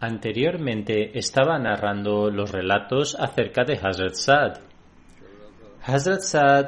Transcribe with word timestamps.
Anteriormente 0.00 1.18
estaba 1.18 1.58
narrando 1.58 2.30
los 2.30 2.52
relatos 2.52 3.16
acerca 3.18 3.64
de 3.64 3.80
Hazrat 3.82 4.14
Saad. 4.14 4.58
Hazrat 5.84 6.20
Saad 6.20 6.66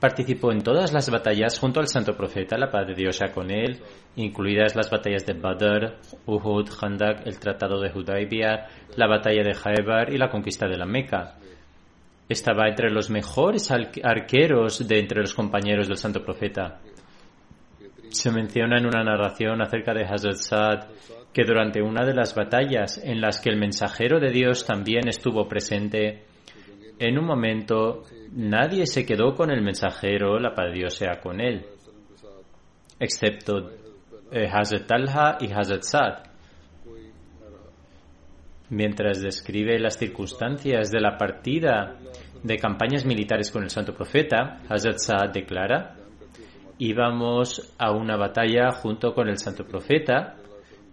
participó 0.00 0.50
en 0.50 0.62
todas 0.62 0.90
las 0.90 1.10
batallas 1.10 1.58
junto 1.58 1.80
al 1.80 1.88
santo 1.88 2.16
profeta, 2.16 2.56
la 2.56 2.70
paz 2.70 2.86
de 2.86 2.94
Dios 2.94 3.16
sea 3.16 3.32
con 3.32 3.50
él, 3.50 3.80
incluidas 4.16 4.74
las 4.76 4.88
batallas 4.88 5.26
de 5.26 5.34
Badr, 5.34 5.98
Uhud, 6.24 6.70
Khandak, 6.70 7.26
el 7.26 7.38
tratado 7.38 7.82
de 7.82 7.92
Hudaybiyah, 7.92 8.68
la 8.96 9.06
batalla 9.06 9.42
de 9.42 9.52
Khaybar 9.52 10.10
y 10.14 10.16
la 10.16 10.30
conquista 10.30 10.66
de 10.66 10.78
la 10.78 10.86
Meca. 10.86 11.34
Estaba 12.30 12.66
entre 12.66 12.90
los 12.90 13.10
mejores 13.10 13.70
arqueros 13.70 14.88
de 14.88 14.98
entre 15.00 15.20
los 15.20 15.34
compañeros 15.34 15.86
del 15.86 15.98
santo 15.98 16.22
profeta. 16.24 16.80
Se 18.08 18.30
menciona 18.30 18.78
en 18.78 18.86
una 18.86 19.04
narración 19.04 19.60
acerca 19.60 19.92
de 19.92 20.04
Hazrat 20.04 20.36
Saad 20.36 20.88
que 21.32 21.44
durante 21.44 21.80
una 21.80 22.04
de 22.04 22.14
las 22.14 22.34
batallas 22.34 22.98
en 23.02 23.20
las 23.20 23.40
que 23.40 23.50
el 23.50 23.58
mensajero 23.58 24.18
de 24.18 24.30
Dios 24.30 24.66
también 24.66 25.08
estuvo 25.08 25.46
presente, 25.46 26.24
en 26.98 27.18
un 27.18 27.24
momento 27.24 28.02
nadie 28.32 28.86
se 28.86 29.06
quedó 29.06 29.34
con 29.34 29.50
el 29.50 29.62
mensajero, 29.62 30.38
la 30.38 30.54
paz 30.54 30.72
Dios 30.72 30.94
sea 30.94 31.20
con 31.20 31.40
él, 31.40 31.64
excepto 32.98 33.70
eh, 34.32 34.48
Hazrat 34.50 34.86
Talha 34.86 35.38
y 35.40 35.52
Hazrat 35.52 35.82
Saad. 35.82 36.18
Mientras 38.70 39.20
describe 39.20 39.78
las 39.80 39.98
circunstancias 39.98 40.90
de 40.90 41.00
la 41.00 41.16
partida 41.16 41.96
de 42.42 42.56
campañas 42.56 43.04
militares 43.04 43.50
con 43.50 43.62
el 43.62 43.70
santo 43.70 43.94
profeta, 43.94 44.60
Hazrat 44.68 44.98
Saad 44.98 45.32
declara, 45.32 45.96
íbamos 46.78 47.74
a 47.78 47.92
una 47.92 48.16
batalla 48.16 48.70
junto 48.72 49.12
con 49.12 49.28
el 49.28 49.38
santo 49.38 49.64
profeta 49.64 50.39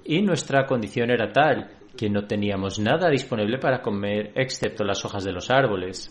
y 0.07 0.21
nuestra 0.21 0.65
condición 0.65 1.11
era 1.11 1.31
tal 1.31 1.69
que 1.97 2.09
no 2.09 2.25
teníamos 2.25 2.79
nada 2.79 3.09
disponible 3.09 3.57
para 3.59 3.81
comer 3.81 4.31
excepto 4.35 4.83
las 4.85 5.03
hojas 5.03 5.25
de 5.25 5.33
los 5.33 5.51
árboles. 5.51 6.09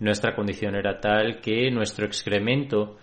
Nuestra 0.00 0.34
condición 0.34 0.74
era 0.74 0.98
tal 0.98 1.40
que 1.40 1.70
nuestro 1.70 2.06
excremento 2.06 2.96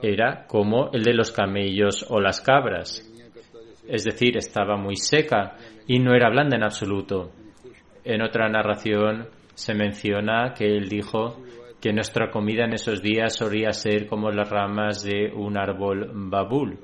era 0.00 0.46
como 0.46 0.90
el 0.92 1.02
de 1.02 1.14
los 1.14 1.32
camellos 1.32 2.06
o 2.08 2.20
las 2.20 2.40
cabras. 2.40 3.08
Es 3.88 4.04
decir, 4.04 4.36
estaba 4.36 4.76
muy 4.76 4.96
seca 4.96 5.56
y 5.86 5.98
no 5.98 6.14
era 6.14 6.30
blanda 6.30 6.56
en 6.56 6.64
absoluto. 6.64 7.32
En 8.04 8.22
otra 8.22 8.48
narración 8.48 9.28
se 9.54 9.74
menciona 9.74 10.54
que 10.54 10.64
él 10.64 10.88
dijo 10.88 11.42
que 11.80 11.92
nuestra 11.92 12.30
comida 12.30 12.64
en 12.64 12.74
esos 12.74 13.02
días 13.02 13.34
solía 13.34 13.72
ser 13.72 14.06
como 14.06 14.30
las 14.30 14.48
ramas 14.48 15.02
de 15.02 15.32
un 15.34 15.58
árbol 15.58 16.10
babul, 16.14 16.78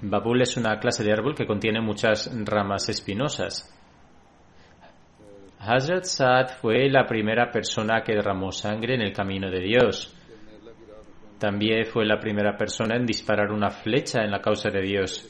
Babul 0.00 0.42
es 0.42 0.56
una 0.56 0.78
clase 0.78 1.02
de 1.02 1.12
árbol 1.12 1.34
que 1.34 1.46
contiene 1.46 1.80
muchas 1.80 2.30
ramas 2.44 2.88
espinosas. 2.88 3.74
Hazrat 5.58 6.04
Saad 6.04 6.48
fue 6.60 6.88
la 6.88 7.04
primera 7.04 7.50
persona 7.50 8.02
que 8.04 8.14
derramó 8.14 8.52
sangre 8.52 8.94
en 8.94 9.02
el 9.02 9.12
camino 9.12 9.50
de 9.50 9.60
Dios. 9.60 10.14
También 11.38 11.86
fue 11.86 12.06
la 12.06 12.20
primera 12.20 12.56
persona 12.56 12.96
en 12.96 13.06
disparar 13.06 13.50
una 13.50 13.70
flecha 13.70 14.22
en 14.22 14.30
la 14.30 14.40
causa 14.40 14.70
de 14.70 14.82
Dios. 14.82 15.28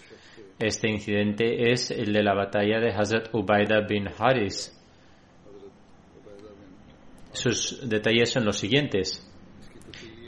Este 0.59 0.89
incidente 0.89 1.71
es 1.71 1.91
el 1.91 2.13
de 2.13 2.23
la 2.23 2.35
batalla 2.35 2.79
de 2.79 2.91
Hazrat 2.91 3.33
Ubaida 3.33 3.81
bin 3.89 4.09
Haris. 4.19 4.75
Sus 7.33 7.89
detalles 7.89 8.31
son 8.33 8.45
los 8.45 8.59
siguientes. 8.59 9.28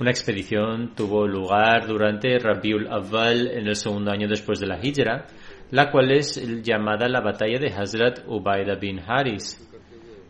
Una 0.01 0.13
expedición 0.13 0.95
tuvo 0.97 1.27
lugar 1.27 1.87
durante 1.87 2.39
Rabiul 2.39 2.89
Awwal 2.91 3.49
en 3.49 3.67
el 3.67 3.77
segundo 3.77 4.11
año 4.11 4.27
después 4.29 4.59
de 4.59 4.67
la 4.67 4.81
Hijra, 4.83 5.27
la 5.73 5.91
cual 5.91 6.11
es 6.13 6.43
llamada 6.63 7.07
la 7.07 7.21
batalla 7.21 7.59
de 7.59 7.67
Hazrat 7.67 8.21
Ubaida 8.27 8.77
bin 8.77 8.99
Haris. 9.07 9.61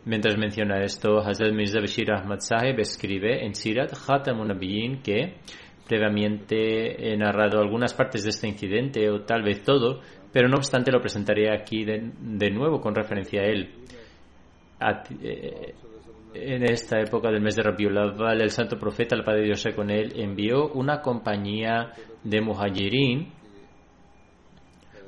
Mientras 0.03 0.37
menciona 0.37 0.83
esto, 0.83 1.19
Hazrat 1.19 1.53
Mirza 1.53 1.79
Bashir 1.79 2.11
Ahmad 2.11 2.39
Sahib 2.39 2.81
escribe 2.81 3.45
en 3.45 3.55
Sirat 3.55 3.93
Khatamun 3.93 4.49
Nabiyin 4.49 5.01
que 5.01 5.35
previamente 5.87 7.09
he 7.09 7.15
narrado 7.15 7.61
algunas 7.61 7.93
partes 7.93 8.25
de 8.25 8.31
este 8.31 8.49
incidente 8.49 9.09
o 9.09 9.21
tal 9.21 9.41
vez 9.41 9.63
todo, 9.63 10.01
pero 10.33 10.49
no 10.49 10.57
obstante 10.57 10.91
lo 10.91 10.99
presentaré 10.99 11.49
aquí 11.49 11.85
de, 11.85 12.51
nuevo 12.51 12.81
con 12.81 12.93
referencia 12.93 13.39
a 13.39 13.45
él. 13.45 13.69
Eh, 15.23 15.75
en 16.33 16.63
esta 16.63 16.99
época 16.99 17.29
del 17.29 17.41
mes 17.41 17.55
de 17.55 17.63
Rabiul 17.63 17.97
Awwal, 17.97 18.41
el 18.41 18.49
santo 18.49 18.77
profeta, 18.77 19.15
el 19.15 19.23
Padre 19.23 19.43
Dios 19.43 19.67
con 19.75 19.89
él, 19.89 20.13
envió 20.15 20.69
una 20.69 21.01
compañía 21.01 21.91
de 22.23 22.41
muhajirin 22.41 23.33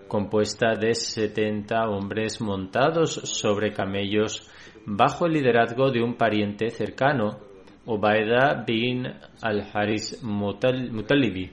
compuesta 0.07 0.75
de 0.75 0.94
70 0.94 1.89
hombres 1.89 2.39
montados 2.39 3.13
sobre 3.13 3.73
camellos 3.73 4.47
bajo 4.85 5.25
el 5.25 5.33
liderazgo 5.33 5.89
de 5.89 6.03
un 6.03 6.16
pariente 6.16 6.69
cercano, 6.69 7.39
Ubaida 7.85 8.63
bin 8.66 9.07
al-Haris 9.42 10.21
Mutalibi. 10.24 11.51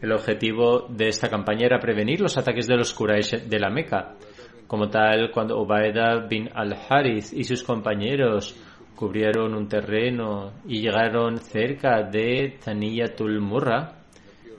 El 0.00 0.12
objetivo 0.12 0.86
de 0.88 1.08
esta 1.08 1.28
campaña 1.28 1.66
era 1.66 1.80
prevenir 1.80 2.20
los 2.20 2.38
ataques 2.38 2.66
de 2.66 2.76
los 2.76 2.94
Quraysh 2.94 3.48
de 3.48 3.58
la 3.58 3.70
Meca. 3.70 4.14
Como 4.74 4.88
tal, 4.88 5.30
cuando 5.30 5.62
Ubaida 5.62 6.26
bin 6.28 6.50
al-Harith 6.52 7.32
y 7.32 7.44
sus 7.44 7.62
compañeros 7.62 8.60
cubrieron 8.96 9.54
un 9.54 9.68
terreno 9.68 10.54
y 10.66 10.80
llegaron 10.80 11.36
cerca 11.36 12.02
de 12.02 12.58
Taniyatul 12.58 13.40
Murra, 13.40 14.00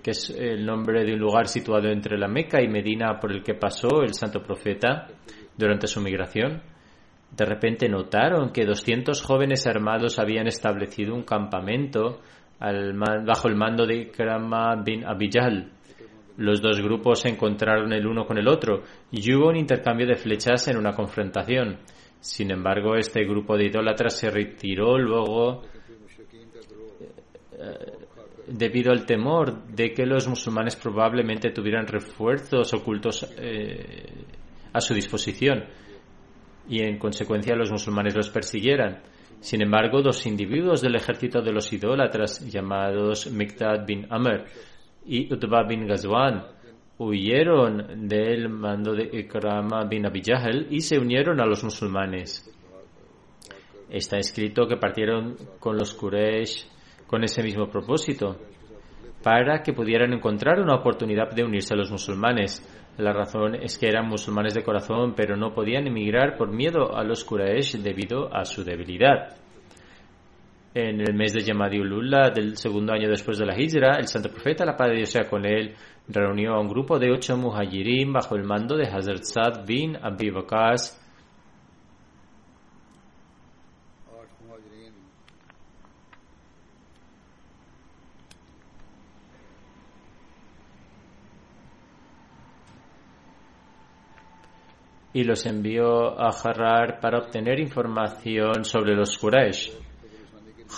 que 0.01 0.11
es 0.11 0.29
el 0.29 0.65
nombre 0.65 1.03
de 1.03 1.15
un 1.15 1.19
lugar 1.19 1.47
situado 1.49 1.89
entre 1.89 2.17
la 2.17 2.29
Meca 2.29 2.61
y 2.61 2.69
Medina 2.69 3.19
por 3.19 3.33
el 3.33 3.43
que 3.43 3.55
pasó 3.55 4.03
el 4.03 4.13
santo 4.13 4.41
profeta 4.41 5.07
durante 5.57 5.85
su 5.85 5.99
migración, 5.99 6.61
de 7.35 7.45
repente 7.45 7.89
notaron 7.89 8.53
que 8.53 8.63
200 8.63 9.21
jóvenes 9.21 9.67
armados 9.67 10.17
habían 10.17 10.47
establecido 10.47 11.13
un 11.13 11.23
campamento 11.23 12.21
bajo 12.57 13.49
el 13.49 13.55
mando 13.57 13.85
de 13.85 14.09
Krama 14.11 14.81
bin 14.81 15.03
Abijal. 15.03 15.74
Los 16.37 16.61
dos 16.61 16.81
grupos 16.81 17.21
se 17.21 17.29
encontraron 17.29 17.93
el 17.93 18.05
uno 18.05 18.25
con 18.25 18.37
el 18.37 18.47
otro 18.47 18.83
y 19.11 19.33
hubo 19.33 19.49
un 19.49 19.55
intercambio 19.55 20.07
de 20.07 20.15
flechas 20.15 20.67
en 20.67 20.77
una 20.77 20.93
confrontación. 20.93 21.79
Sin 22.19 22.51
embargo, 22.51 22.95
este 22.95 23.23
grupo 23.23 23.55
de 23.55 23.67
idólatras 23.67 24.17
se 24.17 24.29
retiró 24.29 24.97
luego 24.97 25.61
debido 28.47 28.91
al 28.91 29.05
temor 29.05 29.65
de 29.67 29.93
que 29.93 30.05
los 30.05 30.27
musulmanes 30.27 30.75
probablemente 30.75 31.51
tuvieran 31.51 31.87
refuerzos 31.87 32.73
ocultos 32.73 33.27
eh, 33.37 34.25
a 34.73 34.81
su 34.81 34.93
disposición 34.93 35.65
y 36.67 36.81
en 36.81 36.97
consecuencia 36.97 37.55
los 37.55 37.71
musulmanes 37.71 38.15
los 38.15 38.29
persiguieran. 38.29 39.01
Sin 39.39 39.61
embargo, 39.61 40.01
dos 40.01 40.25
individuos 40.25 40.81
del 40.81 40.95
ejército 40.95 41.41
de 41.41 41.51
los 41.51 41.71
idólatras 41.71 42.39
llamados 42.51 43.31
Miqdad 43.31 43.85
bin 43.85 44.07
Amr 44.09 44.45
y 45.05 45.31
Utbah 45.31 45.63
bin 45.63 45.87
Ghazwan 45.87 46.43
huyeron 46.97 48.07
del 48.07 48.49
mando 48.49 48.93
de 48.93 49.09
Ikrama 49.19 49.85
bin 49.85 50.05
Abi 50.05 50.21
y 50.69 50.81
se 50.81 50.97
unieron 50.97 51.39
a 51.41 51.45
los 51.45 51.63
musulmanes. 51.63 52.51
Está 53.89 54.17
escrito 54.17 54.67
que 54.67 54.77
partieron 54.77 55.35
con 55.59 55.77
los 55.77 55.93
Quraysh 55.93 56.65
con 57.07 57.23
ese 57.23 57.43
mismo 57.43 57.67
propósito, 57.69 58.35
para 59.21 59.61
que 59.61 59.73
pudieran 59.73 60.13
encontrar 60.13 60.59
una 60.59 60.75
oportunidad 60.75 61.31
de 61.31 61.43
unirse 61.43 61.73
a 61.73 61.77
los 61.77 61.91
musulmanes. 61.91 62.63
La 62.97 63.13
razón 63.13 63.55
es 63.55 63.77
que 63.77 63.87
eran 63.87 64.07
musulmanes 64.07 64.53
de 64.53 64.63
corazón, 64.63 65.13
pero 65.15 65.35
no 65.35 65.53
podían 65.53 65.87
emigrar 65.87 66.37
por 66.37 66.51
miedo 66.51 66.95
a 66.95 67.03
los 67.03 67.23
Quraysh 67.23 67.77
debido 67.77 68.33
a 68.33 68.45
su 68.45 68.63
debilidad. 68.63 69.44
En 70.77 70.99
el 70.99 71.13
mes 71.13 71.31
de 71.31 71.39
Yamadiulullah 71.39 72.31
del 72.31 72.57
segundo 72.57 72.91
año 72.91 73.07
después 73.07 73.37
de 73.37 73.45
la 73.45 73.57
Hijra, 73.57 73.95
el 73.97 74.09
santo 74.09 74.29
profeta, 74.29 74.65
la 74.65 74.75
paz 74.75 74.89
de 74.89 74.97
Dios 74.97 75.09
sea 75.09 75.23
con 75.23 75.45
él, 75.45 75.73
reunió 76.09 76.53
a 76.53 76.59
un 76.59 76.67
grupo 76.67 76.99
de 76.99 77.13
ocho 77.13 77.37
muhajirin 77.37 78.11
bajo 78.11 78.35
el 78.35 78.43
mando 78.43 78.75
de 78.75 78.85
Hazrat 78.85 79.23
Sad 79.23 79.65
bin 79.65 79.95
Abi 79.95 80.31
Bakas, 80.31 81.01
y 95.13 95.23
los 95.23 95.45
envió 95.45 96.19
a 96.19 96.31
Harar 96.31 96.99
para 96.99 97.19
obtener 97.19 97.61
información 97.61 98.65
sobre 98.65 98.93
los 98.93 99.17
Quraysh. 99.17 99.84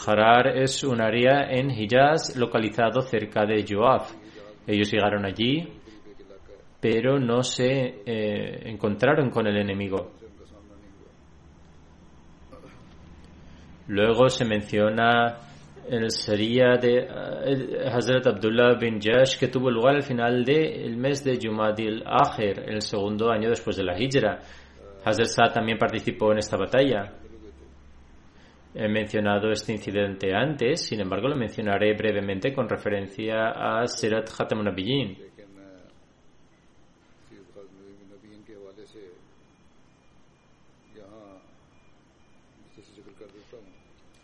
Harar 0.05 0.57
es 0.57 0.83
un 0.83 1.01
área 1.01 1.49
en 1.49 1.71
Hijaz 1.71 2.35
localizado 2.35 3.01
cerca 3.01 3.45
de 3.45 3.65
Joaf. 3.67 4.13
Ellos 4.65 4.91
llegaron 4.91 5.25
allí, 5.25 5.67
pero 6.79 7.19
no 7.19 7.41
se 7.43 8.01
eh, 8.05 8.69
encontraron 8.69 9.29
con 9.29 9.47
el 9.47 9.57
enemigo. 9.57 10.11
Luego 13.87 14.27
se 14.29 14.43
menciona 14.43 15.37
el 15.89 16.11
sería 16.11 16.75
de 16.75 17.07
uh, 17.07 17.87
Hazrat 17.89 18.27
Abdullah 18.27 18.77
bin 18.77 18.99
Jash 18.99 19.39
que 19.39 19.47
tuvo 19.47 19.71
lugar 19.71 19.95
al 19.95 20.03
final 20.03 20.43
del 20.43 20.97
mes 20.97 21.23
de 21.23 21.39
Jumadil 21.41 22.03
Akhir, 22.05 22.63
el 22.67 22.81
segundo 22.81 23.31
año 23.31 23.49
después 23.49 23.77
de 23.77 23.85
la 23.85 23.97
Hijra. 23.97 24.39
Hazrat 25.05 25.27
Sa 25.27 25.53
también 25.53 25.77
participó 25.77 26.33
en 26.33 26.39
esta 26.39 26.57
batalla. 26.57 27.13
He 28.73 28.87
mencionado 28.87 29.49
este 29.51 29.73
incidente 29.73 30.33
antes, 30.35 30.85
sin 30.87 31.01
embargo 31.01 31.27
lo 31.27 31.35
mencionaré 31.35 31.93
brevemente 31.95 32.53
con 32.53 32.69
referencia 32.69 33.49
a 33.49 33.87
Sirat 33.87 34.29
Khatamun 34.29 34.65
Nabiyyin. 34.65 35.17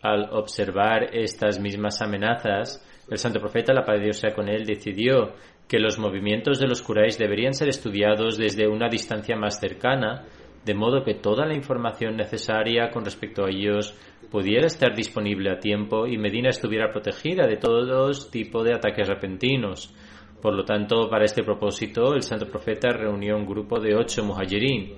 Al 0.02 0.28
observar 0.32 1.16
estas 1.16 1.58
mismas 1.58 2.02
amenazas, 2.02 2.86
el 3.10 3.18
santo 3.18 3.40
profeta, 3.40 3.72
la 3.72 3.84
paz 3.84 3.96
de 3.98 4.04
Dios 4.04 4.18
sea 4.18 4.34
con 4.34 4.48
él, 4.48 4.66
decidió 4.66 5.32
que 5.66 5.78
los 5.78 5.98
movimientos 5.98 6.60
de 6.60 6.68
los 6.68 6.82
Quraysh 6.82 7.16
deberían 7.16 7.54
ser 7.54 7.68
estudiados 7.68 8.36
desde 8.36 8.68
una 8.68 8.88
distancia 8.88 9.34
más 9.34 9.58
cercana, 9.58 10.26
de 10.64 10.74
modo 10.74 11.04
que 11.04 11.14
toda 11.14 11.46
la 11.46 11.54
información 11.54 12.16
necesaria 12.16 12.90
con 12.90 13.04
respecto 13.04 13.44
a 13.44 13.50
ellos 13.50 13.94
pudiera 14.30 14.66
estar 14.66 14.94
disponible 14.94 15.50
a 15.50 15.58
tiempo 15.58 16.06
y 16.06 16.16
Medina 16.16 16.48
estuviera 16.48 16.90
protegida 16.90 17.46
de 17.46 17.56
todos 17.56 18.30
tipo 18.30 18.62
de 18.62 18.74
ataques 18.74 19.06
repentinos. 19.06 19.94
Por 20.40 20.54
lo 20.54 20.64
tanto, 20.64 21.08
para 21.08 21.24
este 21.24 21.42
propósito, 21.42 22.14
el 22.14 22.22
santo 22.22 22.46
profeta 22.46 22.88
reunió 22.90 23.36
un 23.36 23.46
grupo 23.46 23.80
de 23.80 23.94
ocho 23.94 24.24
muhajirin, 24.24 24.94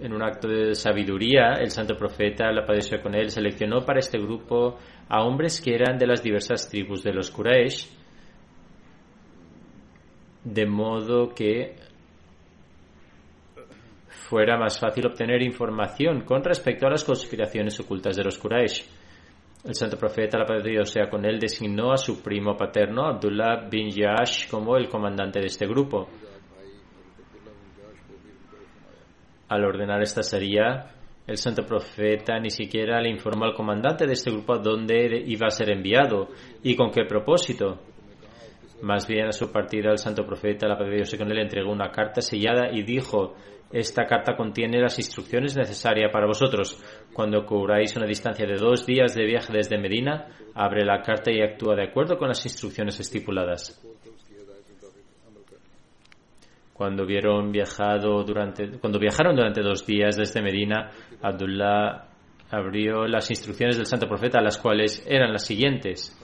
en 0.00 0.12
un 0.12 0.22
acto 0.22 0.48
de 0.48 0.74
sabiduría, 0.74 1.54
el 1.60 1.70
santo 1.70 1.96
profeta, 1.96 2.52
la 2.52 2.64
padeció 2.64 3.00
con 3.02 3.14
él, 3.14 3.30
seleccionó 3.30 3.84
para 3.84 3.98
este 3.98 4.18
grupo 4.18 4.78
a 5.08 5.22
hombres 5.22 5.60
que 5.60 5.74
eran 5.74 5.98
de 5.98 6.06
las 6.06 6.22
diversas 6.22 6.68
tribus 6.68 7.02
de 7.02 7.12
los 7.12 7.30
Quraysh, 7.30 7.88
de 10.44 10.66
modo 10.66 11.34
que 11.34 11.76
fuera 14.28 14.58
más 14.58 14.78
fácil 14.78 15.06
obtener 15.06 15.42
información 15.42 16.20
con 16.20 16.44
respecto 16.44 16.86
a 16.86 16.90
las 16.90 17.02
conspiraciones 17.02 17.80
ocultas 17.80 18.14
de 18.14 18.24
los 18.24 18.38
Quraysh. 18.38 18.84
El 19.64 19.74
santo 19.74 19.96
profeta, 19.96 20.38
la 20.38 20.44
paz 20.44 20.62
de 20.62 20.70
Dios 20.70 20.90
sea 20.90 21.08
con 21.08 21.24
él, 21.24 21.38
designó 21.38 21.92
a 21.92 21.96
su 21.96 22.22
primo 22.22 22.54
paterno, 22.56 23.06
Abdullah 23.06 23.68
bin 23.70 23.88
Yash, 23.88 24.48
como 24.50 24.76
el 24.76 24.88
comandante 24.88 25.40
de 25.40 25.46
este 25.46 25.66
grupo. 25.66 26.08
Al 29.48 29.64
ordenar 29.64 30.02
esta 30.02 30.22
sería, 30.22 30.94
el 31.26 31.38
santo 31.38 31.64
profeta 31.64 32.38
ni 32.38 32.50
siquiera 32.50 33.00
le 33.00 33.10
informó 33.10 33.46
al 33.46 33.54
comandante 33.54 34.06
de 34.06 34.12
este 34.12 34.30
grupo 34.30 34.54
a 34.54 34.58
dónde 34.58 35.24
iba 35.26 35.46
a 35.46 35.50
ser 35.50 35.70
enviado 35.70 36.28
y 36.62 36.76
con 36.76 36.90
qué 36.90 37.04
propósito. 37.06 37.80
Más 38.82 39.08
bien 39.08 39.26
a 39.26 39.32
su 39.32 39.50
partida 39.50 39.90
el 39.90 39.98
santo 39.98 40.24
profeta, 40.24 40.68
la 40.68 40.78
paz 40.78 40.88
de 40.88 40.96
Dios 40.96 41.14
con 41.16 41.30
él, 41.32 41.38
entregó 41.38 41.72
una 41.72 41.90
carta 41.90 42.20
sellada 42.20 42.70
y 42.70 42.82
dijo, 42.82 43.34
esta 43.70 44.06
carta 44.06 44.34
contiene 44.34 44.80
las 44.80 44.98
instrucciones 44.98 45.56
necesarias 45.56 46.10
para 46.10 46.26
vosotros. 46.26 46.82
Cuando 47.12 47.44
cubráis 47.44 47.94
una 47.96 48.06
distancia 48.06 48.46
de 48.46 48.56
dos 48.56 48.86
días 48.86 49.14
de 49.14 49.24
viaje 49.24 49.52
desde 49.52 49.78
Medina, 49.78 50.28
abre 50.54 50.84
la 50.84 51.02
carta 51.02 51.30
y 51.30 51.42
actúa 51.42 51.74
de 51.74 51.84
acuerdo 51.84 52.16
con 52.16 52.28
las 52.28 52.44
instrucciones 52.46 52.98
estipuladas. 52.98 53.84
Cuando 56.72 57.04
vieron 57.04 57.50
viajado 57.50 58.22
durante, 58.22 58.78
cuando 58.78 58.98
viajaron 58.98 59.34
durante 59.34 59.62
dos 59.62 59.84
días 59.84 60.16
desde 60.16 60.40
Medina, 60.40 60.90
Abdullah 61.20 62.06
abrió 62.50 63.06
las 63.06 63.28
instrucciones 63.30 63.76
del 63.76 63.86
santo 63.86 64.06
profeta, 64.06 64.40
las 64.40 64.56
cuales 64.58 65.04
eran 65.06 65.32
las 65.32 65.44
siguientes: 65.44 66.16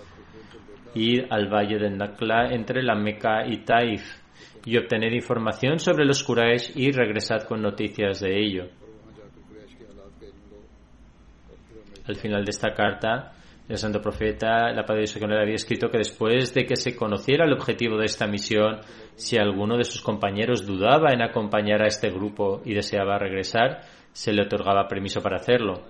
ir 0.95 1.27
al 1.29 1.49
valle 1.53 1.79
de 1.79 1.91
Nakla 1.91 2.53
entre 2.53 2.85
la 2.85 2.95
Meca 2.95 3.45
y 3.47 3.65
Taif 3.65 4.24
y 4.65 4.77
obtener 4.77 5.13
información 5.13 5.79
sobre 5.79 6.05
los 6.05 6.23
Quraysh 6.23 6.73
y 6.77 6.93
regresar 6.93 7.47
con 7.47 7.63
noticias 7.63 8.21
de 8.21 8.41
ello. 8.41 8.65
Al 12.07 12.17
final 12.17 12.45
de 12.45 12.51
esta 12.51 12.75
carta, 12.75 13.33
el 13.67 13.79
santo 13.79 14.03
profeta, 14.03 14.71
la 14.73 14.85
Padre 14.85 15.05
de 15.07 15.25
él 15.25 15.41
había 15.41 15.55
escrito 15.55 15.89
que 15.89 15.97
después 15.97 16.53
de 16.53 16.67
que 16.67 16.77
se 16.77 16.95
conociera 16.95 17.47
el 17.47 17.55
objetivo 17.55 17.97
de 17.97 18.05
esta 18.05 18.27
misión, 18.27 18.81
si 19.17 19.39
alguno 19.39 19.79
de 19.79 19.85
sus 19.85 20.03
compañeros 20.03 20.67
dudaba 20.67 21.13
en 21.13 21.23
acompañar 21.23 21.83
a 21.83 21.87
este 21.87 22.11
grupo 22.11 22.61
y 22.65 22.75
deseaba 22.75 23.19
regresar, 23.19 23.81
se 24.13 24.35
le 24.35 24.43
otorgaba 24.43 24.87
permiso 24.87 25.23
para 25.23 25.39
hacerlo. 25.39 25.83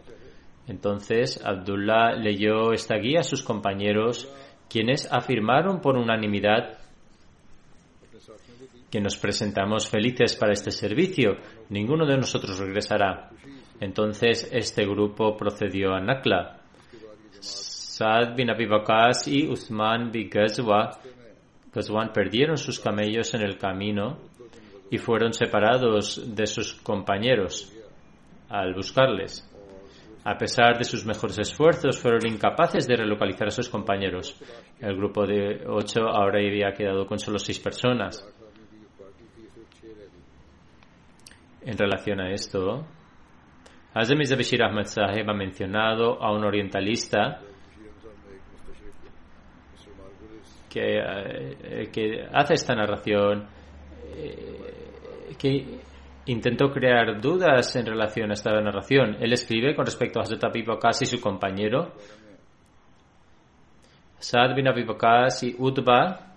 Entonces, 0.68 1.44
Abdullah 1.44 2.12
leyó 2.12 2.72
esta 2.72 2.96
guía 2.96 3.20
a 3.20 3.24
sus 3.24 3.42
compañeros, 3.42 4.32
quienes 4.70 5.12
afirmaron 5.12 5.80
por 5.80 5.96
unanimidad 5.96 6.78
que 8.94 9.00
nos 9.00 9.16
presentamos 9.16 9.88
felices 9.88 10.36
para 10.36 10.52
este 10.52 10.70
servicio. 10.70 11.32
Ninguno 11.68 12.06
de 12.06 12.16
nosotros 12.16 12.60
regresará. 12.60 13.28
Entonces, 13.80 14.48
este 14.52 14.86
grupo 14.86 15.36
procedió 15.36 15.94
a 15.94 16.00
Nakla 16.00 16.60
Saad 17.40 18.36
bin 18.36 18.50
Abi 18.50 18.68
y 19.26 19.48
Usman 19.48 20.12
bin 20.12 20.30
Ghazwan 20.30 22.12
perdieron 22.12 22.56
sus 22.56 22.78
camellos 22.78 23.34
en 23.34 23.42
el 23.42 23.58
camino 23.58 24.16
y 24.92 24.98
fueron 24.98 25.32
separados 25.32 26.32
de 26.32 26.46
sus 26.46 26.74
compañeros 26.74 27.72
al 28.48 28.74
buscarles. 28.74 29.50
A 30.22 30.38
pesar 30.38 30.78
de 30.78 30.84
sus 30.84 31.04
mejores 31.04 31.38
esfuerzos, 31.38 31.98
fueron 31.98 32.26
incapaces 32.26 32.86
de 32.86 32.96
relocalizar 32.96 33.48
a 33.48 33.50
sus 33.50 33.68
compañeros. 33.68 34.40
El 34.80 34.96
grupo 34.96 35.26
de 35.26 35.66
ocho 35.66 36.08
ahora 36.08 36.38
había 36.38 36.72
quedado 36.72 37.06
con 37.06 37.18
solo 37.18 37.38
seis 37.38 37.58
personas. 37.58 38.26
En 41.64 41.78
relación 41.78 42.20
a 42.20 42.30
esto, 42.30 42.84
Azem 43.94 44.18
Bashir 44.18 44.62
Ahmad 44.62 44.84
Saheb 44.84 45.28
ha 45.30 45.34
mencionado 45.34 46.22
a 46.22 46.32
un 46.32 46.44
orientalista 46.44 47.40
que, 50.68 50.98
eh, 50.98 51.90
que 51.92 52.26
hace 52.32 52.54
esta 52.54 52.74
narración, 52.74 53.46
eh, 54.16 55.34
que 55.38 55.78
intentó 56.26 56.70
crear 56.70 57.20
dudas 57.20 57.76
en 57.76 57.86
relación 57.86 58.30
a 58.30 58.34
esta 58.34 58.50
narración. 58.60 59.16
Él 59.20 59.32
escribe 59.32 59.74
con 59.74 59.86
respecto 59.86 60.18
a 60.18 60.22
Hazrat 60.22 60.44
Abi 60.44 60.64
y 61.00 61.06
su 61.06 61.20
compañero 61.20 61.92
Saad 64.18 64.54
bin 64.54 64.66
Abi 64.66 64.86
y 65.42 65.54
Utba 65.58 66.34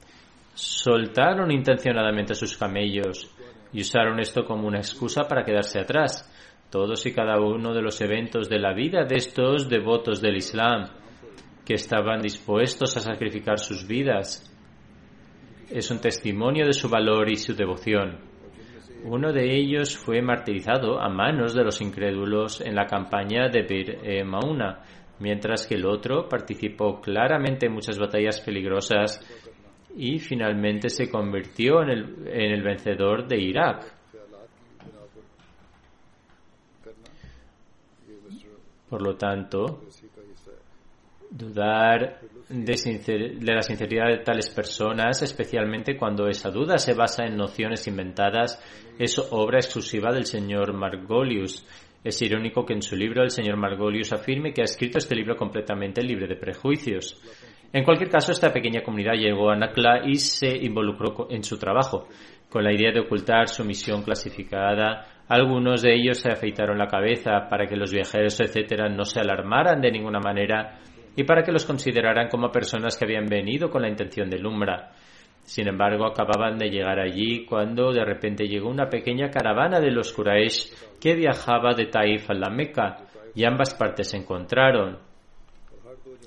soltaron 0.53 1.51
intencionadamente 1.51 2.35
sus 2.35 2.57
camellos 2.57 3.33
y 3.73 3.81
usaron 3.81 4.19
esto 4.19 4.45
como 4.45 4.67
una 4.67 4.79
excusa 4.79 5.27
para 5.27 5.43
quedarse 5.43 5.79
atrás. 5.79 6.33
Todos 6.69 7.05
y 7.05 7.13
cada 7.13 7.39
uno 7.39 7.73
de 7.73 7.81
los 7.81 7.99
eventos 8.01 8.49
de 8.49 8.59
la 8.59 8.73
vida 8.73 9.03
de 9.05 9.15
estos 9.15 9.69
devotos 9.69 10.21
del 10.21 10.37
Islam 10.37 10.89
que 11.65 11.75
estaban 11.75 12.21
dispuestos 12.21 12.95
a 12.97 13.01
sacrificar 13.01 13.59
sus 13.59 13.87
vidas 13.87 14.53
es 15.69 15.91
un 15.91 15.99
testimonio 15.99 16.65
de 16.65 16.73
su 16.73 16.89
valor 16.89 17.29
y 17.29 17.35
su 17.35 17.53
devoción. 17.53 18.19
Uno 19.03 19.31
de 19.31 19.55
ellos 19.55 19.97
fue 19.97 20.21
martirizado 20.21 20.99
a 20.99 21.09
manos 21.09 21.53
de 21.53 21.63
los 21.63 21.81
incrédulos 21.81 22.61
en 22.61 22.75
la 22.75 22.85
campaña 22.85 23.47
de 23.49 23.61
Bir 23.63 23.99
e 24.03 24.23
Mauna, 24.23 24.81
mientras 25.19 25.67
que 25.67 25.75
el 25.75 25.85
otro 25.85 26.27
participó 26.27 26.99
claramente 26.99 27.67
en 27.67 27.73
muchas 27.73 27.99
batallas 27.99 28.41
peligrosas 28.41 29.19
y 29.97 30.19
finalmente 30.19 30.89
se 30.89 31.09
convirtió 31.09 31.81
en 31.81 31.89
el, 31.89 32.27
en 32.27 32.51
el 32.51 32.61
vencedor 32.61 33.27
de 33.27 33.41
Irak. 33.41 33.93
Por 38.87 39.01
lo 39.01 39.17
tanto, 39.17 39.81
dudar 41.31 42.21
de, 42.47 43.39
de, 43.41 43.53
la 43.53 43.61
sinceridad 43.61 44.07
de 44.07 44.19
tales 44.19 44.49
personas, 44.49 45.21
especialmente 45.23 45.97
cuando 45.97 46.27
esa 46.27 46.51
duda 46.51 46.77
se 46.77 46.93
basa 46.93 47.25
en 47.25 47.35
nociones 47.35 47.85
inventadas, 47.87 48.63
es 48.97 49.19
obra 49.31 49.57
exclusiva 49.57 50.13
del 50.13 50.25
señor 50.25 50.73
Margolius. 50.73 51.65
Es 52.03 52.21
irónico 52.21 52.65
que 52.65 52.73
en 52.73 52.81
su 52.81 52.95
libro 52.95 53.23
el 53.23 53.31
señor 53.31 53.57
Margolius 53.57 54.13
afirme 54.13 54.53
que 54.53 54.61
ha 54.61 54.65
escrito 54.65 54.99
este 54.99 55.15
libro 55.15 55.35
completamente 55.35 56.01
libre 56.01 56.27
de 56.27 56.35
prejuicios. 56.35 57.19
En 57.73 57.83
cualquier 57.83 58.09
caso, 58.09 58.31
esta 58.31 58.53
pequeña 58.53 58.81
comunidad 58.81 59.13
llegó 59.13 59.49
a 59.49 59.55
Nakla 59.55 60.01
y 60.05 60.15
se 60.15 60.55
involucró 60.55 61.27
en 61.29 61.43
su 61.43 61.57
trabajo, 61.57 62.07
con 62.49 62.63
la 62.63 62.73
idea 62.73 62.91
de 62.91 63.01
ocultar 63.01 63.47
su 63.49 63.65
misión 63.65 64.03
clasificada. 64.03 65.05
Algunos 65.27 65.81
de 65.81 65.93
ellos 65.93 66.19
se 66.19 66.31
afeitaron 66.31 66.77
la 66.77 66.87
cabeza 66.87 67.47
para 67.49 67.67
que 67.67 67.75
los 67.75 67.91
viajeros, 67.91 68.39
etcétera, 68.39 68.87
no 68.87 69.03
se 69.03 69.19
alarmaran 69.19 69.81
de 69.81 69.91
ninguna 69.91 70.19
manera 70.19 70.79
y 71.15 71.23
para 71.23 71.43
que 71.43 71.51
los 71.51 71.65
consideraran 71.65 72.29
como 72.29 72.51
personas 72.51 72.95
que 72.95 73.03
habían 73.03 73.25
venido 73.25 73.69
con 73.69 73.81
la 73.81 73.89
intención 73.89 74.29
de 74.29 74.37
Lumbra. 74.37 74.91
Sin 75.41 75.67
embargo, 75.67 76.05
acababan 76.05 76.57
de 76.57 76.69
llegar 76.69 76.99
allí 76.99 77.45
cuando 77.45 77.91
de 77.91 78.05
repente 78.05 78.47
llegó 78.47 78.69
una 78.69 78.89
pequeña 78.89 79.29
caravana 79.29 79.79
de 79.79 79.91
los 79.91 80.13
Quraysh 80.13 80.99
que 81.01 81.15
viajaba 81.15 81.73
de 81.73 81.85
Taif 81.87 82.29
a 82.29 82.33
la 82.33 82.49
Meca 82.49 82.97
y 83.33 83.45
ambas 83.45 83.73
partes 83.73 84.09
se 84.09 84.17
encontraron. 84.17 84.99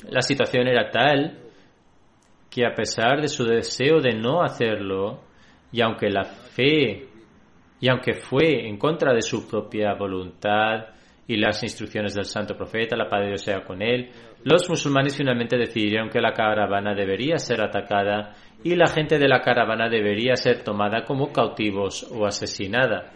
La 0.09 0.23
situación 0.23 0.67
era 0.69 0.91
tal 0.91 1.39
que 2.51 2.67
a 2.67 2.75
pesar 2.75 3.21
de 3.21 3.29
su 3.29 3.45
deseo 3.45 4.01
de 4.01 4.15
no 4.15 4.43
hacerlo, 4.43 5.21
y 5.73 5.81
aunque 5.83 6.11
la 6.11 6.25
fe, 6.25 7.07
y 7.81 7.89
aunque 7.89 8.15
fue 8.15 8.69
en 8.69 8.77
contra 8.77 9.15
de 9.15 9.23
su 9.23 9.49
propia 9.49 9.95
voluntad 9.95 10.89
y 11.27 11.37
las 11.37 11.63
instrucciones 11.63 12.15
del 12.15 12.25
santo 12.25 12.57
profeta, 12.57 12.97
la 12.97 13.09
paz 13.09 13.21
de 13.21 13.29
Dios 13.29 13.43
sea 13.43 13.63
con 13.65 13.81
él, 13.83 14.11
los 14.43 14.69
musulmanes 14.69 15.17
finalmente 15.17 15.57
decidieron 15.57 16.09
que 16.09 16.21
la 16.21 16.33
caravana 16.33 16.95
debería 16.95 17.39
ser 17.39 17.63
atacada 17.63 18.35
y 18.65 18.75
la 18.75 18.89
gente 18.89 19.19
de 19.19 19.29
la 19.29 19.41
caravana 19.41 19.89
debería 19.89 20.35
ser 20.35 20.65
tomada 20.65 21.05
como 21.05 21.33
cautivos 21.33 22.11
o 22.11 22.27
asesinada. 22.27 23.13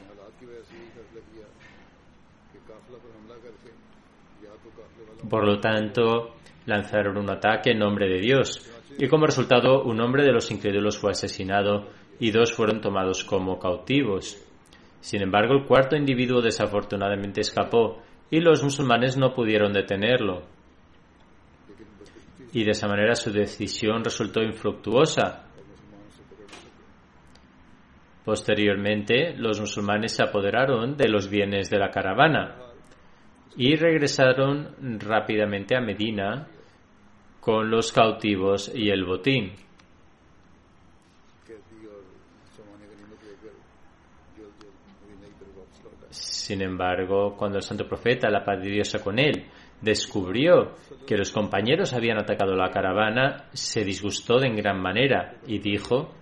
Por 5.28 5.46
lo 5.46 5.58
tanto, 5.58 6.33
lanzaron 6.66 7.16
un 7.16 7.30
ataque 7.30 7.70
en 7.70 7.78
nombre 7.78 8.08
de 8.08 8.20
Dios 8.20 8.70
y 8.98 9.08
como 9.08 9.26
resultado 9.26 9.82
un 9.82 10.00
hombre 10.00 10.24
de 10.24 10.32
los 10.32 10.50
incrédulos 10.50 10.98
fue 10.98 11.12
asesinado 11.12 11.88
y 12.18 12.30
dos 12.30 12.52
fueron 12.52 12.80
tomados 12.80 13.24
como 13.24 13.58
cautivos. 13.58 14.40
Sin 15.00 15.22
embargo, 15.22 15.54
el 15.54 15.66
cuarto 15.66 15.96
individuo 15.96 16.40
desafortunadamente 16.40 17.40
escapó 17.40 18.02
y 18.30 18.40
los 18.40 18.62
musulmanes 18.62 19.16
no 19.16 19.34
pudieron 19.34 19.72
detenerlo 19.72 20.42
y 22.54 22.64
de 22.64 22.70
esa 22.70 22.86
manera 22.86 23.16
su 23.16 23.32
decisión 23.32 24.04
resultó 24.04 24.40
infructuosa. 24.40 25.44
Posteriormente, 28.24 29.34
los 29.36 29.60
musulmanes 29.60 30.14
se 30.14 30.22
apoderaron 30.22 30.96
de 30.96 31.08
los 31.08 31.28
bienes 31.28 31.68
de 31.68 31.78
la 31.78 31.90
caravana 31.90 32.56
y 33.56 33.74
regresaron 33.74 35.00
rápidamente 35.00 35.76
a 35.76 35.80
Medina 35.80 36.46
con 37.44 37.70
los 37.70 37.92
cautivos 37.92 38.72
y 38.74 38.88
el 38.88 39.04
botín. 39.04 39.52
Sin 46.08 46.62
embargo, 46.62 47.36
cuando 47.36 47.58
el 47.58 47.62
santo 47.62 47.86
profeta, 47.86 48.30
la 48.30 48.44
paz 48.44 48.62
de 48.62 48.70
Dios 48.70 48.96
con 49.02 49.18
él, 49.18 49.46
descubrió 49.80 50.74
que 51.06 51.18
los 51.18 51.32
compañeros 51.32 51.92
habían 51.92 52.16
atacado 52.18 52.54
la 52.54 52.70
caravana, 52.70 53.48
se 53.52 53.84
disgustó 53.84 54.38
de 54.38 54.46
en 54.48 54.56
gran 54.56 54.80
manera 54.80 55.36
y 55.46 55.58
dijo, 55.58 56.14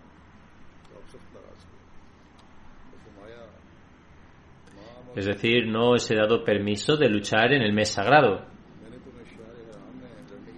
es 5.15 5.27
decir, 5.27 5.69
no 5.69 5.91
os 5.91 6.11
he 6.11 6.17
dado 6.17 6.43
permiso 6.43 6.97
de 6.97 7.09
luchar 7.09 7.53
en 7.53 7.63
el 7.63 7.73
mes 7.73 7.91
sagrado. 7.91 8.52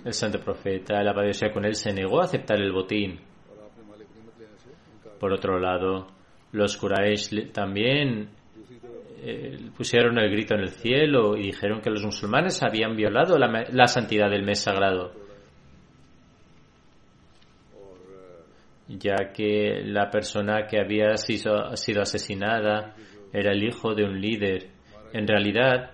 El 0.04 0.12
santo 0.12 0.38
profeta, 0.38 1.02
la 1.02 1.14
paz 1.14 1.40
con 1.52 1.64
él, 1.64 1.74
se 1.74 1.92
negó 1.92 2.20
a 2.20 2.24
aceptar 2.24 2.60
el 2.60 2.72
botín. 2.72 3.18
Por 5.18 5.32
otro 5.32 5.58
lado, 5.58 6.08
los 6.52 6.76
Quraysh 6.76 7.52
también 7.52 8.28
eh, 9.22 9.70
pusieron 9.74 10.18
el 10.18 10.30
grito 10.30 10.54
en 10.54 10.60
el 10.60 10.68
cielo 10.68 11.34
y 11.36 11.46
dijeron 11.46 11.80
que 11.80 11.88
los 11.88 12.04
musulmanes 12.04 12.62
habían 12.62 12.94
violado 12.94 13.38
la, 13.38 13.64
la 13.72 13.86
santidad 13.86 14.28
del 14.28 14.42
mes 14.42 14.60
sagrado. 14.60 15.12
Ya 18.86 19.32
que 19.32 19.80
la 19.82 20.10
persona 20.10 20.66
que 20.66 20.78
había 20.78 21.16
sido, 21.16 21.70
asesinada 22.02 22.94
era 23.32 23.52
el 23.52 23.64
hijo 23.64 23.94
de 23.94 24.04
un 24.04 24.20
líder. 24.20 24.68
En 25.14 25.26
realidad, 25.26 25.92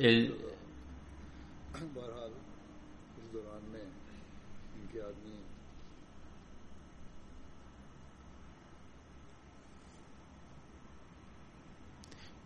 el, 0.00 0.41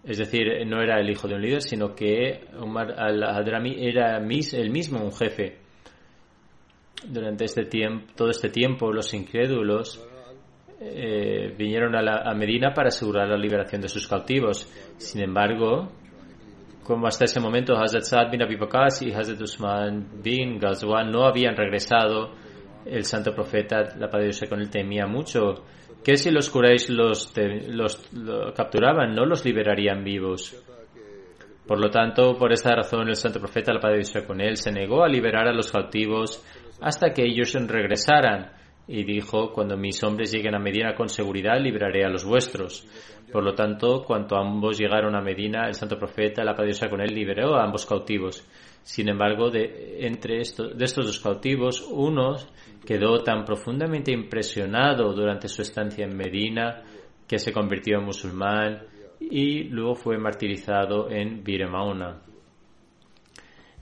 Es 0.06 0.18
decir, 0.18 0.46
no 0.66 0.80
era 0.80 1.00
el 1.00 1.10
hijo 1.10 1.26
de 1.26 1.34
un 1.34 1.42
líder, 1.42 1.62
sino 1.62 1.94
que 1.94 2.46
Umar 2.60 2.92
al-Hadrami 2.92 3.75
era 3.88 4.18
el 4.18 4.70
mismo 4.70 5.02
un 5.02 5.12
jefe. 5.12 5.58
Durante 7.08 7.44
este 7.44 7.64
tiempo, 7.64 8.12
todo 8.14 8.30
este 8.30 8.48
tiempo, 8.50 8.92
los 8.92 9.12
incrédulos 9.14 10.00
eh, 10.80 11.52
vinieron 11.58 11.96
a, 11.96 12.34
Medina 12.34 12.72
para 12.72 12.88
asegurar 12.88 13.28
la 13.28 13.36
liberación 13.36 13.80
de 13.80 13.88
sus 13.88 14.06
cautivos. 14.06 14.70
Sin 14.96 15.22
embargo, 15.22 15.90
como 16.84 17.08
hasta 17.08 17.25
ese 17.25 17.40
momento 17.40 17.75
Hazrat 17.75 18.04
Saad 18.04 18.30
bin 18.30 18.42
Abi 18.42 18.56
y 19.00 19.12
Hazrat 19.12 19.40
Usman 19.40 20.22
bin 20.22 20.58
Ghazwan 20.58 21.10
no 21.10 21.26
habían 21.26 21.56
regresado, 21.56 22.32
el 22.84 23.04
santo 23.04 23.34
profeta, 23.34 23.96
la 23.98 24.08
paz 24.08 24.20
de 24.20 24.25
Dios 24.26 24.44
con 24.48 24.60
él, 24.60 24.70
temía 24.70 25.06
mucho 25.06 25.64
que 26.06 26.16
si 26.16 26.30
los 26.30 26.50
Quraysh 26.50 26.88
los, 26.90 27.32
capturaban, 28.54 29.12
no 29.12 29.26
los 29.26 29.44
liberarían 29.44 30.04
vivos. 30.04 30.54
Por 31.66 31.80
lo 31.80 31.90
tanto, 31.90 32.38
por 32.38 32.52
esta 32.52 32.76
razón, 32.76 33.08
el 33.08 33.16
santo 33.16 33.40
profeta, 33.40 33.72
el 33.72 33.80
Padre 33.80 34.04
de 34.04 34.25
con 34.25 34.40
él, 34.40 34.56
se 34.56 34.70
negó 34.70 35.02
a 35.02 35.08
liberar 35.08 35.48
a 35.48 35.52
los 35.52 35.72
cautivos 35.72 36.44
hasta 36.80 37.12
que 37.12 37.25
ellos 37.25 37.52
regresaran. 37.54 38.52
Y 38.88 39.05
dijo, 39.05 39.52
cuando 39.52 39.76
mis 39.76 40.02
hombres 40.05 40.33
lleguen 40.33 40.55
a 40.55 40.61
Medina 40.61 40.95
con 40.95 41.09
seguridad, 41.09 41.61
libraré 41.61 42.05
a 42.05 42.09
los 42.09 42.25
vuestros. 42.25 42.87
Por 43.33 43.43
lo 43.43 43.55
tanto, 43.55 44.05
cuando 44.05 44.37
ambos 44.37 44.78
llegaron 44.78 45.16
a 45.16 45.21
Medina, 45.21 45.66
el 45.66 45.75
santo 45.75 45.99
profeta, 45.99 46.45
la 46.45 46.55
paz 46.55 46.81
con 46.88 47.00
él, 47.00 47.12
liberó 47.12 47.57
a 47.57 47.64
ambos 47.64 47.85
cautivos. 47.85 48.47
Sin 48.83 49.09
embargo, 49.09 49.50
de, 49.50 50.07
entre 50.07 50.40
estos, 50.40 50.78
de 50.78 50.85
estos 50.85 51.07
dos 51.07 51.19
cautivos, 51.19 51.85
uno 51.90 52.37
quedó 52.87 53.19
tan 53.25 53.45
profundamente 53.45 54.12
impresionado 54.12 55.12
durante 55.12 55.49
su 55.49 55.62
estancia 55.62 56.05
en 56.05 56.16
Medina 56.16 56.85
que 57.26 57.40
se 57.40 57.52
convirtió 57.52 57.99
en 57.99 58.05
musulmán 58.05 58.83
y 59.19 59.64
luego 59.64 59.97
fue 59.97 60.19
martirizado 60.19 61.11
en 61.11 61.43
Biremauna. 61.43 62.23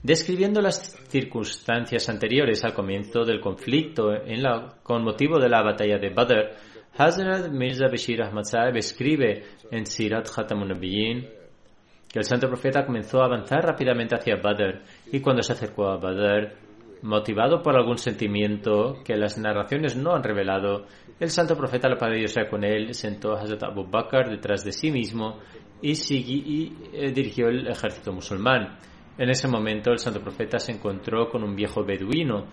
Describiendo 0.05 0.61
las 0.61 0.95
circunstancias 1.09 2.07
anteriores 2.09 2.63
al 2.63 2.75
comienzo 2.75 3.25
del 3.25 3.41
conflicto 3.41 4.13
en 4.13 4.43
con 4.83 5.03
motivo 5.03 5.39
de 5.39 5.49
la 5.49 5.63
batalla 5.63 5.97
de 5.97 6.11
Badr, 6.11 6.51
Hazrat 6.95 7.49
Mirza 7.49 7.87
Bashir 7.87 8.21
Ahmad 8.21 8.43
Saeb 8.43 8.77
escribe 8.77 9.41
en 9.71 9.87
Sirat 9.87 10.29
Khatamun 10.29 10.79
que 10.79 12.19
el 12.19 12.23
santo 12.23 12.47
profeta 12.47 12.85
comenzó 12.85 13.23
a 13.23 13.25
avanzar 13.25 13.65
rápidamente 13.65 14.15
hacia 14.15 14.35
Badr 14.35 14.83
y 15.11 15.21
cuando 15.21 15.41
se 15.41 15.53
acercó 15.53 15.87
a 15.87 15.97
Badr 15.97 16.53
Motivado 17.01 17.63
por 17.63 17.75
algún 17.75 17.97
sentimiento 17.97 19.01
que 19.03 19.17
las 19.17 19.39
narraciones 19.39 19.95
no 19.95 20.13
han 20.13 20.21
revelado, 20.21 20.85
el 21.19 21.29
santo 21.31 21.57
profeta, 21.57 21.89
la 21.89 22.27
sea 22.27 22.47
con 22.47 22.63
él, 22.63 22.93
sentó 22.93 23.33
a 23.33 23.41
Hazrat 23.41 23.63
Abu 23.63 23.85
Bakr 23.89 24.29
detrás 24.29 24.63
de 24.63 24.71
sí 24.71 24.91
mismo 24.91 25.39
y, 25.81 25.93
y, 25.93 26.73
eh, 26.93 27.11
dirigió 27.11 27.47
el 27.47 27.67
ejército 27.67 28.13
musulmán. 28.13 28.77
En 29.17 29.29
ese 29.29 29.47
momento 29.47 29.91
el 29.91 29.99
santo 29.99 30.21
profeta 30.21 30.59
se 30.59 30.73
encontró 30.73 31.29
con 31.29 31.43
un 31.43 31.55
viejo 31.55 31.83
beduino 31.83 32.47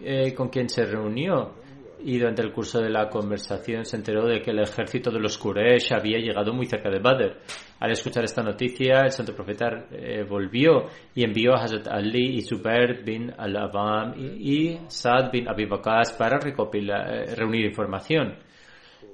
eh, 0.00 0.34
con 0.34 0.48
quien 0.48 0.68
se 0.68 0.84
reunió 0.84 1.54
y 2.00 2.18
durante 2.18 2.42
el 2.42 2.52
curso 2.52 2.80
de 2.80 2.88
la 2.88 3.08
conversación 3.08 3.84
se 3.84 3.96
enteró 3.96 4.26
de 4.26 4.40
que 4.40 4.52
el 4.52 4.60
ejército 4.60 5.10
de 5.10 5.18
los 5.18 5.36
Quraysh 5.36 5.92
había 5.92 6.18
llegado 6.18 6.52
muy 6.52 6.66
cerca 6.66 6.88
de 6.88 7.00
Badr. 7.00 7.38
Al 7.80 7.90
escuchar 7.90 8.24
esta 8.24 8.42
noticia, 8.42 9.00
el 9.00 9.10
santo 9.10 9.34
profeta 9.34 9.86
eh, 9.90 10.24
volvió 10.28 10.84
y 11.14 11.24
envió 11.24 11.54
a 11.54 11.64
Hazrat 11.64 11.88
Ali 11.88 12.38
y 12.38 12.42
Zubair 12.42 13.02
bin 13.04 13.32
al-Awam 13.36 14.14
y, 14.16 14.70
y 14.70 14.80
Saad 14.86 15.32
bin 15.32 15.48
Abi 15.48 15.66
Waqas 15.66 16.12
para 16.12 16.38
recopilar, 16.38 17.12
eh, 17.12 17.34
reunir 17.34 17.66
información. 17.66 18.36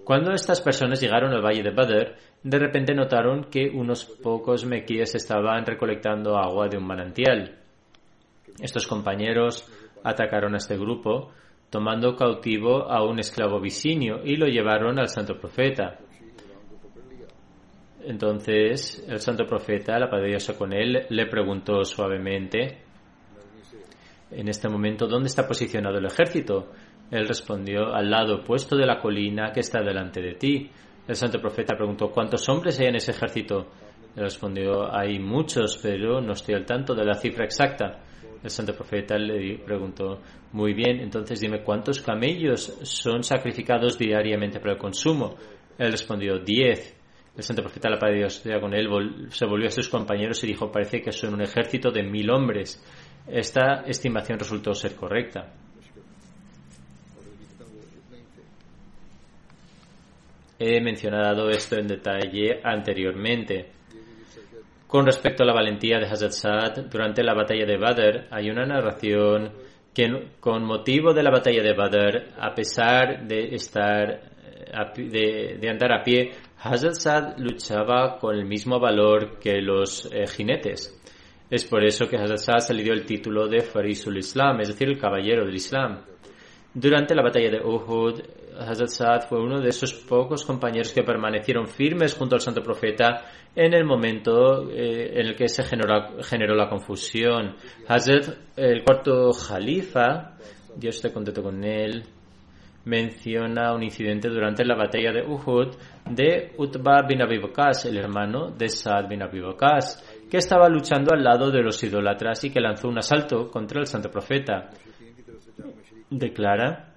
Cuando 0.05 0.33
estas 0.33 0.61
personas 0.61 1.01
llegaron 1.01 1.33
al 1.33 1.43
valle 1.43 1.63
de 1.63 1.71
Badr, 1.71 2.17
de 2.43 2.59
repente 2.59 2.95
notaron 2.95 3.45
que 3.45 3.71
unos 3.71 4.05
pocos 4.05 4.67
mequíes 4.67 5.15
estaban 5.15 5.65
recolectando 5.65 6.37
agua 6.37 6.69
de 6.69 6.77
un 6.77 6.87
manantial. 6.87 7.59
Estos 8.61 8.87
compañeros 8.87 9.67
atacaron 10.03 10.55
a 10.55 10.59
este 10.59 10.77
grupo, 10.77 11.33
tomando 11.71 12.15
cautivo 12.15 12.91
a 12.91 13.03
un 13.03 13.19
esclavo 13.19 13.61
vicinio 13.61 14.21
y 14.23 14.37
lo 14.37 14.47
llevaron 14.47 14.99
al 14.99 15.09
santo 15.09 15.39
profeta. 15.39 15.99
Entonces 18.05 19.03
el 19.09 19.21
santo 19.21 19.47
profeta, 19.47 19.99
la 19.99 20.11
paz 20.11 20.21
de 20.21 20.29
Dios 20.29 20.45
sea 20.45 20.57
con 20.57 20.75
él, 20.75 21.07
le 21.09 21.27
preguntó 21.27 21.83
suavemente, 21.85 22.85
en 24.31 24.49
este 24.49 24.69
momento, 24.69 25.07
¿dónde 25.07 25.29
está 25.29 25.47
posicionado 25.47 25.99
el 25.99 26.07
ejército? 26.07 26.73
Él 27.15 27.29
respondió, 27.29 27.95
al 27.95 28.11
lado 28.11 28.39
opuesto 28.39 28.77
de 28.77 28.85
la 28.85 28.99
colina 28.99 29.53
que 29.53 29.61
está 29.61 29.81
delante 29.81 30.21
de 30.21 30.35
ti. 30.35 30.69
El 31.07 31.15
santo 31.15 31.41
profeta 31.41 31.77
preguntó, 31.77 32.11
¿cuántos 32.11 32.49
hombres 32.49 32.81
hay 32.81 32.89
en 32.89 32.97
ese 32.97 33.13
ejército? 33.13 33.69
Él 34.17 34.25
respondió, 34.25 34.93
hay 34.93 35.21
muchos, 35.21 35.79
pero 35.81 36.21
no 36.21 36.33
estoy 36.33 36.57
al 36.57 36.67
tanto 36.67 36.93
de 36.93 37.05
la 37.05 37.15
cifra 37.15 37.45
exacta. 37.45 38.01
El 38.43 38.51
santo 38.51 38.75
profeta 38.75 39.17
le 39.17 39.59
preguntó, 39.59 40.23
muy 40.51 40.75
bien, 40.75 40.99
entonces 40.99 41.39
dime 41.39 41.63
cuántos 41.63 42.01
camellos 42.01 42.81
son 42.83 43.23
sacrificados 43.23 43.97
diariamente 43.97 44.59
para 44.59 44.73
el 44.73 44.79
consumo. 44.79 45.37
Él 45.79 45.93
respondió, 45.93 46.41
diez. 46.41 46.97
El 47.37 47.45
santo 47.45 47.63
profeta, 47.63 47.89
la 47.89 47.99
paz 48.01 48.11
de 48.11 48.17
Dios 48.17 48.43
con 48.61 48.75
él, 48.75 48.89
se 49.29 49.47
volvió 49.47 49.69
a 49.69 49.71
sus 49.71 49.89
compañeros 49.89 50.43
y 50.43 50.49
dijo, 50.49 50.73
parece 50.73 51.01
que 51.01 51.13
son 51.13 51.35
un 51.35 51.43
ejército 51.43 51.93
de 51.93 52.03
mil 52.03 52.29
hombres. 52.31 52.85
Esta 53.29 53.85
estimación 53.87 54.37
resultó 54.37 54.75
ser 54.75 54.97
correcta. 54.97 55.53
He 60.67 60.81
mencionado 60.81 61.51
esto 61.51 61.77
en 61.77 61.87
detalle 61.87 62.59
anteriormente. 62.65 63.67
Con 64.87 65.05
respecto 65.05 65.43
a 65.43 65.47
la 65.47 65.53
valentía 65.53 65.99
de 65.99 66.07
Hazrat 66.07 66.33
Saad 66.33 66.87
durante 66.91 67.23
la 67.23 67.35
batalla 67.35 67.67
de 67.67 67.77
Badr, 67.77 68.29
hay 68.31 68.49
una 68.49 68.65
narración 68.65 69.53
que 69.93 70.07
con 70.41 70.65
motivo 70.65 71.13
de 71.13 71.23
la 71.23 71.31
batalla 71.31 71.63
de 71.63 71.75
Badr, 71.75 72.33
a 72.39 72.55
pesar 72.55 73.27
de 73.27 73.55
estar 73.55 74.23
eh, 75.03 75.59
de 75.61 75.69
andar 75.69 75.93
a 75.93 76.03
pie, 76.03 76.31
Hazrat 76.63 76.95
Saad 76.95 77.39
luchaba 77.39 78.19
con 78.19 78.35
el 78.35 78.47
mismo 78.47 78.81
valor 78.81 79.39
que 79.39 79.61
los 79.61 80.11
eh, 80.11 80.27
jinetes. 80.27 80.99
Es 81.51 81.67
por 81.67 81.85
eso 81.85 82.07
que 82.07 82.17
Hazrat 82.17 82.39
Saad 82.39 82.61
se 82.61 82.73
le 82.73 82.83
dio 82.83 82.95
el 82.95 83.05
título 83.05 83.49
de 83.49 83.61
Farisul 83.61 84.17
Islam, 84.17 84.63
es 84.63 84.69
decir, 84.69 84.89
el 84.89 84.99
caballero 84.99 85.45
del 85.45 85.57
Islam. 85.57 86.01
Durante 86.73 87.15
la 87.15 87.23
batalla 87.23 87.51
de 87.51 87.61
Uhud, 87.61 88.23
Hazrat 88.59 88.89
Saad 88.89 89.29
fue 89.29 89.41
uno 89.41 89.61
de 89.61 89.69
esos 89.69 89.95
pocos 89.95 90.45
compañeros 90.45 90.93
que 90.93 91.03
permanecieron 91.03 91.67
firmes 91.67 92.15
junto 92.15 92.35
al 92.35 92.41
santo 92.41 92.63
profeta 92.63 93.25
en 93.55 93.75
el 93.75 93.85
momento 93.85 94.71
eh, 94.71 95.21
en 95.21 95.27
el 95.27 95.37
que 95.37 95.49
se 95.49 95.63
generó, 95.65 96.55
la 96.55 96.69
confusión. 96.69 97.57
Hazrat, 97.89 98.37
el 98.57 98.83
cuarto 98.85 99.33
jalifa, 99.33 100.37
Dios 100.77 100.97
esté 100.97 101.13
contento 101.13 101.43
con 101.43 101.65
él, 101.65 102.05
menciona 102.85 103.75
un 103.75 103.83
incidente 103.83 104.29
durante 104.29 104.65
la 104.65 104.75
batalla 104.75 105.13
de 105.13 105.23
Uhud 105.23 105.75
de 106.11 106.53
Utba 106.59 107.03
bin 107.09 107.23
Abi 107.23 107.39
Waqas, 107.39 107.87
el 107.87 107.97
hermano 107.97 108.51
de 108.51 108.69
Saad 108.69 109.09
bin 109.09 109.23
Abi 109.23 109.41
Waqas, 109.41 110.27
que 110.31 110.39
estaba 110.39 110.69
luchando 110.69 111.15
al 111.15 111.23
lado 111.23 111.51
de 111.51 111.63
los 111.63 111.83
idólatras 111.83 112.45
y 112.45 112.51
que 112.51 112.61
lanzó 112.61 112.89
un 112.89 112.99
asalto 112.99 113.51
contra 113.51 113.81
el 113.81 113.87
santo 113.87 114.11
profeta. 114.11 114.71
Declara 116.11 116.94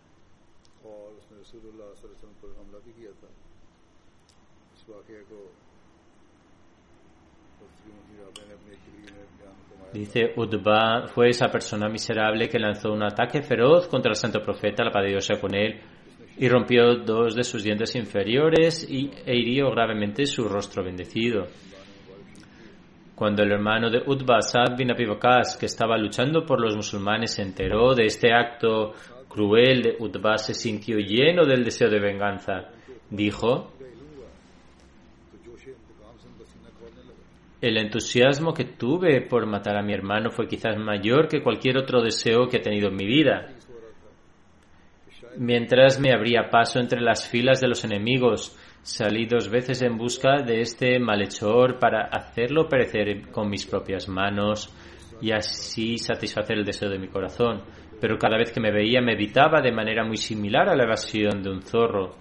Dice 9.97 10.31
Utba 10.35 11.07
fue 11.07 11.29
esa 11.29 11.49
persona 11.49 11.89
miserable 11.89 12.47
que 12.47 12.59
lanzó 12.59 12.93
un 12.93 13.01
ataque 13.01 13.41
feroz 13.41 13.87
contra 13.87 14.11
el 14.11 14.15
santo 14.15 14.43
profeta, 14.43 14.83
la 14.83 14.91
paz 14.91 15.01
de 15.01 15.09
Dios 15.09 15.25
sea 15.25 15.41
con 15.41 15.55
él, 15.55 15.81
y 16.37 16.47
rompió 16.47 16.97
dos 16.97 17.33
de 17.33 17.43
sus 17.43 17.63
dientes 17.63 17.95
inferiores 17.95 18.87
y, 18.87 19.09
e 19.25 19.35
hirió 19.35 19.71
gravemente 19.71 20.27
su 20.27 20.47
rostro 20.47 20.83
bendecido. 20.83 21.47
Cuando 23.15 23.41
el 23.41 23.51
hermano 23.51 23.89
de 23.89 24.03
Utba, 24.05 24.39
Saad 24.41 24.77
bin 24.77 24.91
Abi 24.91 25.07
Waqas, 25.07 25.57
que 25.57 25.65
estaba 25.65 25.97
luchando 25.97 26.45
por 26.45 26.61
los 26.61 26.75
musulmanes, 26.75 27.31
se 27.31 27.41
enteró 27.41 27.95
de 27.95 28.05
este 28.05 28.31
acto 28.31 28.93
cruel 29.27 29.81
de 29.81 29.95
Utba, 29.99 30.37
se 30.37 30.53
sintió 30.53 30.99
lleno 30.99 31.43
del 31.43 31.63
deseo 31.63 31.89
de 31.89 31.99
venganza. 31.99 32.69
Dijo, 33.09 33.73
El 37.59 37.77
entusiasmo 37.77 38.53
que 38.53 38.65
tuve 38.65 39.21
por 39.21 39.47
matar 39.47 39.77
a 39.77 39.81
mi 39.81 39.91
hermano 39.91 40.29
fue 40.29 40.47
quizás 40.47 40.77
mayor 40.77 41.27
que 41.27 41.41
cualquier 41.41 41.77
otro 41.77 42.03
deseo 42.03 42.47
que 42.47 42.57
he 42.57 42.61
tenido 42.61 42.89
en 42.89 42.95
mi 42.95 43.07
vida. 43.07 43.47
Mientras 45.37 45.99
me 45.99 46.13
abría 46.13 46.49
paso 46.51 46.79
entre 46.79 47.01
las 47.01 47.27
filas 47.27 47.59
de 47.59 47.67
los 47.67 47.83
enemigos, 47.83 48.55
salí 48.83 49.25
dos 49.25 49.49
veces 49.49 49.81
en 49.81 49.97
busca 49.97 50.43
de 50.43 50.61
este 50.61 50.99
malhechor 50.99 51.79
para 51.79 52.05
hacerlo 52.05 52.69
perecer 52.69 53.29
con 53.31 53.49
mis 53.49 53.65
propias 53.65 54.07
manos 54.07 54.71
y 55.19 55.31
así 55.31 55.97
satisfacer 55.97 56.57
el 56.57 56.65
deseo 56.65 56.89
de 56.89 56.99
mi 56.99 57.07
corazón. 57.07 57.63
Pero 57.99 58.19
cada 58.19 58.37
vez 58.37 58.51
que 58.51 58.61
me 58.61 58.71
veía 58.71 59.01
me 59.01 59.13
evitaba 59.13 59.61
de 59.61 59.71
manera 59.71 60.05
muy 60.05 60.17
similar 60.17 60.69
a 60.69 60.75
la 60.75 60.83
evasión 60.83 61.41
de 61.41 61.49
un 61.49 61.63
zorro. 61.63 62.15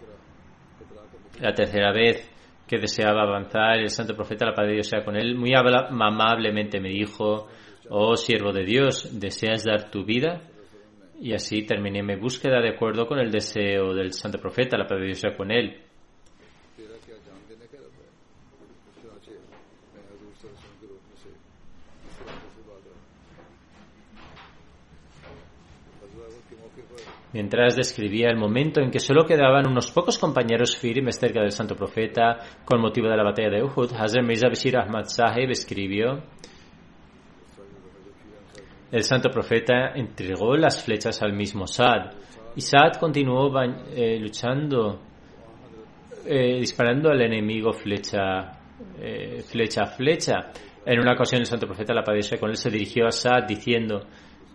La 1.40 1.52
tercera 1.52 1.92
vez 1.92 2.26
que 2.66 2.78
deseaba 2.78 3.22
avanzar, 3.22 3.78
el 3.78 3.90
santo 3.90 4.14
profeta, 4.14 4.46
la 4.46 4.54
paz 4.54 4.66
de 4.66 4.74
Dios 4.74 4.88
sea 4.88 5.04
con 5.04 5.16
él, 5.16 5.36
muy 5.36 5.52
amablemente 5.54 6.80
me 6.80 6.88
dijo, 6.88 7.48
oh 7.88 8.16
siervo 8.16 8.52
de 8.52 8.64
Dios, 8.64 9.20
¿deseas 9.20 9.64
dar 9.64 9.90
tu 9.90 10.04
vida? 10.04 10.42
Y 11.20 11.32
así 11.32 11.64
terminé 11.64 12.02
mi 12.02 12.16
búsqueda 12.16 12.60
de 12.60 12.70
acuerdo 12.70 13.06
con 13.06 13.18
el 13.18 13.30
deseo 13.30 13.94
del 13.94 14.12
santo 14.12 14.38
profeta, 14.38 14.76
la 14.76 14.86
paz 14.86 14.98
de 14.98 15.06
Dios 15.06 15.18
sea 15.18 15.36
con 15.36 15.50
él. 15.50 15.85
Mientras 27.32 27.76
describía 27.76 28.28
el 28.28 28.36
momento 28.36 28.80
en 28.80 28.90
que 28.90 29.00
solo 29.00 29.24
quedaban 29.24 29.66
unos 29.68 29.90
pocos 29.90 30.18
compañeros 30.18 30.76
firmes 30.76 31.18
cerca 31.18 31.40
del 31.40 31.50
santo 31.50 31.74
profeta 31.74 32.38
con 32.64 32.80
motivo 32.80 33.08
de 33.08 33.16
la 33.16 33.24
batalla 33.24 33.50
de 33.50 33.62
Uhud, 33.62 33.92
Hazrat 33.92 34.24
Mirza 34.24 34.48
Bashir 34.48 34.76
Ahmad 34.76 35.04
Sahib 35.04 35.50
escribió 35.50 36.22
El 38.92 39.02
santo 39.02 39.28
profeta 39.30 39.92
entregó 39.94 40.56
las 40.56 40.84
flechas 40.84 41.20
al 41.20 41.32
mismo 41.32 41.66
Saad 41.66 42.12
y 42.56 42.62
Saad 42.62 42.94
continuó 42.98 43.52
eh, 43.60 44.18
luchando, 44.18 44.98
eh, 46.24 46.58
disparando 46.58 47.10
al 47.10 47.20
enemigo 47.20 47.72
flecha, 47.74 48.52
eh, 48.98 49.42
flecha 49.42 49.82
a 49.82 49.86
flecha. 49.86 50.52
En 50.86 50.98
una 51.00 51.12
ocasión 51.12 51.40
el 51.40 51.46
santo 51.46 51.66
profeta, 51.66 51.92
la 51.92 52.02
sea 52.22 52.38
con 52.38 52.48
él, 52.48 52.56
se 52.56 52.70
dirigió 52.70 53.06
a 53.06 53.10
Saad 53.10 53.46
diciendo 53.46 54.06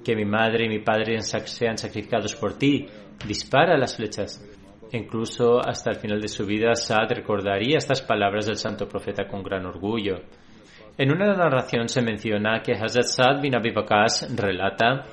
que 0.03 0.15
mi 0.15 0.25
madre 0.25 0.65
y 0.65 0.69
mi 0.69 0.79
padre 0.79 1.19
sean 1.21 1.77
sacrificados 1.77 2.35
por 2.35 2.57
ti. 2.57 2.87
Dispara 3.25 3.77
las 3.77 3.95
flechas. 3.95 4.43
Incluso 4.93 5.59
hasta 5.59 5.91
el 5.91 5.97
final 5.97 6.19
de 6.19 6.27
su 6.27 6.45
vida, 6.45 6.75
Saad 6.75 7.11
recordaría 7.11 7.77
estas 7.77 8.01
palabras 8.01 8.45
del 8.45 8.57
santo 8.57 8.87
profeta 8.87 9.27
con 9.27 9.41
gran 9.41 9.65
orgullo. 9.65 10.15
En 10.97 11.11
una 11.11 11.33
narración 11.33 11.87
se 11.87 12.01
menciona 12.01 12.61
que 12.61 12.73
Hazrat 12.73 13.05
Saad 13.05 13.41
bin 13.41 13.55
Abi 13.55 13.71
Waqas 13.71 14.35
relata 14.35 15.05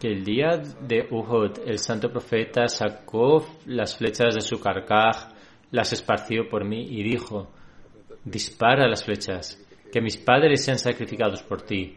que 0.00 0.08
el 0.08 0.24
día 0.24 0.56
de 0.80 1.06
Uhud 1.10 1.58
el 1.66 1.78
santo 1.78 2.10
profeta 2.10 2.68
sacó 2.68 3.44
las 3.66 3.96
flechas 3.96 4.34
de 4.34 4.40
su 4.40 4.60
carcaj, 4.60 5.32
las 5.72 5.92
esparció 5.92 6.48
por 6.48 6.64
mí 6.64 6.86
y 6.88 7.02
dijo, 7.02 7.50
dispara 8.24 8.88
las 8.88 9.04
flechas. 9.04 9.64
que 9.90 10.02
mis 10.02 10.18
padres 10.18 10.64
sean 10.64 10.78
sacrificados 10.78 11.42
por 11.42 11.62
ti. 11.62 11.96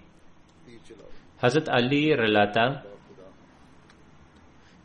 Hazrat 1.42 1.70
Ali 1.70 2.14
relata 2.14 2.84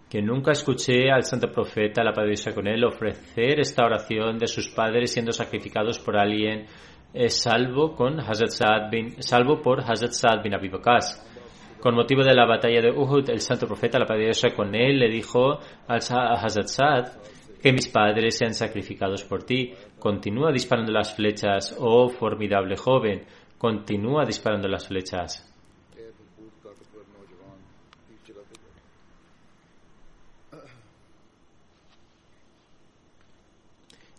que 0.09 0.23
nunca 0.23 0.53
escuché 0.53 1.11
al 1.11 1.25
santo 1.25 1.51
profeta, 1.51 2.03
la 2.03 2.13
paz 2.13 2.49
con 2.55 2.67
él, 2.67 2.85
ofrecer 2.85 3.61
esta 3.61 3.85
oración 3.85 4.39
de 4.39 4.47
sus 4.47 4.69
padres 4.69 5.13
siendo 5.13 5.33
sacrificados 5.33 5.99
por 5.99 6.17
alguien 6.17 6.67
eh, 7.13 7.29
salvo, 7.29 7.95
con 7.95 8.21
Hazrat 8.21 8.91
bin, 8.91 9.23
salvo 9.23 9.61
por 9.61 9.81
Hazrat 9.81 10.13
Saad 10.13 10.43
bin 10.43 10.55
Abi 10.55 10.71
Con 11.81 11.95
motivo 11.95 12.23
de 12.23 12.35
la 12.35 12.47
batalla 12.47 12.81
de 12.81 12.91
Uhud, 12.91 13.29
el 13.31 13.41
santo 13.41 13.67
profeta, 13.67 13.99
la 13.99 14.07
paz 14.07 14.43
con 14.55 14.75
él, 14.75 14.99
le 14.99 15.11
dijo 15.11 15.59
al 15.89 15.99
Hazrat 15.99 16.69
Saad 16.69 17.07
que 17.61 17.73
mis 17.73 17.89
padres 17.89 18.39
sean 18.39 18.55
sacrificados 18.55 19.25
por 19.25 19.43
ti. 19.43 19.75
Continúa 19.99 20.53
disparando 20.53 20.93
las 20.93 21.15
flechas, 21.15 21.77
oh 21.81 22.09
formidable 22.09 22.77
joven, 22.77 23.25
continúa 23.59 24.25
disparando 24.25 24.69
las 24.69 24.87
flechas. 24.87 25.56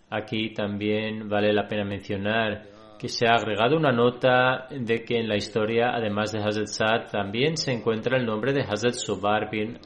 Aquí 0.09 0.53
también 0.53 1.27
vale 1.27 1.51
la 1.51 1.67
pena 1.67 1.83
mencionar 1.83 2.63
que 2.97 3.09
se 3.09 3.27
ha 3.27 3.35
agregado 3.35 3.77
una 3.77 3.91
nota 3.91 4.67
de 4.71 5.03
que 5.03 5.19
en 5.19 5.27
la 5.27 5.35
historia, 5.35 5.91
además 5.93 6.31
de 6.31 6.39
Hazrat 6.39 6.67
Saad, 6.67 7.11
también 7.11 7.57
se 7.57 7.71
encuentra 7.71 8.17
el 8.17 8.25
nombre 8.25 8.53
de 8.53 8.61
Hazrat 8.61 8.95
Zubair 8.95 9.49
bin, 9.51 9.79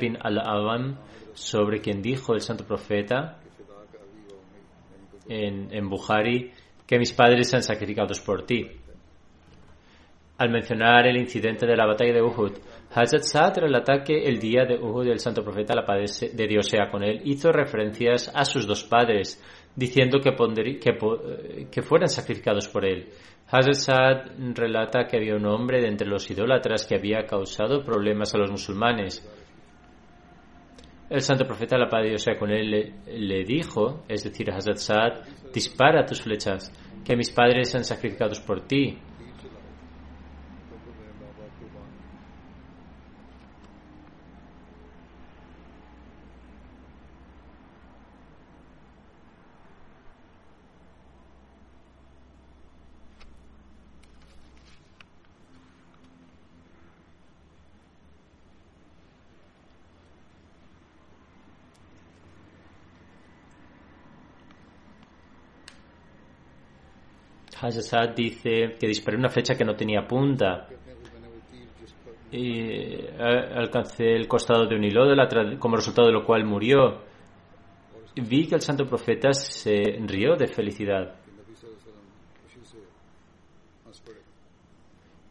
bin 0.00 0.18
al-Awam, 0.20 0.96
sobre 1.34 1.80
quien 1.80 2.00
dijo 2.00 2.34
el 2.34 2.40
santo 2.40 2.64
profeta 2.64 3.38
en, 5.28 5.68
en 5.72 5.88
Bukhari 5.88 6.52
que 6.86 6.98
mis 6.98 7.12
padres 7.12 7.50
sean 7.50 7.62
sacrificados 7.62 8.20
por 8.20 8.44
ti. 8.44 8.68
Al 10.36 10.50
mencionar 10.50 11.06
el 11.06 11.16
incidente 11.16 11.64
de 11.64 11.76
la 11.76 11.86
batalla 11.86 12.14
de 12.14 12.22
Uhud, 12.22 12.58
Hazrat 12.92 13.22
Saad 13.22 13.58
relata 13.58 14.02
que 14.02 14.24
el 14.24 14.40
día 14.40 14.64
de 14.64 14.76
Uhud 14.76 15.06
el 15.06 15.20
santo 15.20 15.44
profeta, 15.44 15.76
la 15.76 15.86
paz 15.86 16.26
de 16.32 16.46
Dios 16.48 16.68
sea 16.68 16.90
con 16.90 17.04
él, 17.04 17.20
hizo 17.24 17.52
referencias 17.52 18.32
a 18.34 18.44
sus 18.44 18.66
dos 18.66 18.82
padres, 18.82 19.40
diciendo 19.76 20.18
que, 20.18 20.34
que, 20.80 21.68
que 21.70 21.82
fueran 21.82 22.08
sacrificados 22.08 22.68
por 22.68 22.84
él. 22.84 23.10
Hazrat 23.48 23.74
Saad 23.74 24.16
relata 24.54 25.06
que 25.06 25.18
había 25.18 25.36
un 25.36 25.46
hombre 25.46 25.80
de 25.80 25.88
entre 25.88 26.08
los 26.08 26.28
idólatras 26.30 26.84
que 26.84 26.96
había 26.96 27.26
causado 27.26 27.84
problemas 27.84 28.34
a 28.34 28.38
los 28.38 28.50
musulmanes. 28.50 29.22
El 31.10 31.20
santo 31.20 31.46
profeta, 31.46 31.78
la 31.78 31.88
paz 31.88 32.02
de 32.02 32.08
Dios 32.08 32.22
sea 32.22 32.36
con 32.36 32.50
él, 32.50 32.92
le, 33.06 33.44
dijo, 33.44 34.02
es 34.08 34.24
decir, 34.24 34.50
Hazrat 34.50 34.78
Saad, 34.78 35.12
dispara 35.52 36.04
tus 36.06 36.22
flechas, 36.22 36.72
que 37.04 37.14
mis 37.14 37.30
padres 37.30 37.70
sean 37.70 37.84
sacrificados 37.84 38.40
por 38.40 38.62
ti. 38.62 38.98
Hazrat 67.66 68.16
dice 68.16 68.74
que 68.78 68.86
disparé 68.86 69.16
una 69.16 69.28
flecha 69.28 69.54
que 69.54 69.64
no 69.64 69.74
tenía 69.74 70.06
punta 70.06 70.68
y 72.30 72.60
eh, 72.60 73.14
alcancé 73.18 74.12
el 74.14 74.26
costado 74.26 74.66
de 74.66 74.74
un 74.74 74.82
hilo 74.82 75.04
como 75.58 75.76
resultado 75.76 76.08
de 76.08 76.14
lo 76.14 76.24
cual 76.24 76.44
murió. 76.44 77.02
Vi 78.16 78.46
que 78.46 78.56
el 78.56 78.60
santo 78.60 78.86
profeta 78.86 79.32
se 79.32 79.98
rió 80.06 80.36
de 80.36 80.46
felicidad. 80.48 81.14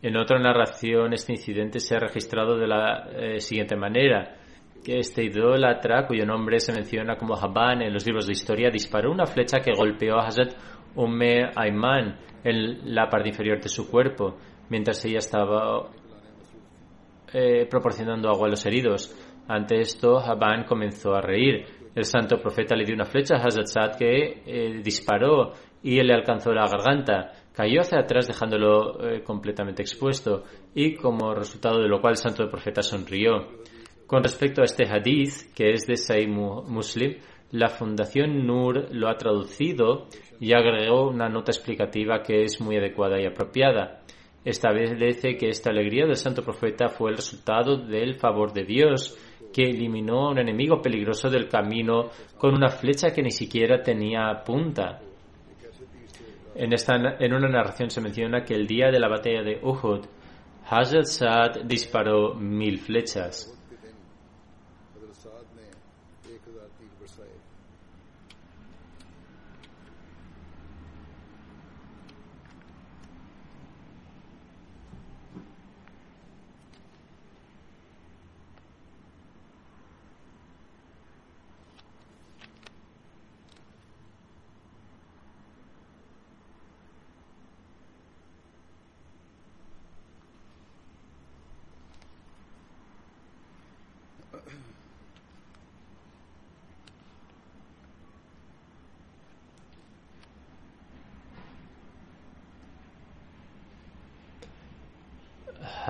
En 0.02 0.18
otra 0.18 0.38
narración, 0.40 1.14
este 1.14 1.34
incidente 1.34 1.80
se 1.80 1.96
ha 1.96 2.00
registrado 2.00 2.58
de 2.58 2.68
la 2.68 3.10
eh, 3.16 3.40
siguiente 3.40 3.76
manera 3.76 4.38
que 4.84 5.00
este 5.00 5.24
idólatra, 5.24 6.06
cuyo 6.06 6.26
nombre 6.26 6.60
se 6.60 6.74
menciona 6.74 7.16
como 7.16 7.36
Haban 7.36 7.82
en 7.82 7.94
los 7.94 8.06
libros 8.06 8.28
de 8.28 8.34
historia, 8.34 8.70
disparó 8.70 9.12
una 9.12 9.26
flecha 9.26 9.62
que 9.62 9.72
golpeó 9.74 10.18
a 10.18 10.28
Hazrat 10.28 10.54
Umme 10.96 11.50
Ayman 11.56 12.18
en 12.44 12.94
la 12.94 13.10
parte 13.10 13.30
inferior 13.30 13.60
de 13.60 13.70
su 13.70 13.90
cuerpo, 13.90 14.38
mientras 14.70 15.04
ella 15.06 15.20
estaba 15.20 15.90
eh, 17.34 17.66
proporcionando 17.70 18.30
agua 18.30 18.48
a 18.48 18.52
los 18.52 18.66
heridos. 18.66 19.16
Ante 19.48 19.80
esto, 19.80 20.20
Haban 20.20 20.66
comenzó 20.66 21.14
a 21.14 21.22
reír. 21.22 21.66
El 21.96 22.06
santo 22.06 22.38
profeta 22.38 22.76
le 22.76 22.86
dio 22.86 22.96
una 22.96 23.06
flecha 23.06 23.36
a 23.36 23.44
Hazrat 23.44 23.98
que 23.98 24.42
eh, 24.46 24.82
disparó 24.84 25.54
y 25.84 26.00
él 26.00 26.08
le 26.08 26.14
alcanzó 26.14 26.52
la 26.52 26.68
garganta. 26.68 27.34
Cayó 27.54 27.82
hacia 27.82 28.00
atrás 28.00 28.28
dejándolo 28.28 29.00
eh, 29.04 29.22
completamente 29.24 29.82
expuesto 29.84 30.44
y 30.74 30.96
como 30.96 31.36
resultado 31.36 31.80
de 31.80 31.88
lo 31.88 32.02
cual 32.02 32.14
el 32.14 32.18
santo 32.18 32.50
profeta 32.50 32.82
sonrió. 32.82 33.48
Con 34.08 34.24
respecto 34.24 34.62
a 34.62 34.66
este 34.66 34.86
hadith, 34.88 35.54
que 35.56 35.72
es 35.72 35.86
de 35.86 35.98
Sahih 35.98 36.28
Muslim, 36.28 37.18
la 37.54 37.70
Fundación 37.70 38.48
Nur 38.48 38.88
lo 38.92 39.10
ha 39.10 39.16
traducido 39.16 40.08
y 40.40 40.54
agregó 40.54 41.08
una 41.08 41.30
nota 41.30 41.52
explicativa 41.52 42.24
que 42.24 42.42
es 42.44 42.60
muy 42.60 42.78
adecuada 42.78 43.22
y 43.22 43.28
apropiada. 43.28 44.02
Establece 44.44 45.38
que 45.38 45.50
esta 45.50 45.70
alegría 45.70 46.08
del 46.08 46.16
santo 46.16 46.42
profeta 46.42 46.90
fue 46.90 47.12
el 47.12 47.18
resultado 47.18 47.78
del 47.78 48.16
favor 48.16 48.54
de 48.54 48.64
Dios, 48.64 49.16
que 49.54 49.70
eliminó 49.70 50.26
a 50.26 50.32
un 50.32 50.40
enemigo 50.40 50.82
peligroso 50.82 51.30
del 51.30 51.48
camino 51.48 52.10
con 52.40 52.56
una 52.56 52.70
flecha 52.70 53.14
que 53.14 53.22
ni 53.22 53.30
siquiera 53.30 53.84
tenía 53.84 54.42
punta. 54.44 55.00
En, 56.56 56.74
esta, 56.74 56.96
en 57.20 57.34
una 57.34 57.50
narración 57.50 57.92
se 57.92 58.02
menciona 58.02 58.44
que 58.44 58.56
el 58.56 58.66
día 58.66 58.90
de 58.90 59.00
la 59.00 59.10
batalla 59.10 59.44
de 59.44 59.60
Uhud, 59.62 60.08
Hazrat 60.66 61.06
Saad 61.06 61.66
disparó 61.66 62.34
mil 62.34 62.80
flechas. 62.80 63.53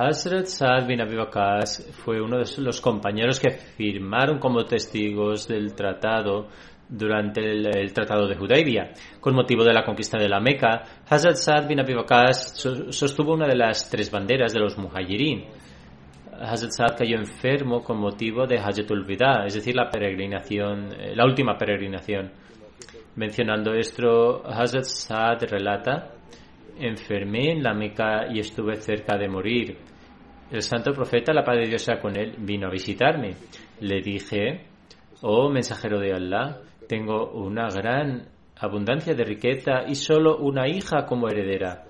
Hazrat 0.05 0.47
Saad 0.47 0.85
bin 0.85 1.01
Abi 1.01 1.15
fue 2.03 2.21
uno 2.21 2.37
de 2.37 2.45
los 2.61 2.81
compañeros 2.81 3.39
que 3.39 3.51
firmaron 3.51 4.37
como 4.37 4.65
testigos 4.65 5.47
del 5.47 5.73
tratado 5.73 6.49
durante 6.89 7.41
el, 7.41 7.93
tratado 7.93 8.27
de 8.27 8.37
Hudaybiyah. 8.37 8.91
Con 9.21 9.33
motivo 9.33 9.63
de 9.63 9.73
la 9.73 9.83
conquista 9.85 10.17
de 10.17 10.27
la 10.27 10.39
Meca, 10.39 10.83
Hazrat 11.09 11.35
Saad 11.35 11.67
bin 11.67 11.79
Abi 11.79 11.93
sostuvo 12.33 13.33
una 13.33 13.47
de 13.47 13.55
las 13.55 13.89
tres 13.89 14.11
banderas 14.11 14.51
de 14.51 14.59
los 14.59 14.77
muhajirin. 14.77 15.45
Hazrat 16.39 16.71
Saad 16.71 16.97
cayó 16.97 17.17
enfermo 17.17 17.81
con 17.81 17.97
motivo 17.97 18.45
de 18.45 18.57
Hajjatul 18.57 19.05
Wida, 19.07 19.45
es 19.45 19.53
decir, 19.53 19.75
la 19.75 19.89
peregrinación, 19.89 20.91
eh, 20.99 21.15
la 21.15 21.23
última 21.25 21.57
peregrinación. 21.57 22.31
Mencionando 23.15 23.73
esto, 23.73 24.43
Hazrat 24.45 24.83
Saad 24.83 25.43
relata 25.49 26.09
enfermé 26.79 27.51
en 27.51 27.63
la 27.63 27.73
Meca 27.73 28.27
y 28.31 28.39
estuve 28.39 28.75
cerca 28.77 29.17
de 29.17 29.29
morir. 29.29 29.92
El 30.51 30.61
santo 30.61 30.93
profeta, 30.93 31.33
la 31.33 31.43
paz 31.43 31.57
de 31.57 31.67
Dios 31.67 31.81
sea 31.81 31.99
con 31.99 32.15
él, 32.17 32.35
vino 32.37 32.67
a 32.67 32.71
visitarme. 32.71 33.35
Le 33.79 34.01
dije, 34.01 34.65
oh 35.21 35.49
mensajero 35.49 35.99
de 35.99 36.13
Allah, 36.13 36.59
tengo 36.87 37.31
una 37.31 37.67
gran 37.69 38.27
abundancia 38.59 39.13
de 39.13 39.23
riqueza 39.23 39.83
y 39.87 39.95
solo 39.95 40.37
una 40.37 40.67
hija 40.67 41.05
como 41.05 41.27
heredera. 41.27 41.85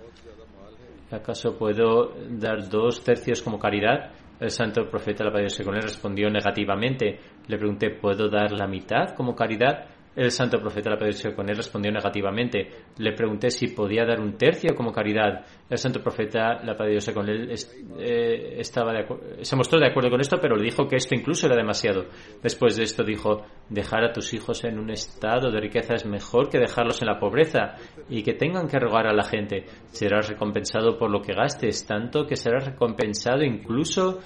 ¿Acaso 1.11 1.57
puedo 1.57 2.13
dar 2.29 2.69
dos 2.69 3.03
tercios 3.03 3.41
como 3.41 3.59
caridad? 3.59 4.11
El 4.39 4.49
santo 4.49 4.89
profeta, 4.89 5.23
la 5.23 5.31
paz 5.31 5.39
de 5.39 5.43
Dios 5.43 5.53
sea 5.53 5.65
con 5.65 5.75
él, 5.75 5.83
respondió 5.83 6.29
negativamente. 6.29 7.19
Le 7.47 7.57
pregunté, 7.57 7.91
¿puedo 7.91 8.29
dar 8.29 8.51
la 8.51 8.67
mitad 8.67 9.15
como 9.15 9.35
caridad? 9.35 9.85
El 10.15 10.29
santo 10.31 10.59
profeta, 10.59 10.91
la 10.91 10.97
paz 10.97 11.23
con 11.35 11.49
él, 11.49 11.55
respondió 11.55 11.91
negativamente. 11.91 12.69
Le 12.97 13.13
pregunté 13.13 13.49
si 13.49 13.67
podía 13.69 14.05
dar 14.05 14.19
un 14.19 14.37
tercio 14.37 14.75
como 14.75 14.91
caridad. 14.91 15.45
El 15.69 15.77
santo 15.77 16.01
profeta, 16.01 16.63
la 16.63 16.75
paz 16.75 17.11
con 17.13 17.27
él, 17.27 17.49
estaba 17.49 18.93
se 19.41 19.55
mostró 19.55 19.79
de 19.79 19.87
acuerdo 19.87 20.11
con 20.11 20.21
esto, 20.21 20.37
pero 20.39 20.55
le 20.55 20.63
dijo 20.63 20.87
que 20.87 20.97
esto 20.97 21.15
incluso 21.15 21.47
era 21.47 21.55
demasiado. 21.55 22.05
Después 22.41 22.75
de 22.75 22.83
esto 22.83 23.03
dijo, 23.03 23.45
dejar 23.69 24.03
a 24.03 24.13
tus 24.13 24.33
hijos 24.33 24.63
en 24.63 24.77
un 24.77 24.91
estado 24.91 25.49
de 25.49 25.59
riqueza 25.59 25.95
es 25.95 26.05
mejor 26.05 26.49
que 26.49 26.59
dejarlos 26.59 27.01
en 27.01 27.07
la 27.07 27.19
pobreza 27.19 27.75
y 28.09 28.21
que 28.21 28.33
tengan 28.33 28.67
que 28.67 28.79
rogar 28.79 29.07
a 29.07 29.13
la 29.13 29.23
gente. 29.23 29.65
Serás 29.87 30.29
recompensado 30.29 30.97
por 30.97 31.09
lo 31.09 31.21
que 31.21 31.33
gastes, 31.33 31.85
tanto 31.87 32.25
que 32.25 32.35
serás 32.35 32.65
recompensado 32.65 33.43
incluso 33.43 34.19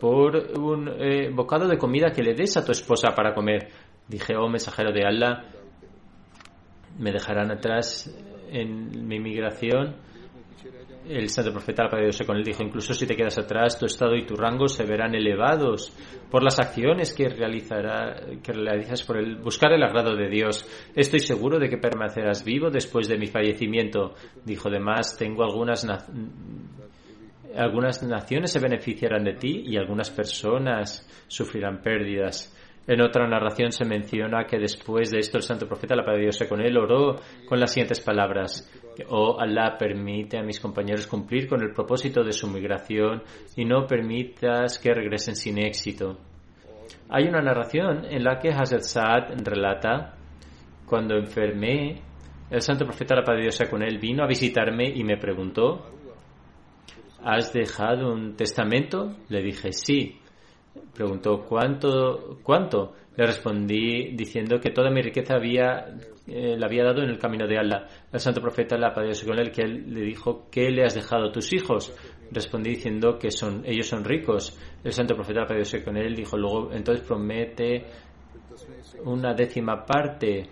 por 0.00 0.36
un 0.58 0.88
eh, 0.88 1.30
bocado 1.32 1.68
de 1.68 1.78
comida 1.78 2.10
que 2.10 2.22
le 2.22 2.34
des 2.34 2.56
a 2.56 2.64
tu 2.64 2.72
esposa 2.72 3.10
para 3.14 3.34
comer. 3.34 3.68
Dije, 4.12 4.36
oh 4.36 4.46
mensajero 4.46 4.92
de 4.92 5.06
Allah, 5.06 5.44
me 6.98 7.12
dejarán 7.12 7.50
atrás 7.50 8.14
en 8.50 9.08
mi 9.08 9.18
migración. 9.18 9.96
El 11.08 11.30
santo 11.30 11.50
profeta, 11.50 11.84
la 11.84 12.26
con 12.26 12.36
él, 12.36 12.44
dijo, 12.44 12.62
incluso 12.62 12.92
si 12.92 13.06
te 13.06 13.16
quedas 13.16 13.38
atrás, 13.38 13.78
tu 13.78 13.86
estado 13.86 14.14
y 14.14 14.26
tu 14.26 14.36
rango 14.36 14.68
se 14.68 14.84
verán 14.84 15.14
elevados 15.14 15.92
por 16.30 16.44
las 16.44 16.60
acciones 16.60 17.14
que, 17.14 17.30
realizará, 17.30 18.20
que 18.42 18.52
realizas 18.52 19.02
por 19.02 19.16
el 19.16 19.36
buscar 19.36 19.72
el 19.72 19.82
agrado 19.82 20.14
de 20.14 20.28
Dios. 20.28 20.68
Estoy 20.94 21.20
seguro 21.20 21.58
de 21.58 21.70
que 21.70 21.78
permanecerás 21.78 22.44
vivo 22.44 22.70
después 22.70 23.08
de 23.08 23.16
mi 23.16 23.26
fallecimiento. 23.26 24.14
Dijo, 24.44 24.68
además, 24.68 25.16
tengo 25.16 25.42
algunas 25.42 25.84
algunas 27.56 28.02
naciones 28.02 28.52
se 28.52 28.60
beneficiarán 28.60 29.24
de 29.24 29.34
ti 29.34 29.64
y 29.66 29.76
algunas 29.76 30.10
personas 30.10 31.06
sufrirán 31.28 31.82
pérdidas. 31.82 32.54
En 32.86 33.00
otra 33.00 33.28
narración 33.28 33.70
se 33.70 33.84
menciona 33.84 34.44
que 34.44 34.58
después 34.58 35.10
de 35.10 35.18
esto 35.18 35.36
el 35.36 35.44
santo 35.44 35.68
profeta, 35.68 35.94
la 35.94 36.04
paz 36.04 36.16
de 36.16 36.22
Dios 36.22 36.44
con 36.48 36.60
él, 36.60 36.76
oró 36.76 37.16
con 37.46 37.60
las 37.60 37.72
siguientes 37.72 38.00
palabras. 38.00 38.68
Oh 39.08 39.36
Allah, 39.38 39.76
permite 39.78 40.38
a 40.38 40.42
mis 40.42 40.58
compañeros 40.58 41.06
cumplir 41.06 41.48
con 41.48 41.62
el 41.62 41.72
propósito 41.72 42.24
de 42.24 42.32
su 42.32 42.48
migración 42.48 43.22
y 43.56 43.64
no 43.64 43.86
permitas 43.86 44.78
que 44.78 44.92
regresen 44.92 45.36
sin 45.36 45.58
éxito. 45.58 46.18
Hay 47.08 47.28
una 47.28 47.40
narración 47.40 48.04
en 48.04 48.24
la 48.24 48.38
que 48.38 48.50
Hazrat 48.50 48.82
Saad 48.82 49.38
relata, 49.44 50.16
cuando 50.86 51.16
enfermé, 51.16 52.02
el 52.50 52.60
santo 52.60 52.84
profeta, 52.84 53.14
la 53.14 53.22
paz 53.22 53.36
de 53.36 53.42
Dios 53.42 53.62
con 53.70 53.82
él, 53.82 53.98
vino 53.98 54.24
a 54.24 54.26
visitarme 54.26 54.88
y 54.88 55.04
me 55.04 55.16
preguntó, 55.16 55.86
¿has 57.22 57.52
dejado 57.52 58.12
un 58.12 58.34
testamento? 58.36 59.16
Le 59.28 59.42
dije, 59.42 59.72
sí. 59.72 60.18
Preguntó, 60.94 61.44
¿cuánto? 61.48 62.38
¿Cuánto? 62.42 62.94
Le 63.16 63.26
respondí 63.26 64.14
diciendo 64.14 64.58
que 64.58 64.70
toda 64.70 64.90
mi 64.90 65.02
riqueza 65.02 65.34
había, 65.34 65.86
eh, 66.26 66.56
la 66.56 66.66
había 66.66 66.84
dado 66.84 67.02
en 67.02 67.10
el 67.10 67.18
camino 67.18 67.46
de 67.46 67.58
Allah. 67.58 67.86
El 68.10 68.20
santo 68.20 68.40
profeta 68.40 68.76
la 68.78 68.92
padre 68.92 69.12
con 69.26 69.38
él, 69.38 69.50
que 69.50 69.62
él 69.62 69.92
le 69.92 70.02
dijo, 70.02 70.46
¿qué 70.50 70.70
le 70.70 70.84
has 70.84 70.94
dejado 70.94 71.28
a 71.28 71.32
tus 71.32 71.52
hijos? 71.52 71.94
Respondí 72.30 72.70
diciendo 72.70 73.18
que 73.18 73.30
son, 73.30 73.62
ellos 73.66 73.86
son 73.86 74.04
ricos. 74.04 74.58
El 74.82 74.92
santo 74.92 75.14
profeta 75.14 75.40
la 75.40 75.84
con 75.84 75.96
él 75.96 76.14
dijo, 76.14 76.38
luego, 76.38 76.72
entonces 76.72 77.06
promete 77.06 77.84
una 79.04 79.34
décima 79.34 79.84
parte 79.84 80.48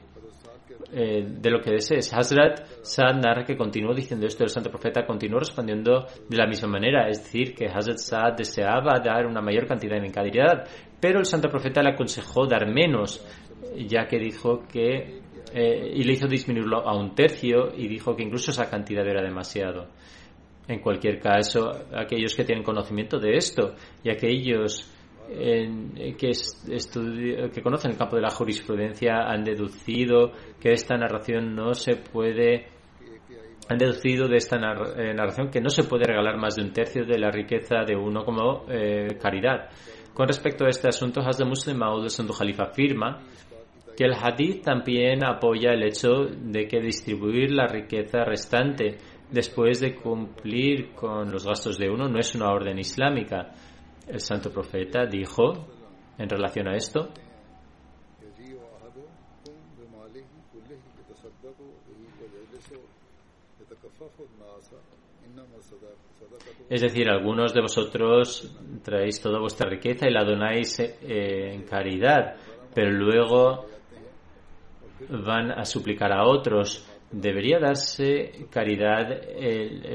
eh, 0.92 1.24
de 1.24 1.50
lo 1.50 1.61
que 1.61 1.70
desees. 1.70 2.12
Hazrat 2.12 2.83
Saad 2.83 3.16
narra 3.16 3.44
que 3.44 3.57
continuó 3.57 3.94
diciendo 3.94 4.26
esto, 4.26 4.44
el 4.44 4.50
santo 4.50 4.70
profeta 4.70 5.07
continuó 5.07 5.38
respondiendo 5.38 6.07
de 6.29 6.37
la 6.37 6.46
misma 6.46 6.68
manera, 6.68 7.09
es 7.09 7.22
decir, 7.22 7.55
que 7.55 7.66
Hazrat 7.66 7.98
Saad 7.98 8.37
deseaba 8.37 9.00
dar 9.05 9.26
una 9.26 9.40
mayor 9.40 9.66
cantidad 9.66 10.00
de 10.00 10.11
caridad, 10.11 10.66
pero 11.00 11.18
el 11.18 11.26
santo 11.26 11.48
profeta 11.48 11.83
le 11.83 11.90
aconsejó 11.90 12.46
dar 12.46 12.66
menos, 12.66 13.24
ya 13.76 14.07
que 14.07 14.18
dijo 14.18 14.62
que 14.66 15.20
eh, 15.53 15.92
y 15.94 16.05
le 16.05 16.12
hizo 16.12 16.29
disminuirlo 16.29 16.87
a 16.87 16.96
un 16.96 17.14
tercio 17.14 17.74
y 17.76 17.88
dijo 17.88 18.14
que 18.14 18.22
incluso 18.22 18.50
esa 18.50 18.68
cantidad 18.70 19.07
era 19.07 19.22
demasiado. 19.22 19.88
En 20.68 20.81
cualquier 20.81 21.18
caso, 21.18 21.70
aquellos 21.92 22.37
que 22.37 22.44
tienen 22.44 22.62
conocimiento 22.62 23.18
de 23.18 23.37
esto 23.37 23.74
y 24.05 24.11
aquellos 24.11 24.88
en, 25.28 25.92
que, 26.16 26.33
que 27.52 27.62
conocen 27.62 27.92
el 27.92 27.96
campo 27.96 28.16
de 28.16 28.22
la 28.22 28.30
jurisprudencia 28.30 29.28
han 29.28 29.44
deducido 29.44 30.33
que 30.61 30.72
esta 30.72 30.96
narración 30.96 31.54
no 31.54 31.74
se 31.74 31.96
puede 31.96 32.68
han 33.68 33.78
deducido 33.78 34.26
de 34.26 34.37
esta 34.37 34.56
eh, 34.56 35.14
narración 35.14 35.48
que 35.48 35.61
no 35.61 35.70
se 35.70 35.85
puede 35.85 36.04
regalar 36.04 36.37
más 36.37 36.56
de 36.56 36.62
un 36.62 36.72
tercio 36.72 37.04
de 37.04 37.18
la 37.18 37.30
riqueza 37.30 37.85
de 37.87 37.94
uno 37.94 38.24
como 38.24 38.64
eh, 38.68 39.16
caridad. 39.22 39.68
Con 40.12 40.26
respecto 40.26 40.64
a 40.64 40.70
este 40.70 40.88
asunto, 40.88 41.20
Hazde 41.20 41.44
Muslim 41.44 41.76
Maud 41.76 42.02
de 42.02 42.11
Santo 42.11 42.33
Jalifa 42.33 42.64
afirma 42.64 43.22
que 43.96 44.04
el 44.04 44.14
hadith 44.14 44.64
también 44.64 45.24
apoya 45.24 45.70
el 45.70 45.85
hecho 45.85 46.24
de 46.24 46.66
que 46.66 46.80
distribuir 46.80 47.52
la 47.52 47.68
riqueza 47.68 48.24
restante 48.24 48.98
después 49.30 49.80
de 49.80 49.94
cumplir 49.94 50.92
con 50.92 51.30
los 51.30 51.46
gastos 51.46 51.78
de 51.78 51.88
uno 51.88 52.09
no 52.09 52.18
es 52.18 52.35
una 52.35 52.50
orden 52.50 52.78
islámica. 52.78 53.52
El 54.11 54.20
santo 54.20 54.51
profeta 54.51 55.07
dijo 55.07 55.53
en 56.18 56.29
relación 56.29 56.66
a 56.66 56.75
esto, 56.75 57.11
es 66.68 66.81
decir, 66.81 67.09
algunos 67.09 67.55
de 67.55 67.61
vosotros 67.61 68.57
traéis 68.83 69.20
toda 69.20 69.38
vuestra 69.38 69.70
riqueza 69.70 70.09
y 70.09 70.12
la 70.12 70.25
donáis 70.25 70.81
eh, 70.81 71.53
en 71.53 71.62
caridad, 71.62 72.35
pero 72.75 72.90
luego 72.90 73.66
van 75.09 75.53
a 75.53 75.64
suplicar 75.64 76.12
a 76.12 76.27
otros. 76.27 76.87
Debería 77.12 77.59
darse 77.59 78.46
caridad 78.51 79.20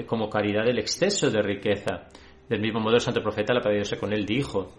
como 0.06 0.30
caridad 0.30 0.68
el 0.68 0.80
exceso 0.80 1.30
de 1.30 1.42
riqueza. 1.42 2.08
Del 2.50 2.62
mismo 2.62 2.80
modo, 2.80 2.96
el 2.96 3.02
santo 3.02 3.22
profeta, 3.22 3.54
la 3.54 3.62
paz 3.62 3.96
con 4.00 4.14
él, 4.14 4.26
dijo, 4.26 4.72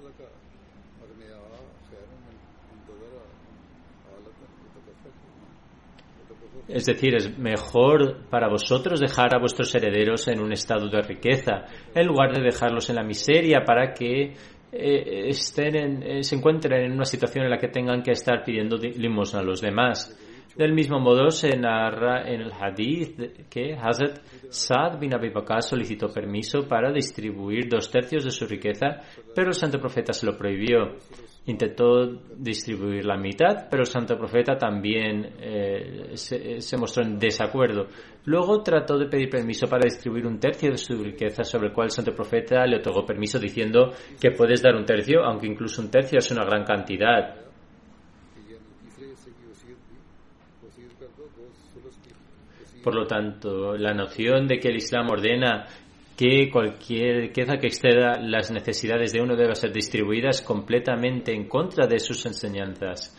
Es 6.69 6.85
decir, 6.87 7.15
es 7.15 7.39
mejor 7.39 8.29
para 8.29 8.49
vosotros 8.49 8.99
dejar 8.99 9.35
a 9.35 9.39
vuestros 9.39 9.73
herederos 9.75 10.27
en 10.27 10.41
un 10.41 10.53
estado 10.53 10.89
de 10.89 11.01
riqueza, 11.01 11.65
en 11.95 12.07
lugar 12.07 12.33
de 12.33 12.43
dejarlos 12.43 12.91
en 12.91 12.97
la 12.97 13.05
miseria 13.05 13.63
para 13.65 13.95
que 13.95 14.35
eh, 14.73 15.29
estén 15.29 16.03
eh, 16.03 16.25
se 16.25 16.35
encuentren 16.35 16.85
en 16.85 16.93
una 16.93 17.05
situación 17.05 17.45
en 17.45 17.51
la 17.51 17.59
que 17.59 17.69
tengan 17.69 18.03
que 18.03 18.11
estar 18.11 18.43
pidiendo 18.45 18.77
limosna 18.79 19.41
a 19.41 19.45
los 19.45 19.61
demás. 19.61 20.19
Del 20.57 20.73
mismo 20.73 20.99
modo 20.99 21.29
se 21.31 21.55
narra 21.55 22.27
en 22.27 22.41
el 22.41 22.51
hadith 22.51 23.47
que 23.51 23.75
Hazrat 23.75 24.21
Saad 24.49 24.99
bin 24.99 25.15
Abi 25.15 25.29
Bakr 25.29 25.61
solicitó 25.61 26.09
permiso 26.09 26.67
para 26.67 26.91
distribuir 26.91 27.69
dos 27.69 27.91
tercios 27.91 28.25
de 28.25 28.31
su 28.31 28.47
riqueza, 28.47 29.03
pero 29.35 29.49
el 29.49 29.55
santo 29.55 29.79
profeta 29.79 30.15
se 30.15 30.25
lo 30.25 30.35
prohibió. 30.35 30.97
Intentó 31.45 32.07
distribuir 32.39 33.05
la 33.05 33.19
mitad, 33.19 33.69
pero 33.71 33.83
el 33.83 33.87
santo 33.87 34.17
profeta 34.17 34.57
también 34.57 35.35
eh, 35.41 36.11
se, 36.15 36.61
se, 36.61 36.77
mostró 36.79 37.05
en 37.05 37.19
desacuerdo. 37.19 37.89
Luego 38.25 38.63
trató 38.63 38.97
de 38.99 39.07
pedir 39.07 39.29
permiso 39.29 39.69
para 39.69 39.85
distribuir 39.85 40.27
un 40.27 40.41
tercio 40.41 40.71
de 40.71 40.79
su 40.79 40.97
riqueza, 41.05 41.45
sobre 41.45 41.69
el 41.69 41.75
cual 41.75 41.89
el 41.89 41.93
santo 41.93 42.15
profeta 42.15 42.67
le 42.67 42.79
otorgó 42.79 43.05
permiso 43.05 43.39
diciendo 43.39 43.93
que 44.19 44.31
puedes 44.31 44.63
dar 44.63 44.75
un 44.75 44.87
tercio, 44.87 45.23
aunque 45.23 45.47
incluso 45.47 45.83
un 45.83 45.91
tercio 45.91 46.19
es 46.19 46.31
una 46.31 46.45
gran 46.45 46.65
cantidad. 46.65 47.46
Por 52.87 52.95
lo 52.95 53.05
tanto, 53.05 53.77
la 53.77 53.93
noción 53.93 54.47
de 54.47 54.61
que 54.61 54.69
el 54.69 54.77
Islam 54.77 55.11
ordena 55.11 55.67
que 56.17 56.49
cualquier 56.49 57.17
riqueza 57.17 57.57
que 57.57 57.67
exceda 57.67 58.21
las 58.21 58.53
necesidades 58.53 59.13
de 59.13 59.21
uno 59.21 59.35
deba 59.35 59.57
ser 59.57 59.73
distribuida 59.73 60.29
es 60.29 60.41
completamente 60.41 61.35
en 61.35 61.49
contra 61.49 61.89
de 61.89 61.99
sus 61.99 62.25
enseñanzas 62.27 63.13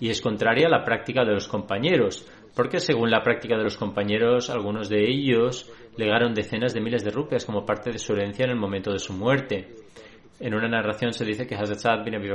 y 0.00 0.08
es 0.08 0.22
contraria 0.22 0.68
a 0.68 0.70
la 0.70 0.84
práctica 0.84 1.22
de 1.22 1.34
los 1.34 1.48
compañeros, 1.48 2.26
porque 2.56 2.80
según 2.80 3.10
la 3.10 3.22
práctica 3.22 3.58
de 3.58 3.64
los 3.64 3.76
compañeros, 3.76 4.48
algunos 4.48 4.88
de 4.88 5.04
ellos 5.06 5.70
legaron 5.98 6.32
decenas 6.32 6.72
de 6.72 6.80
miles 6.80 7.04
de 7.04 7.10
rupias 7.10 7.44
como 7.44 7.66
parte 7.66 7.90
de 7.90 7.98
su 7.98 8.14
herencia 8.14 8.46
en 8.46 8.52
el 8.52 8.58
momento 8.58 8.90
de 8.90 9.00
su 9.00 9.12
muerte. 9.12 9.68
En 10.40 10.54
una 10.54 10.66
narración 10.66 11.12
se 11.12 11.26
dice 11.26 11.46
que 11.46 11.56
Hazrat 11.56 12.06
bin 12.06 12.14
Abi 12.14 12.30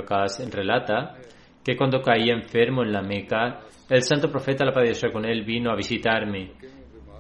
relata 0.52 1.15
que 1.63 1.76
cuando 1.76 2.04
caía 2.04 2.36
enfermo 2.36 2.84
en 2.84 2.91
la 2.91 3.02
Meca, 3.02 3.62
el 3.89 4.04
santo 4.04 4.30
profeta, 4.30 4.63
la 4.63 4.71
paz 4.71 5.02
de 5.02 5.12
con 5.12 5.26
él, 5.26 5.43
vino 5.43 5.71
a 5.71 5.76
visitarme 5.76 6.52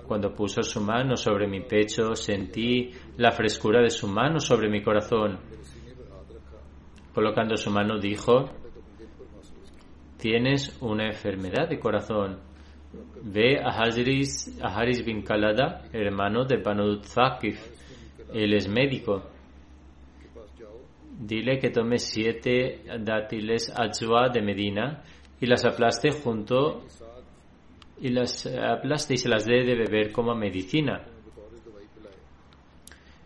cuando 0.05 0.33
puso 0.33 0.61
su 0.63 0.81
mano 0.81 1.15
sobre 1.15 1.47
mi 1.47 1.61
pecho, 1.61 2.15
sentí 2.15 2.91
la 3.17 3.31
frescura 3.31 3.81
de 3.81 3.89
su 3.89 4.07
mano 4.07 4.39
sobre 4.39 4.69
mi 4.69 4.81
corazón. 4.81 5.39
Colocando 7.13 7.55
su 7.55 7.69
mano, 7.71 7.97
dijo, 7.99 8.49
tienes 10.17 10.77
una 10.81 11.05
enfermedad 11.05 11.69
de 11.69 11.79
corazón. 11.79 12.39
Ve 13.23 13.59
a 13.59 13.69
Haris, 13.69 14.59
a 14.61 14.73
Haris 14.75 15.03
bin 15.03 15.23
Kalada, 15.23 15.83
hermano 15.91 16.45
de 16.45 16.57
Banu 16.57 16.99
Thaqif. 17.01 17.59
Él 18.33 18.53
es 18.53 18.67
médico. 18.67 19.23
Dile 21.17 21.59
que 21.59 21.69
tome 21.69 21.97
siete 21.97 22.83
dátiles 22.99 23.71
ajwa 23.75 24.29
de 24.29 24.41
Medina 24.41 25.03
y 25.39 25.45
las 25.45 25.63
aplaste 25.65 26.11
junto 26.11 26.83
y 28.01 28.09
las 28.09 28.45
aplaste 28.45 29.13
y 29.13 29.17
se 29.17 29.29
las 29.29 29.45
dé 29.45 29.63
de 29.63 29.75
beber 29.75 30.11
como 30.11 30.35
medicina. 30.35 31.03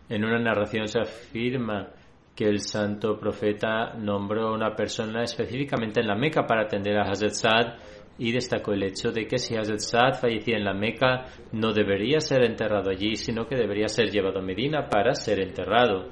En 0.08 0.24
una 0.24 0.38
narración 0.38 0.88
se 0.88 1.00
afirma 1.00 1.88
que 2.34 2.44
el 2.44 2.60
santo 2.60 3.18
profeta 3.18 3.94
nombró 3.94 4.48
a 4.48 4.54
una 4.54 4.74
persona 4.74 5.22
específicamente 5.22 6.00
en 6.00 6.06
la 6.06 6.14
Meca 6.14 6.46
para 6.46 6.62
atender 6.62 6.96
a 6.96 7.02
Hazrat 7.02 7.32
Saad 7.32 7.74
y 8.18 8.32
destacó 8.32 8.72
el 8.72 8.82
hecho 8.82 9.12
de 9.12 9.26
que 9.26 9.38
si 9.38 9.56
Hazrat 9.56 9.78
Saad 9.78 10.20
fallecía 10.20 10.56
en 10.56 10.64
la 10.64 10.74
Meca 10.74 11.26
no 11.52 11.72
debería 11.72 12.20
ser 12.20 12.44
enterrado 12.44 12.90
allí, 12.90 13.16
sino 13.16 13.46
que 13.46 13.56
debería 13.56 13.88
ser 13.88 14.10
llevado 14.10 14.40
a 14.40 14.42
Medina 14.42 14.88
para 14.88 15.14
ser 15.14 15.40
enterrado. 15.40 16.10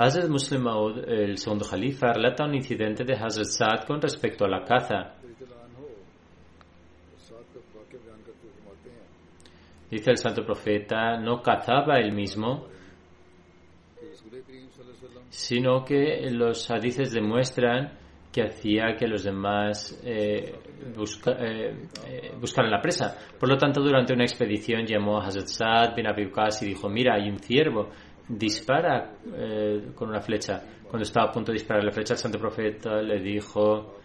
Hazrat 0.00 0.28
Muslim 0.28 0.62
Maud, 0.62 0.98
el 1.08 1.38
segundo 1.38 1.66
califa, 1.68 2.12
relata 2.12 2.44
un 2.44 2.54
incidente 2.54 3.02
de 3.02 3.14
Hazrat 3.14 3.46
Saad 3.46 3.84
con 3.84 4.00
respecto 4.00 4.44
a 4.44 4.48
la 4.48 4.62
caza. 4.62 5.16
Dice 9.90 10.10
el 10.12 10.16
santo 10.16 10.44
profeta, 10.44 11.18
no 11.18 11.42
cazaba 11.42 11.98
él 11.98 12.12
mismo, 12.12 12.68
sino 15.30 15.84
que 15.84 16.30
los 16.30 16.70
hadices 16.70 17.10
demuestran 17.10 17.98
que 18.32 18.42
hacía 18.42 18.94
que 18.96 19.08
los 19.08 19.24
demás 19.24 20.00
eh, 20.04 20.54
eh, 21.26 21.88
eh, 22.06 22.32
buscaran 22.38 22.70
la 22.70 22.80
presa. 22.80 23.16
Por 23.36 23.48
lo 23.48 23.56
tanto, 23.56 23.80
durante 23.80 24.12
una 24.12 24.22
expedición 24.22 24.86
llamó 24.86 25.18
a 25.18 25.26
Hazrat 25.26 25.46
Saad 25.46 25.96
bin 25.96 26.06
Abi 26.06 26.30
y 26.60 26.64
dijo, 26.66 26.88
mira, 26.88 27.16
hay 27.16 27.28
un 27.28 27.38
ciervo, 27.38 27.88
dispara 28.28 29.12
con 29.94 30.08
una 30.08 30.20
flecha. 30.20 30.62
Cuando 30.88 31.02
estaba 31.02 31.28
a 31.28 31.32
punto 31.32 31.52
de 31.52 31.58
disparar 31.58 31.84
la 31.84 31.92
flecha, 31.92 32.14
el 32.14 32.18
santo 32.18 32.38
profeta 32.38 33.02
le 33.02 33.20
dijo, 33.20 33.96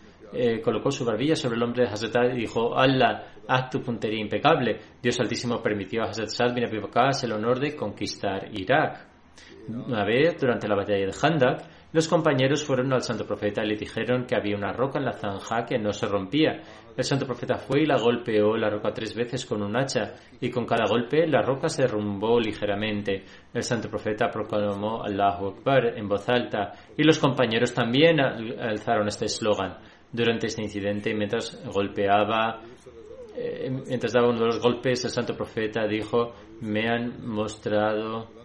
colocó 0.63 0.91
su 0.91 1.05
barbilla 1.05 1.35
sobre 1.35 1.55
el 1.55 1.63
hombre 1.63 1.83
de 1.85 1.89
Hazrat 1.89 2.33
y 2.33 2.41
dijo, 2.41 2.77
Allah, 2.77 3.35
haz 3.47 3.69
tu 3.69 3.81
puntería 3.81 4.19
impecable. 4.19 4.79
Dios 5.01 5.19
Altísimo 5.19 5.61
permitió 5.61 6.03
a 6.03 6.09
Hazrat 6.09 6.53
bin 6.53 6.65
Abi 6.65 6.79
el 7.23 7.31
honor 7.31 7.59
de 7.59 7.75
conquistar 7.75 8.49
Irak. 8.51 9.07
Una 9.69 10.03
vez, 10.03 10.35
durante 10.39 10.67
la 10.67 10.75
batalla 10.75 11.05
de 11.05 11.13
Handak, 11.21 11.63
los 11.93 12.07
compañeros 12.07 12.63
fueron 12.63 12.91
al 12.91 13.03
santo 13.03 13.25
profeta 13.25 13.63
y 13.63 13.67
le 13.67 13.75
dijeron 13.75 14.25
que 14.25 14.35
había 14.35 14.57
una 14.57 14.73
roca 14.73 14.97
en 14.97 15.05
la 15.05 15.13
zanja 15.13 15.63
que 15.63 15.77
no 15.77 15.93
se 15.93 16.07
rompía. 16.07 16.59
El 16.97 17.03
santo 17.03 17.27
profeta 17.27 17.55
fue 17.55 17.83
y 17.83 17.85
la 17.85 17.99
golpeó 17.99 18.57
la 18.57 18.69
roca 18.69 18.91
tres 18.91 19.13
veces 19.15 19.45
con 19.45 19.61
un 19.61 19.77
hacha, 19.77 20.15
y 20.41 20.49
con 20.49 20.65
cada 20.65 20.85
golpe 20.89 21.27
la 21.27 21.43
roca 21.43 21.69
se 21.69 21.83
derrumbó 21.83 22.39
ligeramente. 22.39 23.23
El 23.53 23.61
santo 23.61 23.89
profeta 23.89 24.31
proclamó 24.31 25.03
Allahu 25.03 25.49
Akbar 25.49 25.97
en 25.97 26.07
voz 26.07 26.27
alta, 26.29 26.73
y 26.97 27.03
los 27.03 27.19
compañeros 27.19 27.73
también 27.75 28.19
alzaron 28.19 29.07
este 29.07 29.25
eslogan. 29.25 29.77
Durante 30.11 30.47
este 30.47 30.63
incidente, 30.63 31.13
mientras 31.13 31.63
golpeaba, 31.71 32.59
eh, 33.35 33.69
mientras 33.69 34.13
daba 34.13 34.29
uno 34.29 34.39
de 34.41 34.45
los 34.47 34.59
golpes, 34.59 35.05
el 35.05 35.11
santo 35.11 35.35
profeta 35.35 35.87
dijo, 35.87 36.33
me 36.61 36.87
han 36.87 37.23
mostrado 37.27 38.42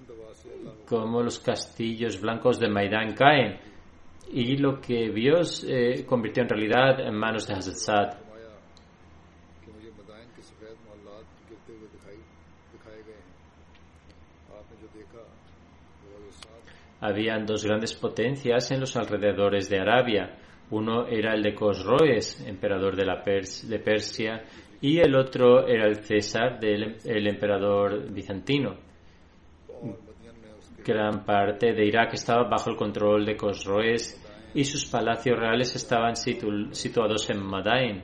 como 0.88 1.22
los 1.22 1.38
castillos 1.38 2.20
blancos 2.20 2.58
de 2.58 2.68
Maidán 2.68 3.14
caen 3.14 3.58
y 4.32 4.56
lo 4.56 4.80
que 4.80 5.10
vio 5.10 5.44
se 5.44 6.06
convirtió 6.06 6.42
en 6.42 6.48
realidad 6.48 7.00
en 7.00 7.14
manos 7.14 7.46
de 7.46 7.54
Hazrat 7.54 7.76
Saad. 7.76 8.28
Habían 17.00 17.46
dos 17.46 17.64
grandes 17.64 17.94
potencias 17.94 18.72
en 18.72 18.80
los 18.80 18.96
alrededores 18.96 19.68
de 19.68 19.78
Arabia. 19.78 20.36
Uno 20.70 21.06
era 21.06 21.32
el 21.34 21.42
de 21.42 21.54
Cosroes, 21.54 22.44
emperador 22.46 22.96
de, 22.96 23.78
Persia, 23.78 24.42
y 24.80 24.98
el 24.98 25.14
otro 25.14 25.66
era 25.66 25.86
el 25.86 26.02
César, 26.04 26.58
del, 26.58 26.96
el 27.04 27.26
emperador 27.28 28.10
bizantino 28.10 28.87
gran 30.88 31.22
parte 31.22 31.74
de 31.74 31.84
Irak 31.84 32.14
estaba 32.14 32.48
bajo 32.48 32.70
el 32.70 32.76
control 32.76 33.26
de 33.26 33.36
Cosroes 33.36 34.24
y 34.54 34.64
sus 34.64 34.86
palacios 34.86 35.38
reales 35.38 35.76
estaban 35.76 36.16
situados 36.16 37.28
en 37.28 37.42
Madain. 37.44 38.02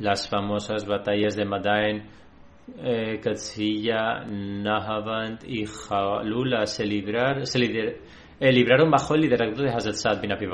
Las 0.00 0.28
famosas 0.28 0.84
batallas 0.84 1.36
de 1.36 1.44
Madain, 1.46 2.02
eh, 2.78 3.20
Nahavand 4.26 5.38
y 5.46 5.64
Jalula 5.64 6.66
se, 6.66 6.84
eh, 6.84 8.52
libraron 8.52 8.90
bajo 8.90 9.14
el 9.14 9.22
liderazgo 9.22 9.62
de 9.62 9.70
Hazrat 9.70 9.94
Saad 9.94 10.20
bin 10.20 10.32
Abi 10.32 10.46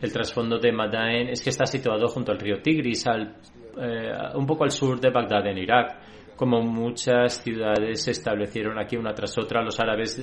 El 0.00 0.12
trasfondo 0.12 0.58
de 0.58 0.72
Madain 0.72 1.28
es 1.28 1.44
que 1.44 1.50
está 1.50 1.66
situado 1.66 2.08
junto 2.08 2.32
al 2.32 2.40
río 2.40 2.60
Tigris, 2.60 3.06
al 3.06 3.36
eh, 3.80 4.12
un 4.34 4.46
poco 4.46 4.64
al 4.64 4.70
sur 4.70 5.00
de 5.00 5.10
Bagdad, 5.10 5.46
en 5.46 5.58
Irak. 5.58 5.96
Como 6.36 6.62
muchas 6.62 7.42
ciudades 7.42 8.02
se 8.02 8.10
establecieron 8.10 8.78
aquí 8.78 8.96
una 8.96 9.14
tras 9.14 9.38
otra, 9.38 9.62
los 9.62 9.78
árabes 9.78 10.18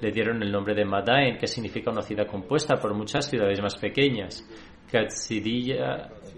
le 0.00 0.12
dieron 0.12 0.40
el 0.42 0.52
nombre 0.52 0.74
de 0.74 0.84
Madain, 0.84 1.36
que 1.36 1.48
significa 1.48 1.90
una 1.90 2.02
ciudad 2.02 2.26
compuesta 2.26 2.76
por 2.76 2.94
muchas 2.94 3.28
ciudades 3.28 3.60
más 3.60 3.76
pequeñas. 3.76 4.48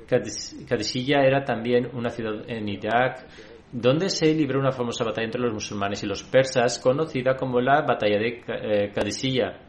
Qadisiyya 0.09 1.21
era 1.21 1.45
también 1.45 1.91
una 1.93 2.09
ciudad 2.09 2.49
en 2.49 2.69
Irak 2.69 3.27
donde 3.71 4.09
se 4.09 4.33
libró 4.35 4.59
una 4.61 4.73
famosa 4.73 5.05
batalla 5.05 5.27
entre 5.27 5.43
los 5.43 5.53
musulmanes 5.53 6.03
y 6.03 6.07
los 6.07 6.23
persas, 6.23 6.79
conocida 6.79 7.37
como 7.37 7.61
la 7.61 7.83
Batalla 7.83 8.19
de 8.19 8.91
Qadisiyya. 8.95 9.68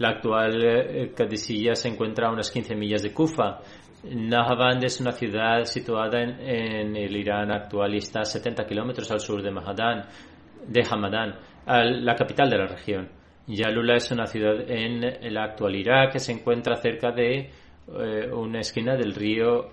La 0.00 0.08
actual 0.08 0.64
eh, 0.64 1.12
se 1.74 1.88
encuentra 1.88 2.28
a 2.28 2.32
unas 2.32 2.50
15 2.50 2.74
millas 2.74 3.02
de 3.02 3.12
Kufa. 3.12 3.58
Nahavand 4.04 4.82
es 4.82 4.98
una 4.98 5.12
ciudad 5.12 5.64
situada 5.64 6.22
en, 6.22 6.96
el 6.96 7.14
Irán 7.14 7.52
actual 7.52 7.94
y 7.94 7.98
está 7.98 8.20
a 8.20 8.24
70 8.24 8.64
kilómetros 8.64 9.10
al 9.10 9.20
sur 9.20 9.42
de 9.42 9.50
Mahadan, 9.50 10.06
de 10.66 10.82
Hamadan, 10.90 11.36
la 11.66 12.14
capital 12.14 12.48
de 12.48 12.56
la 12.56 12.66
región. 12.66 13.10
Yalula 13.46 13.96
es 13.96 14.10
una 14.10 14.24
ciudad 14.24 14.70
en 14.70 15.04
el 15.04 15.36
actual 15.36 15.76
Irak 15.76 16.12
que 16.12 16.18
se 16.18 16.32
encuentra 16.32 16.76
cerca 16.76 17.12
de 17.12 17.50
eh, 17.88 18.30
una 18.32 18.60
esquina 18.60 18.96
del 18.96 19.14
río 19.14 19.68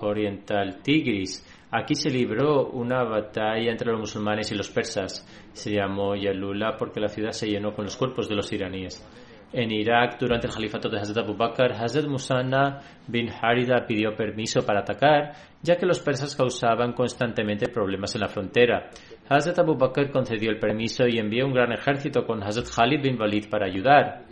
oriental 0.00 0.82
Tigris. 0.82 1.46
Aquí 1.70 1.94
se 1.94 2.10
libró 2.10 2.66
una 2.66 3.04
batalla 3.04 3.70
entre 3.70 3.92
los 3.92 4.00
musulmanes 4.00 4.50
y 4.50 4.56
los 4.56 4.70
persas. 4.70 5.24
Se 5.52 5.70
llamó 5.70 6.16
Yalula 6.16 6.76
porque 6.76 6.98
la 6.98 7.08
ciudad 7.08 7.30
se 7.30 7.46
llenó 7.46 7.72
con 7.72 7.84
los 7.84 7.96
cuerpos 7.96 8.28
de 8.28 8.34
los 8.34 8.52
iraníes 8.52 9.06
en 9.52 9.70
Irak 9.70 10.18
durante 10.18 10.46
el 10.46 10.52
califato 10.52 10.88
de 10.88 10.98
Hazrat 10.98 11.18
Abu 11.18 11.36
Bakr, 11.36 11.72
Hazrat 11.72 12.06
Musanna 12.06 12.80
bin 13.06 13.28
Harida 13.30 13.86
pidió 13.86 14.14
permiso 14.16 14.64
para 14.64 14.80
atacar, 14.80 15.32
ya 15.62 15.76
que 15.76 15.86
los 15.86 16.00
persas 16.00 16.34
causaban 16.34 16.92
constantemente 16.92 17.68
problemas 17.68 18.14
en 18.14 18.22
la 18.22 18.28
frontera. 18.28 18.90
Hazrat 19.28 19.58
Abu 19.58 19.76
Bakr 19.76 20.10
concedió 20.10 20.50
el 20.50 20.58
permiso 20.58 21.06
y 21.06 21.18
envió 21.18 21.46
un 21.46 21.52
gran 21.52 21.72
ejército 21.72 22.26
con 22.26 22.42
Hazrat 22.42 22.66
Khalid 22.74 23.02
bin 23.02 23.20
Walid 23.20 23.48
para 23.50 23.66
ayudar. 23.66 24.22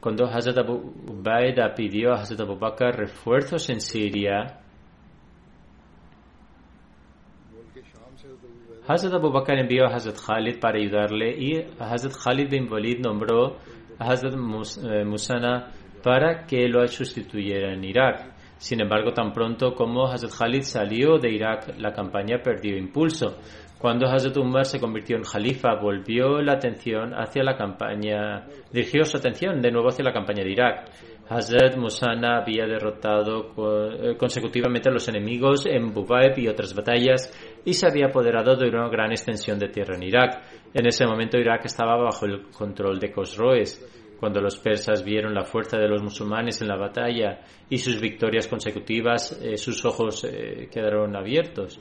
Cuando 0.00 0.26
Hazrat 0.26 0.58
Abu 0.58 0.94
pidió 1.76 2.12
a 2.12 2.20
Hazrat 2.20 2.40
Abu 2.40 2.58
Bakr 2.58 2.96
refuerzos 2.96 3.68
en 3.70 3.80
Siria, 3.80 4.59
Hazrat 8.92 9.14
Abu 9.14 9.30
Bakr 9.30 9.52
envió 9.52 9.86
a 9.86 9.94
Hazrat 9.94 10.16
Khalid 10.16 10.58
para 10.58 10.76
ayudarle 10.76 11.30
y 11.38 11.64
Hazrat 11.78 12.12
Khalid 12.12 12.50
bin 12.50 12.68
Walid 12.68 12.98
nombró 12.98 13.58
a 14.00 14.10
Hazrat 14.10 14.34
eh, 14.34 15.04
Musana 15.04 15.70
para 16.02 16.44
que 16.44 16.66
lo 16.66 16.84
sustituyera 16.88 17.72
en 17.72 17.84
Irak. 17.84 18.34
Sin 18.58 18.80
embargo, 18.80 19.12
tan 19.12 19.32
pronto 19.32 19.76
como 19.76 20.08
Hazrat 20.08 20.32
Khalid 20.36 20.62
salió 20.62 21.18
de 21.18 21.30
Irak, 21.30 21.78
la 21.78 21.92
campaña 21.92 22.38
perdió 22.42 22.76
impulso. 22.76 23.38
Cuando 23.78 24.08
Hazrat 24.08 24.36
Umar 24.38 24.64
se 24.64 24.80
convirtió 24.80 25.16
en 25.16 25.22
Jalifa, 25.22 25.76
volvió 25.80 26.42
la 26.42 26.54
atención 26.54 27.14
hacia 27.14 27.44
la 27.44 27.56
campaña, 27.56 28.44
dirigió 28.72 29.04
su 29.04 29.18
atención 29.18 29.62
de 29.62 29.70
nuevo 29.70 29.90
hacia 29.90 30.04
la 30.04 30.12
campaña 30.12 30.42
de 30.42 30.50
Irak. 30.50 30.90
Hazrat 31.32 31.76
Musana 31.76 32.38
había 32.38 32.66
derrotado 32.66 33.52
eh, 33.56 34.16
consecutivamente 34.16 34.88
a 34.88 34.92
los 34.92 35.08
enemigos 35.08 35.64
en 35.64 35.94
Bubaib 35.94 36.36
y 36.36 36.48
otras 36.48 36.74
batallas 36.74 37.32
y 37.64 37.72
se 37.72 37.86
había 37.86 38.06
apoderado 38.06 38.56
de 38.56 38.68
una 38.68 38.88
gran 38.88 39.12
extensión 39.12 39.56
de 39.56 39.68
tierra 39.68 39.94
en 39.94 40.02
Irak. 40.02 40.42
En 40.74 40.88
ese 40.88 41.06
momento 41.06 41.38
Irak 41.38 41.66
estaba 41.66 41.96
bajo 41.96 42.26
el 42.26 42.48
control 42.50 42.98
de 42.98 43.12
Khosroes. 43.12 43.80
Cuando 44.18 44.40
los 44.40 44.58
persas 44.58 45.04
vieron 45.04 45.32
la 45.32 45.44
fuerza 45.44 45.78
de 45.78 45.86
los 45.86 46.02
musulmanes 46.02 46.60
en 46.62 46.68
la 46.68 46.76
batalla 46.76 47.42
y 47.68 47.78
sus 47.78 48.00
victorias 48.00 48.48
consecutivas, 48.48 49.40
eh, 49.40 49.56
sus 49.56 49.84
ojos 49.84 50.24
eh, 50.24 50.68
quedaron 50.68 51.14
abiertos. 51.14 51.80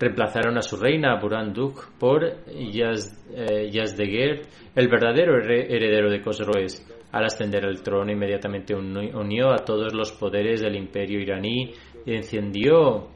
Reemplazaron 0.00 0.58
a 0.58 0.62
su 0.62 0.76
reina 0.76 1.16
Buranduk 1.20 1.96
por 1.96 2.44
Yazdegerd, 2.48 4.40
el 4.74 4.88
verdadero 4.88 5.40
heredero 5.40 6.10
de 6.10 6.20
Khosroes. 6.20 6.93
Al 7.14 7.26
ascender 7.26 7.64
al 7.64 7.80
trono, 7.80 8.10
inmediatamente 8.10 8.74
unió 8.74 9.52
a 9.52 9.58
todos 9.58 9.94
los 9.94 10.10
poderes 10.10 10.60
del 10.60 10.74
imperio 10.74 11.20
iraní 11.20 11.70
y 12.04 12.12
encendió, 12.12 13.06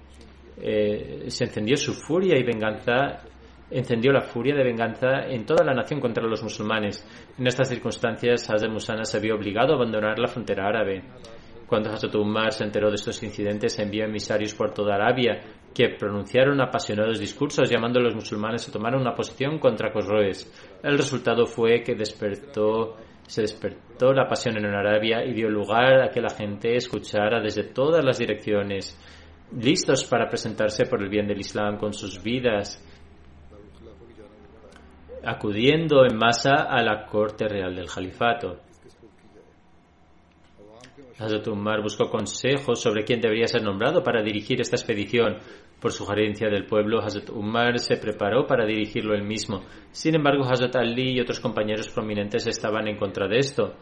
eh, 0.56 1.24
se 1.26 1.44
encendió 1.44 1.76
su 1.76 1.94
furia 1.94 2.38
y 2.38 2.44
venganza 2.44 3.24
encendió 3.70 4.12
la 4.12 4.20
furia 4.20 4.54
de 4.54 4.62
venganza 4.62 5.26
en 5.28 5.44
toda 5.44 5.64
la 5.64 5.74
nación 5.74 6.00
contra 6.00 6.24
los 6.24 6.42
musulmanes. 6.44 7.04
En 7.36 7.46
estas 7.46 7.68
circunstancias, 7.68 8.48
Hazrat 8.48 8.70
Musana 8.70 9.04
se 9.04 9.18
vio 9.18 9.34
obligado 9.34 9.72
a 9.72 9.76
abandonar 9.76 10.16
la 10.18 10.28
frontera 10.28 10.68
árabe. 10.68 11.02
Cuando 11.66 11.90
Hazrat 11.90 12.14
Umar 12.14 12.52
se 12.52 12.64
enteró 12.64 12.88
de 12.88 12.94
estos 12.94 13.20
incidentes, 13.22 13.78
envió 13.78 14.04
emisarios 14.04 14.54
por 14.54 14.72
toda 14.72 14.94
Arabia 14.94 15.40
que 15.74 15.90
pronunciaron 15.90 16.60
apasionados 16.60 17.18
discursos 17.18 17.68
llamando 17.68 18.00
a 18.00 18.02
los 18.02 18.14
musulmanes 18.14 18.66
a 18.68 18.72
tomar 18.72 18.94
una 18.94 19.14
posición 19.14 19.58
contra 19.58 19.92
Cosroes. 19.92 20.50
El 20.82 20.96
resultado 20.96 21.46
fue 21.46 21.82
que 21.82 21.94
despertó, 21.94 22.96
se 23.28 23.42
despertó 23.42 24.12
la 24.12 24.26
pasión 24.26 24.56
en 24.56 24.64
Arabia 24.64 25.24
y 25.24 25.32
dio 25.34 25.48
lugar 25.48 26.02
a 26.02 26.10
que 26.10 26.20
la 26.20 26.30
gente 26.30 26.74
escuchara 26.74 27.40
desde 27.40 27.62
todas 27.62 28.04
las 28.04 28.18
direcciones, 28.18 28.98
listos 29.56 30.04
para 30.04 30.28
presentarse 30.28 30.86
por 30.86 31.02
el 31.02 31.08
bien 31.08 31.28
del 31.28 31.38
Islam 31.38 31.78
con 31.78 31.92
sus 31.92 32.22
vidas 32.22 32.82
acudiendo 35.24 36.04
en 36.04 36.16
masa 36.16 36.64
a 36.68 36.82
la 36.82 37.04
corte 37.04 37.48
real 37.48 37.74
del 37.74 37.88
califato. 37.88 38.60
Hazrat 41.18 41.48
Umar 41.48 41.82
buscó 41.82 42.08
consejos 42.08 42.80
sobre 42.80 43.04
quién 43.04 43.20
debería 43.20 43.48
ser 43.48 43.62
nombrado 43.62 44.02
para 44.02 44.22
dirigir 44.22 44.60
esta 44.60 44.76
expedición. 44.76 45.38
Por 45.80 45.92
sugerencia 45.92 46.48
del 46.48 46.66
pueblo, 46.66 47.00
Hazrat 47.00 47.30
Umar 47.30 47.78
se 47.78 47.98
preparó 47.98 48.46
para 48.46 48.66
dirigirlo 48.66 49.14
él 49.14 49.22
mismo. 49.22 49.62
Sin 49.92 50.16
embargo, 50.16 50.44
Hazrat 50.44 50.74
Ali 50.74 51.12
y 51.12 51.20
otros 51.20 51.38
compañeros 51.38 51.88
prominentes 51.88 52.48
estaban 52.48 52.88
en 52.88 52.96
contra 52.96 53.28
de 53.28 53.38
esto. 53.38 53.74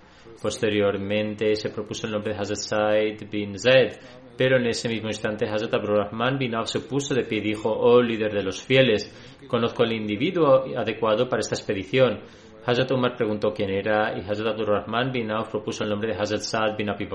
Posteriormente 0.42 1.56
se 1.56 1.70
propuso 1.70 2.06
el 2.06 2.12
nombre 2.12 2.34
de 2.34 2.38
Hazrat 2.38 2.58
Said 2.58 3.30
bin 3.30 3.58
Zaid, 3.58 3.92
pero 4.36 4.58
en 4.58 4.66
ese 4.66 4.90
mismo 4.90 5.08
instante 5.08 5.48
Hazrat 5.48 5.72
Rahman 5.72 6.36
bin 6.36 6.54
Auf 6.54 6.68
se 6.68 6.80
puso 6.80 7.14
de 7.14 7.24
pie 7.24 7.38
y 7.38 7.48
dijo, 7.48 7.70
oh 7.72 8.02
líder 8.02 8.34
de 8.34 8.42
los 8.42 8.62
fieles, 8.62 9.10
conozco 9.48 9.82
el 9.82 9.92
individuo 9.92 10.64
adecuado 10.76 11.30
para 11.30 11.40
esta 11.40 11.54
expedición. 11.54 12.20
Hazrat 12.66 12.90
Umar 12.90 13.16
preguntó 13.16 13.54
quién 13.54 13.70
era 13.70 14.18
y 14.18 14.20
Hazrat 14.20 14.60
Rahman 14.60 15.12
bin 15.12 15.30
Auf 15.30 15.48
propuso 15.48 15.84
el 15.84 15.90
nombre 15.90 16.12
de 16.12 16.20
Hazrat 16.20 16.40
Saad 16.40 16.76
bin 16.76 16.90
Abi 16.90 17.06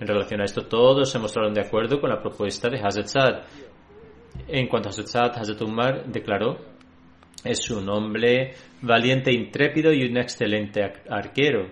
En 0.00 0.06
relación 0.06 0.40
a 0.40 0.44
esto, 0.44 0.66
todos 0.66 1.10
se 1.10 1.18
mostraron 1.18 1.52
de 1.52 1.62
acuerdo 1.62 2.00
con 2.00 2.10
la 2.10 2.20
propuesta 2.20 2.68
de 2.68 2.78
Hazrat 2.78 3.06
Saad. 3.06 3.42
En 4.46 4.68
cuanto 4.68 4.88
a 4.88 4.90
Hazrat 4.90 5.06
Saad, 5.08 5.38
Hazrat 5.38 5.60
Umar 5.62 6.06
declaró, 6.06 6.56
es 7.44 7.70
un 7.70 7.88
hombre 7.88 8.54
valiente, 8.82 9.32
intrépido 9.32 9.92
y 9.92 10.04
un 10.04 10.16
excelente 10.16 10.82
arquero. 11.08 11.70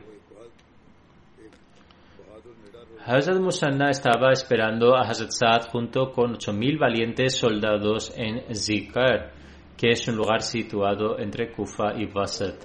Hazrat 3.04 3.38
Musanna 3.38 3.90
estaba 3.90 4.32
esperando 4.32 4.96
a 4.96 5.02
Hazrat 5.02 5.30
Saad 5.30 5.68
junto 5.70 6.10
con 6.10 6.34
8.000 6.34 6.78
valientes 6.78 7.36
soldados 7.36 8.12
en 8.16 8.52
Zikar, 8.54 9.32
que 9.76 9.90
es 9.90 10.08
un 10.08 10.16
lugar 10.16 10.42
situado 10.42 11.18
entre 11.18 11.52
Kufa 11.52 11.94
y 11.96 12.06
Basat. 12.06 12.56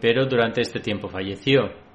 Pero 0.00 0.26
durante 0.26 0.62
este 0.62 0.80
tiempo 0.80 1.08
falleció. 1.08 1.87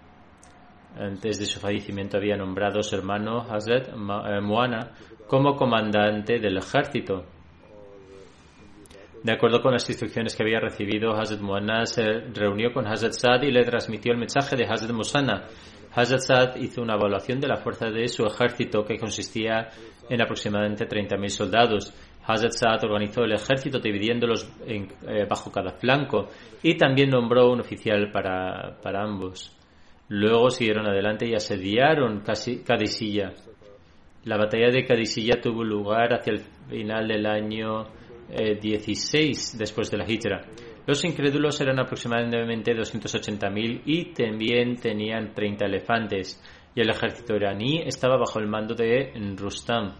Antes 0.97 1.39
de 1.39 1.45
su 1.45 1.59
fallecimiento 1.59 2.17
había 2.17 2.37
nombrado 2.37 2.79
a 2.79 2.83
su 2.83 2.95
hermano 2.95 3.41
Hazrat 3.41 3.89
eh, 3.89 4.41
Muana 4.41 4.91
como 5.27 5.55
comandante 5.55 6.39
del 6.39 6.57
ejército. 6.57 7.25
De 9.23 9.31
acuerdo 9.31 9.61
con 9.61 9.71
las 9.71 9.89
instrucciones 9.89 10.35
que 10.35 10.43
había 10.43 10.59
recibido, 10.59 11.13
Hazrat 11.13 11.39
Muanna 11.39 11.85
se 11.85 12.03
reunió 12.33 12.71
con 12.73 12.85
Hazrat 12.85 13.13
Saad 13.13 13.43
y 13.43 13.51
le 13.51 13.63
transmitió 13.63 14.11
el 14.11 14.19
mensaje 14.19 14.55
de 14.55 14.65
Hazrat 14.65 14.91
Musanna. 14.91 15.45
Hazrat 15.95 16.19
Saad 16.19 16.55
hizo 16.57 16.81
una 16.81 16.95
evaluación 16.95 17.39
de 17.39 17.47
la 17.47 17.55
fuerza 17.55 17.89
de 17.89 18.07
su 18.09 18.25
ejército 18.25 18.83
que 18.83 18.97
consistía 18.97 19.69
en 20.09 20.21
aproximadamente 20.21 20.87
30.000 20.87 21.27
soldados. 21.29 21.93
Hazrat 22.25 22.51
Saad 22.51 22.83
organizó 22.83 23.23
el 23.23 23.31
ejército 23.31 23.79
dividiéndolos 23.79 24.51
eh, 24.67 25.25
bajo 25.27 25.51
cada 25.51 25.71
flanco 25.71 26.27
y 26.61 26.75
también 26.75 27.09
nombró 27.09 27.49
un 27.49 27.61
oficial 27.61 28.11
para, 28.11 28.77
para 28.81 29.03
ambos. 29.03 29.57
Luego 30.15 30.51
siguieron 30.51 30.85
adelante 30.85 31.27
y 31.27 31.33
asediaron 31.33 32.21
Cadisilla. 32.21 33.33
La 34.25 34.37
batalla 34.37 34.69
de 34.69 34.85
Cadisilla 34.85 35.41
tuvo 35.41 35.63
lugar 35.63 36.13
hacia 36.13 36.33
el 36.33 36.39
final 36.69 37.07
del 37.07 37.25
año 37.25 37.87
16 38.29 39.53
eh, 39.53 39.57
después 39.57 39.89
de 39.89 39.97
la 39.97 40.05
Hijra. 40.07 40.45
Los 40.85 41.03
incrédulos 41.03 41.59
eran 41.61 41.79
aproximadamente 41.79 42.75
280.000 42.75 43.81
y 43.85 44.13
también 44.13 44.75
tenían 44.75 45.33
30 45.33 45.65
elefantes, 45.65 46.39
y 46.75 46.81
el 46.81 46.91
ejército 46.91 47.35
iraní 47.35 47.81
estaba 47.83 48.15
bajo 48.15 48.37
el 48.37 48.45
mando 48.45 48.75
de 48.75 49.13
Rustam. 49.35 49.95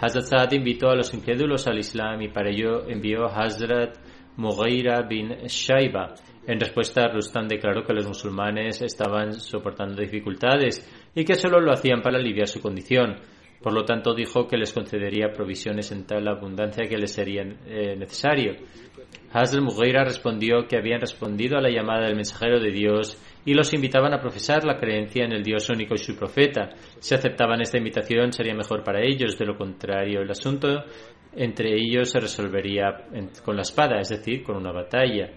Hazrat 0.00 0.24
Saad 0.24 0.52
invitó 0.52 0.88
a 0.88 0.96
los 0.96 1.12
incrédulos 1.12 1.66
al 1.66 1.78
Islam 1.78 2.22
y 2.22 2.28
para 2.28 2.48
ello 2.48 2.88
envió 2.88 3.26
a 3.26 3.44
Hazrat 3.44 3.98
Mughira 4.38 5.02
bin 5.02 5.28
Shaiba. 5.48 6.14
En 6.46 6.60
respuesta, 6.60 7.08
Rustam 7.08 7.48
declaró 7.48 7.84
que 7.84 7.94
los 7.94 8.06
musulmanes 8.06 8.82
estaban 8.82 9.32
soportando 9.32 10.00
dificultades 10.00 10.86
y 11.14 11.24
que 11.24 11.34
solo 11.34 11.60
lo 11.60 11.72
hacían 11.72 12.02
para 12.02 12.18
aliviar 12.18 12.48
su 12.48 12.60
condición. 12.60 13.16
Por 13.62 13.72
lo 13.72 13.84
tanto, 13.84 14.14
dijo 14.14 14.46
que 14.46 14.58
les 14.58 14.74
concedería 14.74 15.32
provisiones 15.32 15.90
en 15.90 16.06
tal 16.06 16.28
abundancia 16.28 16.86
que 16.86 16.98
les 16.98 17.12
sería 17.12 17.42
eh, 17.42 17.96
necesario. 17.96 18.56
Hazl 19.32 19.62
Mughira 19.62 20.04
respondió 20.04 20.68
que 20.68 20.76
habían 20.76 21.00
respondido 21.00 21.56
a 21.56 21.62
la 21.62 21.70
llamada 21.70 22.06
del 22.06 22.16
mensajero 22.16 22.60
de 22.60 22.70
Dios 22.70 23.18
y 23.46 23.54
los 23.54 23.72
invitaban 23.72 24.12
a 24.12 24.20
profesar 24.20 24.64
la 24.64 24.78
creencia 24.78 25.24
en 25.24 25.32
el 25.32 25.42
Dios 25.42 25.68
único 25.70 25.94
y 25.94 25.98
su 25.98 26.14
profeta. 26.14 26.70
Si 26.98 27.14
aceptaban 27.14 27.62
esta 27.62 27.78
invitación 27.78 28.32
sería 28.32 28.54
mejor 28.54 28.84
para 28.84 29.02
ellos, 29.02 29.38
de 29.38 29.46
lo 29.46 29.56
contrario 29.56 30.20
el 30.20 30.30
asunto 30.30 30.84
entre 31.36 31.74
ellos 31.74 32.10
se 32.10 32.20
resolvería 32.20 33.08
con 33.44 33.56
la 33.56 33.62
espada, 33.62 33.98
es 33.98 34.08
decir, 34.08 34.42
con 34.42 34.56
una 34.56 34.72
batalla. 34.72 35.30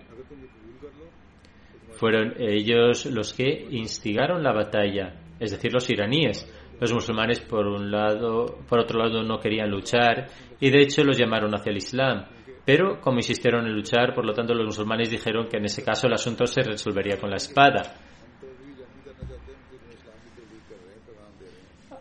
Fueron 1.97 2.35
ellos 2.37 3.07
los 3.07 3.33
que 3.33 3.67
instigaron 3.71 4.43
la 4.43 4.53
batalla, 4.53 5.15
es 5.39 5.51
decir, 5.51 5.73
los 5.73 5.89
iraníes. 5.89 6.47
Los 6.79 6.93
musulmanes, 6.93 7.39
por 7.39 7.65
un 7.65 7.89
lado, 7.89 8.59
por 8.69 8.79
otro 8.79 8.99
lado, 8.99 9.23
no 9.23 9.39
querían 9.39 9.71
luchar 9.71 10.27
y 10.59 10.69
de 10.69 10.81
hecho 10.81 11.03
los 11.03 11.17
llamaron 11.17 11.55
hacia 11.55 11.71
el 11.71 11.77
Islam. 11.77 12.25
Pero 12.63 13.01
como 13.01 13.17
insistieron 13.17 13.65
en 13.65 13.73
luchar, 13.73 14.13
por 14.13 14.25
lo 14.25 14.33
tanto 14.33 14.53
los 14.53 14.65
musulmanes 14.67 15.09
dijeron 15.09 15.47
que 15.47 15.57
en 15.57 15.65
ese 15.65 15.83
caso 15.83 16.05
el 16.05 16.13
asunto 16.13 16.45
se 16.45 16.61
resolvería 16.61 17.17
con 17.17 17.31
la 17.31 17.37
espada. 17.37 17.81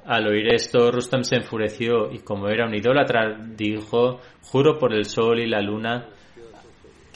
Al 0.05 0.27
oír 0.29 0.53
esto, 0.53 0.91
Rustam 0.93 1.25
se 1.25 1.37
enfureció 1.37 2.13
y 2.13 2.19
como 2.19 2.49
era 2.49 2.67
un 2.67 2.75
idólatra, 2.75 3.39
dijo, 3.57 4.21
juro 4.43 4.79
por 4.79 4.93
el 4.93 5.07
sol 5.07 5.41
y 5.41 5.49
la 5.49 5.61
luna 5.63 6.11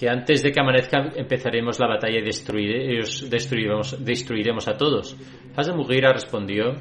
que 0.00 0.08
antes 0.08 0.42
de 0.42 0.50
que 0.50 0.58
amanezca 0.58 1.10
empezaremos 1.14 1.78
la 1.78 1.86
batalla 1.86 2.20
y 2.20 2.22
destruiremos, 2.22 4.02
destruiremos, 4.02 4.66
a 4.66 4.74
todos. 4.74 5.14
Hazem 5.54 5.76
Mughira 5.76 6.10
respondió, 6.10 6.72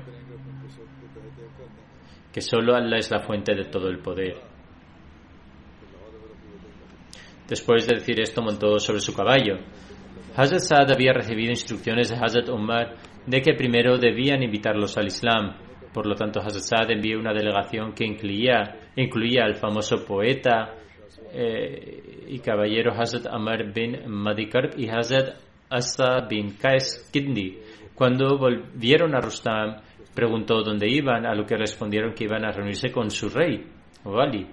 que 2.31 2.39
solo 2.39 2.77
Allah 2.77 2.95
es 2.95 3.11
la 3.11 3.19
fuente 3.19 3.53
de 3.53 3.65
todo 3.65 3.89
el 3.89 3.99
poder. 3.99 4.37
Después 7.49 7.87
de 7.87 7.95
decir 7.95 8.21
esto, 8.21 8.41
montó 8.41 8.79
sobre 8.79 9.01
su 9.01 9.13
caballo. 9.13 9.57
Hazrat 10.37 10.61
Saad 10.61 10.91
había 10.93 11.11
recibido 11.11 11.49
instrucciones 11.49 12.07
de 12.07 12.15
Hazrat 12.15 12.47
Umar 12.47 12.95
de 13.27 13.41
que 13.41 13.53
primero 13.53 13.97
debían 13.97 14.43
invitarlos 14.43 14.97
al 14.97 15.07
Islam. 15.07 15.57
Por 15.93 16.05
lo 16.05 16.15
tanto, 16.15 16.39
Hazrat 16.39 16.63
Saad 16.63 16.91
envió 16.91 17.19
una 17.19 17.33
delegación 17.33 17.91
que 17.91 18.05
incluía, 18.05 18.79
incluía 18.95 19.43
al 19.43 19.55
famoso 19.55 20.05
poeta 20.05 20.75
eh, 21.31 22.25
y 22.27 22.39
caballero 22.39 22.91
Hazrat 22.93 23.27
Amar 23.27 23.73
bin 23.73 24.07
Madikarb 24.07 24.77
y 24.77 24.89
Hazrat 24.89 25.37
Asa 25.69 26.27
bin 26.29 26.57
Qais 26.57 27.09
Kidni. 27.11 27.57
Cuando 27.95 28.37
volvieron 28.37 29.13
a 29.15 29.19
Rustam, 29.19 29.75
Preguntó 30.19 30.63
dónde 30.63 30.89
iban, 30.89 31.25
a 31.25 31.33
lo 31.33 31.45
que 31.45 31.55
respondieron 31.55 32.13
que 32.13 32.25
iban 32.25 32.43
a 32.43 32.51
reunirse 32.51 32.91
con 32.91 33.09
su 33.09 33.29
rey, 33.29 33.65
Wali. 34.03 34.45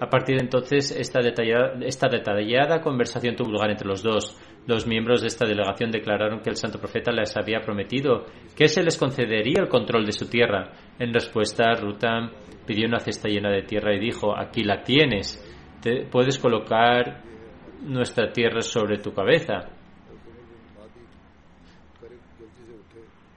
A 0.00 0.10
partir 0.10 0.36
de 0.36 0.42
entonces, 0.42 0.90
esta 0.90 1.20
detallada, 1.20 1.78
esta 1.80 2.08
detallada 2.08 2.82
conversación 2.82 3.34
tuvo 3.34 3.52
lugar 3.52 3.70
entre 3.70 3.88
los 3.88 4.02
dos. 4.02 4.36
Los 4.66 4.86
miembros 4.86 5.22
de 5.22 5.28
esta 5.28 5.46
delegación 5.46 5.90
declararon 5.90 6.40
que 6.40 6.50
el 6.50 6.56
santo 6.56 6.78
profeta 6.78 7.12
les 7.12 7.36
había 7.38 7.60
prometido 7.60 8.26
que 8.56 8.68
se 8.68 8.82
les 8.82 8.98
concedería 8.98 9.62
el 9.62 9.68
control 9.68 10.04
de 10.04 10.12
su 10.12 10.28
tierra. 10.28 10.72
En 10.98 11.14
respuesta, 11.14 11.72
Rutam 11.74 12.32
pidió 12.66 12.86
una 12.86 12.98
cesta 12.98 13.28
llena 13.28 13.50
de 13.50 13.62
tierra 13.62 13.94
y 13.94 14.00
dijo, 14.00 14.36
aquí 14.36 14.64
la 14.64 14.82
tienes, 14.82 15.40
Puedes 16.10 16.38
colocar 16.38 17.22
nuestra 17.82 18.32
tierra 18.32 18.62
sobre 18.62 18.98
tu 18.98 19.12
cabeza. 19.12 19.68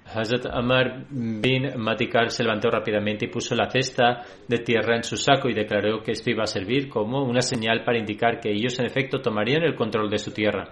Hazrat 0.05 0.45
Amar 0.45 1.05
bin 1.09 1.77
Matikar 1.77 2.31
se 2.31 2.43
levantó 2.43 2.69
rápidamente 2.69 3.25
y 3.25 3.29
puso 3.29 3.55
la 3.55 3.69
cesta 3.69 4.23
de 4.47 4.59
tierra 4.59 4.95
en 4.95 5.03
su 5.03 5.17
saco 5.17 5.49
y 5.49 5.53
declaró 5.53 6.01
que 6.01 6.11
esto 6.11 6.31
iba 6.31 6.43
a 6.43 6.47
servir 6.47 6.87
como 6.87 7.23
una 7.23 7.41
señal 7.41 7.83
para 7.83 7.99
indicar 7.99 8.39
que 8.39 8.51
ellos 8.51 8.79
en 8.79 8.85
efecto 8.85 9.19
tomarían 9.19 9.63
el 9.63 9.75
control 9.75 10.09
de 10.09 10.17
su 10.17 10.31
tierra. 10.31 10.69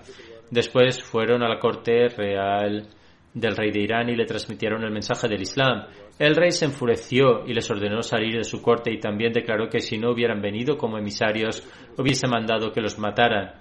Después 0.50 1.04
fueron 1.04 1.44
a 1.44 1.50
la 1.50 1.60
corte 1.60 2.08
real 2.08 2.88
del 3.34 3.56
rey 3.56 3.72
de 3.72 3.82
Irán 3.82 4.10
y 4.10 4.16
le 4.16 4.26
transmitieron 4.26 4.84
el 4.84 4.92
mensaje 4.92 5.28
del 5.28 5.42
Islam. 5.42 5.86
El 6.18 6.36
rey 6.36 6.52
se 6.52 6.66
enfureció 6.66 7.46
y 7.46 7.54
les 7.54 7.70
ordenó 7.70 8.02
salir 8.02 8.38
de 8.38 8.46
su 8.46 8.62
corte 8.62 8.92
y 8.92 9.00
también 9.00 9.34
declaró 9.34 9.68
que 9.68 9.82
si 9.82 9.98
no 9.98 10.12
hubieran 10.12 10.42
venido 10.42 10.78
como 10.78 10.98
emisarios 10.98 11.68
hubiese 11.98 12.28
mandado 12.28 12.72
que 12.72 12.80
los 12.80 12.98
mataran. 12.98 13.54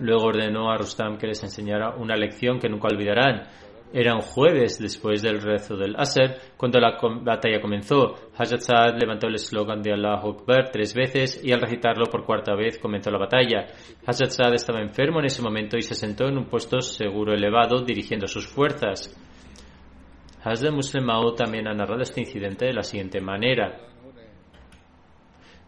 Luego 0.00 0.26
ordenó 0.26 0.70
a 0.70 0.76
Rustam 0.76 1.18
que 1.18 1.26
les 1.26 1.42
enseñara 1.42 1.96
una 1.96 2.14
lección 2.14 2.60
que 2.60 2.68
nunca 2.68 2.86
olvidarán. 2.88 3.48
Era 3.92 4.14
un 4.14 4.20
jueves 4.20 4.78
después 4.78 5.22
del 5.22 5.40
rezo 5.40 5.76
del 5.76 5.96
Asr 5.96 6.36
cuando 6.56 6.78
la 6.78 6.98
batalla 7.22 7.60
comenzó. 7.60 8.14
Hazrat 8.36 8.60
Saad 8.60 8.98
levantó 8.98 9.26
el 9.26 9.36
eslogan 9.36 9.82
de 9.82 9.92
Allah 9.92 10.20
Akbar 10.22 10.70
tres 10.70 10.94
veces 10.94 11.40
y 11.42 11.52
al 11.52 11.62
recitarlo 11.62 12.04
por 12.06 12.24
cuarta 12.24 12.54
vez 12.54 12.78
comenzó 12.78 13.10
la 13.10 13.18
batalla. 13.18 13.66
Hazrat 14.06 14.30
Saad 14.30 14.54
estaba 14.54 14.80
enfermo 14.80 15.18
en 15.18 15.26
ese 15.26 15.42
momento 15.42 15.76
y 15.76 15.82
se 15.82 15.94
sentó 15.94 16.28
en 16.28 16.38
un 16.38 16.46
puesto 16.46 16.80
seguro 16.80 17.32
elevado 17.32 17.82
dirigiendo 17.82 18.28
sus 18.28 18.46
fuerzas. 18.46 19.16
Hazrat 20.48 20.72
Muslim 20.72 21.08
también 21.36 21.66
ha 21.66 21.74
narrado 21.74 22.02
este 22.02 22.20
incidente 22.20 22.66
de 22.66 22.72
la 22.72 22.84
siguiente 22.84 23.20
manera. 23.20 23.80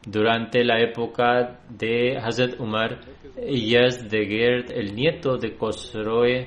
Durante 0.07 0.62
la 0.64 0.81
época 0.81 1.59
de 1.68 2.16
Hazrat 2.16 2.61
Umar, 2.61 3.01
Yazdegerd, 3.37 4.70
el 4.70 4.95
nieto 4.95 5.37
de 5.37 5.57
Khosroe, 5.57 6.47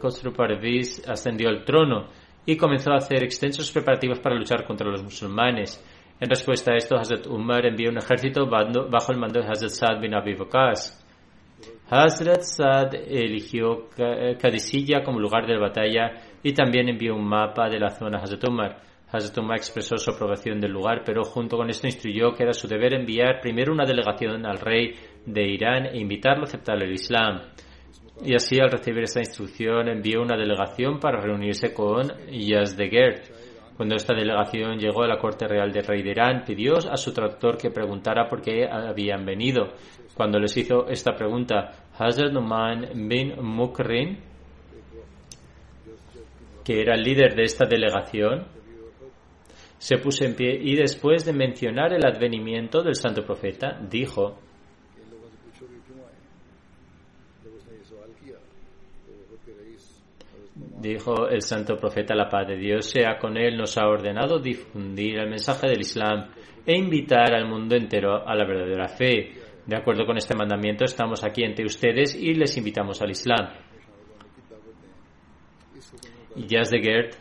Khosrow 0.00 0.32
Parviz, 0.32 1.02
ascendió 1.08 1.48
al 1.48 1.64
trono 1.64 2.06
y 2.46 2.56
comenzó 2.56 2.92
a 2.92 2.98
hacer 2.98 3.24
extensos 3.24 3.72
preparativos 3.72 4.20
para 4.20 4.36
luchar 4.36 4.64
contra 4.64 4.88
los 4.88 5.02
musulmanes. 5.02 5.84
En 6.20 6.30
respuesta 6.30 6.72
a 6.72 6.76
esto, 6.76 6.96
Hazrat 6.96 7.26
Umar 7.26 7.66
envió 7.66 7.90
un 7.90 7.98
ejército 7.98 8.46
bajo 8.46 9.12
el 9.12 9.18
mando 9.18 9.40
de 9.40 9.46
Hazrat 9.48 9.70
Saad 9.70 10.00
bin 10.00 10.14
Abi 10.14 10.34
Waqas. 10.34 11.04
Hazrat 11.90 12.42
Saad 12.42 12.94
eligió 12.94 13.88
Kadisilla 14.40 15.02
como 15.02 15.18
lugar 15.18 15.46
de 15.46 15.58
batalla 15.58 16.12
y 16.42 16.52
también 16.52 16.88
envió 16.88 17.14
un 17.14 17.26
mapa 17.26 17.68
de 17.68 17.78
la 17.78 17.90
zona 17.90 18.18
Hazrat 18.18 18.48
Umar. 18.48 18.76
Hazrat 19.10 19.38
Umar 19.38 19.56
expresó 19.56 19.96
su 19.96 20.10
aprobación 20.10 20.60
del 20.60 20.72
lugar, 20.72 21.02
pero 21.04 21.24
junto 21.24 21.56
con 21.56 21.70
esto 21.70 21.86
instruyó 21.86 22.32
que 22.32 22.42
era 22.42 22.52
su 22.52 22.68
deber 22.68 22.94
enviar 22.94 23.40
primero 23.40 23.72
una 23.72 23.86
delegación 23.86 24.44
al 24.44 24.58
rey 24.58 24.94
de 25.24 25.48
Irán 25.48 25.86
e 25.86 25.98
invitarlo 25.98 26.42
a 26.42 26.46
aceptar 26.46 26.82
el 26.82 26.92
Islam. 26.92 27.40
Y 28.24 28.34
así, 28.34 28.58
al 28.60 28.70
recibir 28.70 29.04
esta 29.04 29.20
instrucción, 29.20 29.88
envió 29.88 30.20
una 30.20 30.36
delegación 30.36 30.98
para 30.98 31.20
reunirse 31.20 31.72
con 31.72 32.08
Yazdegerd. 32.30 33.22
Cuando 33.76 33.94
esta 33.94 34.12
delegación 34.12 34.76
llegó 34.76 35.04
a 35.04 35.08
la 35.08 35.18
corte 35.18 35.46
real 35.46 35.70
del 35.70 35.86
rey 35.86 36.02
de 36.02 36.10
Irán, 36.10 36.42
pidió 36.44 36.78
a 36.78 36.96
su 36.96 37.12
traductor 37.12 37.56
que 37.56 37.70
preguntara 37.70 38.26
por 38.26 38.42
qué 38.42 38.66
habían 38.68 39.24
venido. 39.24 39.68
Cuando 40.14 40.40
les 40.40 40.56
hizo 40.56 40.88
esta 40.88 41.14
pregunta, 41.14 41.70
Hazrat 41.96 42.32
Numan 42.32 43.08
bin 43.08 43.36
Mukrin, 43.40 44.18
que 46.68 46.82
era 46.82 46.96
el 46.96 47.02
líder 47.02 47.34
de 47.34 47.44
esta 47.44 47.64
delegación, 47.64 48.46
se 49.78 49.96
puso 49.96 50.26
en 50.26 50.34
pie 50.34 50.54
y 50.60 50.76
después 50.76 51.24
de 51.24 51.32
mencionar 51.32 51.94
el 51.94 52.04
advenimiento 52.04 52.82
del 52.82 52.94
santo 52.94 53.24
profeta, 53.24 53.80
dijo, 53.88 54.38
dijo 60.78 61.26
el 61.30 61.40
santo 61.40 61.78
profeta, 61.78 62.14
la 62.14 62.28
paz 62.28 62.46
de 62.48 62.58
Dios 62.58 62.84
sea 62.84 63.16
con 63.16 63.38
él, 63.38 63.56
nos 63.56 63.78
ha 63.78 63.88
ordenado 63.88 64.38
difundir 64.38 65.20
el 65.20 65.30
mensaje 65.30 65.68
del 65.68 65.80
Islam 65.80 66.28
e 66.66 66.76
invitar 66.76 67.34
al 67.34 67.48
mundo 67.48 67.76
entero 67.76 68.28
a 68.28 68.34
la 68.34 68.44
verdadera 68.44 68.88
fe. 68.88 69.32
De 69.64 69.74
acuerdo 69.74 70.04
con 70.04 70.18
este 70.18 70.34
mandamiento, 70.34 70.84
estamos 70.84 71.24
aquí 71.24 71.44
ante 71.44 71.64
ustedes 71.64 72.14
y 72.14 72.34
les 72.34 72.54
invitamos 72.58 73.00
al 73.00 73.10
Islam. 73.10 73.67
Yazdegerd 76.46 77.14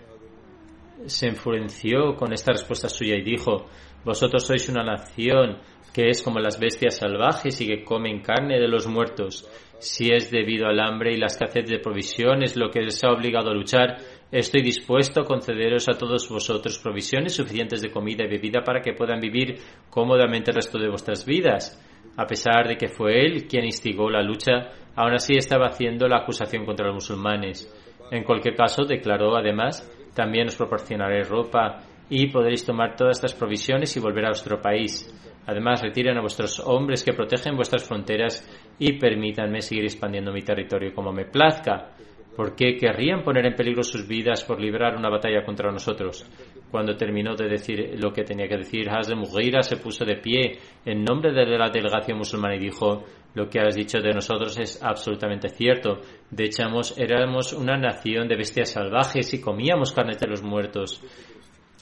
se 1.06 1.28
enfureció 1.28 2.16
con 2.16 2.34
esta 2.34 2.52
respuesta 2.52 2.90
suya 2.90 3.16
y 3.16 3.24
dijo, 3.24 3.68
vosotros 4.04 4.46
sois 4.46 4.68
una 4.70 4.84
nación 4.84 5.58
que 5.94 6.10
es 6.10 6.22
como 6.22 6.40
las 6.40 6.60
bestias 6.60 6.98
salvajes 6.98 7.60
y 7.62 7.68
que 7.68 7.84
comen 7.84 8.22
carne 8.22 8.60
de 8.60 8.68
los 8.68 8.88
muertos. 8.88 9.50
Si 9.80 10.12
es 10.12 10.32
debido 10.32 10.68
al 10.68 10.80
hambre 10.80 11.14
y 11.14 11.18
la 11.18 11.28
escasez 11.28 11.68
de 11.68 11.80
provisiones 11.80 12.56
lo 12.56 12.70
que 12.70 12.82
les 12.82 13.04
ha 13.04 13.12
obligado 13.12 13.52
a 13.52 13.54
luchar, 13.54 13.98
estoy 14.32 14.62
dispuesto 14.62 15.22
a 15.22 15.26
concederos 15.26 15.88
a 15.88 15.98
todos 15.98 16.30
vosotros 16.30 16.80
provisiones 16.80 17.36
suficientes 17.36 17.82
de 17.82 17.92
comida 17.92 18.26
y 18.26 18.30
bebida 18.30 18.62
para 18.64 18.82
que 18.82 18.94
puedan 18.94 19.20
vivir 19.20 19.56
cómodamente 19.90 20.52
el 20.52 20.56
resto 20.56 20.80
de 20.80 20.90
vuestras 20.90 21.26
vidas. 21.26 21.84
A 22.16 22.26
pesar 22.26 22.68
de 22.68 22.76
que 22.76 22.88
fue 22.88 23.24
él 23.24 23.48
quien 23.48 23.66
instigó 23.66 24.10
la 24.10 24.24
lucha, 24.24 24.70
aún 24.96 25.14
así 25.14 25.34
estaba 25.38 25.68
haciendo 25.68 26.08
la 26.08 26.18
acusación 26.18 26.66
contra 26.66 26.88
los 26.88 26.96
musulmanes. 26.96 27.72
En 28.12 28.24
cualquier 28.24 28.56
caso, 28.56 28.84
declaró 28.86 29.36
además, 29.36 29.90
también 30.14 30.48
os 30.48 30.56
proporcionaré 30.56 31.24
ropa 31.24 31.84
y 32.10 32.28
podréis 32.28 32.66
tomar 32.66 32.96
todas 32.96 33.18
estas 33.18 33.34
provisiones 33.34 33.96
y 33.98 34.00
volver 34.00 34.26
a 34.26 34.30
vuestro 34.30 34.62
país. 34.62 35.14
Además, 35.46 35.82
retiren 35.82 36.18
a 36.18 36.22
vuestros 36.22 36.60
hombres 36.60 37.04
que 37.04 37.14
protegen 37.14 37.56
vuestras 37.56 37.84
fronteras 37.84 38.48
y 38.80 38.94
permítanme 38.94 39.62
seguir 39.62 39.86
expandiendo 39.86 40.32
mi 40.32 40.42
territorio 40.42 40.94
como 40.94 41.12
me 41.12 41.26
plazca. 41.26 41.92
¿Por 42.38 42.56
qué 42.56 42.78
querrían 42.78 43.24
poner 43.24 43.48
en 43.48 43.56
peligro 43.56 43.82
sus 43.82 44.08
vidas 44.08 44.44
por 44.44 44.62
librar 44.62 44.96
una 44.96 45.10
batalla 45.10 45.44
contra 45.44 45.72
nosotros? 45.72 46.24
Cuando 46.70 46.96
terminó 46.96 47.36
de 47.36 47.48
decir 47.50 47.96
lo 47.98 48.14
que 48.14 48.24
tenía 48.24 48.48
que 48.48 48.58
decir, 48.58 48.88
Hazem 48.92 49.18
Mughira 49.18 49.64
se 49.64 49.78
puso 49.78 50.06
de 50.06 50.18
pie 50.18 50.60
en 50.86 51.04
nombre 51.04 51.34
de 51.34 51.58
la 51.58 51.72
delegación 51.72 52.20
musulmana 52.20 52.56
y 52.56 52.60
dijo: 52.60 53.06
Lo 53.34 53.50
que 53.50 53.60
has 53.60 53.76
dicho 53.76 53.98
de 54.02 54.14
nosotros 54.14 54.56
es 54.60 54.84
absolutamente 54.84 55.50
cierto. 55.50 56.02
De 56.30 56.44
hecho, 56.44 56.62
éramos 56.98 57.54
una 57.54 57.76
nación 57.76 58.28
de 58.28 58.36
bestias 58.36 58.70
salvajes 58.70 59.34
y 59.34 59.42
comíamos 59.42 59.92
carne 59.92 60.14
de 60.16 60.28
los 60.28 60.44
muertos. 60.44 61.02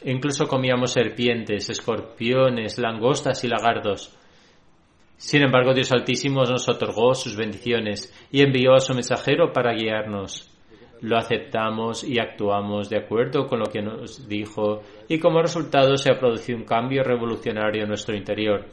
Incluso 0.05 0.47
comíamos 0.47 0.93
serpientes, 0.93 1.69
escorpiones, 1.69 2.79
langostas 2.79 3.43
y 3.43 3.49
lagardos. 3.49 4.17
Sin 5.17 5.43
embargo, 5.43 5.73
Dios 5.73 5.91
Altísimo 5.91 6.43
nos 6.43 6.67
otorgó 6.67 7.13
sus 7.13 7.35
bendiciones 7.35 8.13
y 8.31 8.41
envió 8.41 8.73
a 8.73 8.79
su 8.79 8.93
mensajero 8.93 9.53
para 9.53 9.73
guiarnos. 9.73 10.51
Lo 11.01 11.17
aceptamos 11.17 12.03
y 12.03 12.19
actuamos 12.19 12.89
de 12.89 12.97
acuerdo 12.97 13.47
con 13.47 13.59
lo 13.59 13.65
que 13.65 13.81
nos 13.81 14.27
dijo 14.27 14.81
y 15.07 15.19
como 15.19 15.41
resultado 15.41 15.97
se 15.97 16.11
ha 16.11 16.19
producido 16.19 16.57
un 16.57 16.65
cambio 16.65 17.03
revolucionario 17.03 17.83
en 17.83 17.89
nuestro 17.89 18.15
interior. 18.15 18.65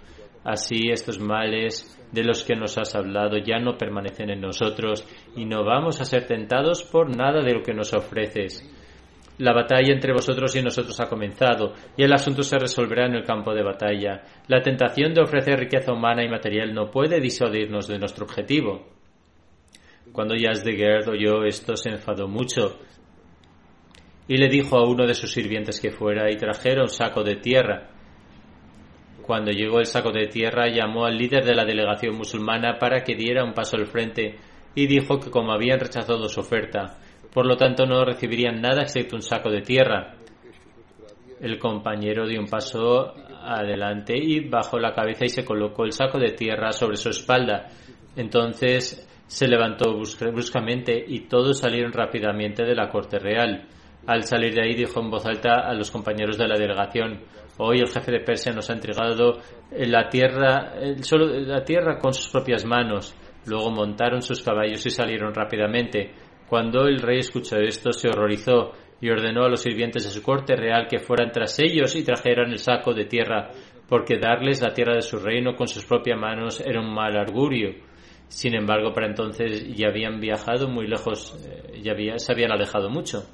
Así 0.44 0.90
estos 0.90 1.20
males 1.20 1.98
de 2.10 2.24
los 2.24 2.44
que 2.44 2.56
nos 2.56 2.76
has 2.78 2.94
hablado 2.94 3.38
ya 3.38 3.58
no 3.58 3.76
permanecen 3.78 4.30
en 4.30 4.40
nosotros 4.40 5.06
y 5.36 5.44
no 5.44 5.64
vamos 5.64 6.00
a 6.00 6.04
ser 6.04 6.26
tentados 6.26 6.82
por 6.82 7.16
nada 7.16 7.42
de 7.42 7.54
lo 7.54 7.62
que 7.62 7.74
nos 7.74 7.92
ofreces. 7.94 8.68
La 9.42 9.52
batalla 9.52 9.92
entre 9.92 10.12
vosotros 10.12 10.54
y 10.54 10.62
nosotros 10.62 11.00
ha 11.00 11.08
comenzado, 11.08 11.74
y 11.96 12.04
el 12.04 12.12
asunto 12.12 12.44
se 12.44 12.60
resolverá 12.60 13.06
en 13.06 13.16
el 13.16 13.24
campo 13.24 13.52
de 13.52 13.64
batalla. 13.64 14.22
La 14.46 14.62
tentación 14.62 15.12
de 15.14 15.20
ofrecer 15.20 15.58
riqueza 15.58 15.92
humana 15.92 16.22
y 16.22 16.28
material 16.28 16.72
no 16.72 16.92
puede 16.92 17.20
disuadirnos 17.20 17.88
de 17.88 17.98
nuestro 17.98 18.24
objetivo. 18.24 18.86
Cuando 20.12 20.36
Yazdegerd 20.36 21.08
oyó 21.08 21.42
esto, 21.42 21.74
se 21.74 21.88
enfadó 21.88 22.28
mucho 22.28 22.78
y 24.28 24.36
le 24.36 24.48
dijo 24.48 24.76
a 24.76 24.88
uno 24.88 25.08
de 25.08 25.14
sus 25.14 25.32
sirvientes 25.32 25.80
que 25.80 25.90
fuera 25.90 26.30
y 26.30 26.36
trajera 26.36 26.82
un 26.82 26.88
saco 26.88 27.24
de 27.24 27.34
tierra. 27.34 27.90
Cuando 29.22 29.50
llegó 29.50 29.80
el 29.80 29.86
saco 29.86 30.12
de 30.12 30.28
tierra, 30.28 30.68
llamó 30.68 31.04
al 31.04 31.18
líder 31.18 31.44
de 31.44 31.56
la 31.56 31.64
delegación 31.64 32.14
musulmana 32.14 32.78
para 32.78 33.02
que 33.02 33.16
diera 33.16 33.42
un 33.42 33.54
paso 33.54 33.76
al 33.76 33.86
frente 33.86 34.36
y 34.76 34.86
dijo 34.86 35.18
que 35.18 35.32
como 35.32 35.50
habían 35.50 35.80
rechazado 35.80 36.28
su 36.28 36.38
oferta, 36.38 37.00
por 37.32 37.46
lo 37.46 37.56
tanto 37.56 37.86
no 37.86 38.04
recibirían 38.04 38.60
nada 38.60 38.82
excepto 38.82 39.16
un 39.16 39.22
saco 39.22 39.50
de 39.50 39.62
tierra. 39.62 40.14
El 41.40 41.58
compañero 41.58 42.26
dio 42.26 42.40
un 42.40 42.46
paso 42.46 43.14
adelante 43.42 44.16
y 44.16 44.48
bajó 44.48 44.78
la 44.78 44.94
cabeza 44.94 45.24
y 45.24 45.28
se 45.28 45.44
colocó 45.44 45.84
el 45.84 45.92
saco 45.92 46.18
de 46.18 46.32
tierra 46.32 46.72
sobre 46.72 46.96
su 46.96 47.08
espalda. 47.08 47.68
Entonces 48.14 49.08
se 49.26 49.48
levantó 49.48 49.94
bruscamente 49.94 51.04
y 51.06 51.20
todos 51.20 51.58
salieron 51.58 51.92
rápidamente 51.92 52.64
de 52.64 52.74
la 52.74 52.88
corte 52.88 53.18
real. 53.18 53.66
Al 54.06 54.22
salir 54.24 54.54
de 54.54 54.62
ahí 54.62 54.74
dijo 54.74 55.00
en 55.00 55.10
voz 55.10 55.24
alta 55.26 55.66
a 55.66 55.74
los 55.74 55.90
compañeros 55.90 56.36
de 56.36 56.48
la 56.48 56.58
delegación 56.58 57.20
Hoy 57.58 57.80
el 57.80 57.88
jefe 57.88 58.10
de 58.10 58.20
Persia 58.20 58.52
nos 58.52 58.70
ha 58.70 58.72
entregado 58.72 59.38
la 59.70 60.08
tierra, 60.08 60.72
solo 61.02 61.26
la 61.26 61.62
tierra 61.62 61.98
con 61.98 62.14
sus 62.14 62.28
propias 62.30 62.64
manos. 62.64 63.14
Luego 63.46 63.70
montaron 63.70 64.22
sus 64.22 64.42
caballos 64.42 64.84
y 64.86 64.90
salieron 64.90 65.34
rápidamente. 65.34 66.12
Cuando 66.52 66.86
el 66.86 67.00
rey 67.00 67.20
escuchó 67.20 67.56
esto, 67.56 67.94
se 67.94 68.10
horrorizó 68.10 68.72
y 69.00 69.08
ordenó 69.08 69.44
a 69.44 69.48
los 69.48 69.62
sirvientes 69.62 70.04
de 70.04 70.10
su 70.10 70.22
corte 70.22 70.54
real 70.54 70.86
que 70.86 70.98
fueran 70.98 71.32
tras 71.32 71.58
ellos 71.60 71.96
y 71.96 72.04
trajeran 72.04 72.50
el 72.50 72.58
saco 72.58 72.92
de 72.92 73.06
tierra, 73.06 73.48
porque 73.88 74.18
darles 74.18 74.60
la 74.60 74.74
tierra 74.74 74.94
de 74.94 75.00
su 75.00 75.16
reino 75.16 75.56
con 75.56 75.66
sus 75.66 75.86
propias 75.86 76.20
manos 76.20 76.60
era 76.60 76.82
un 76.82 76.92
mal 76.92 77.16
augurio. 77.16 77.70
Sin 78.28 78.54
embargo, 78.54 78.92
para 78.92 79.06
entonces 79.06 79.66
ya 79.74 79.88
habían 79.88 80.20
viajado 80.20 80.68
muy 80.68 80.86
lejos, 80.86 81.42
eh, 81.42 81.80
ya 81.80 81.94
se 82.18 82.32
habían 82.32 82.52
alejado 82.52 82.90
mucho. 82.90 83.24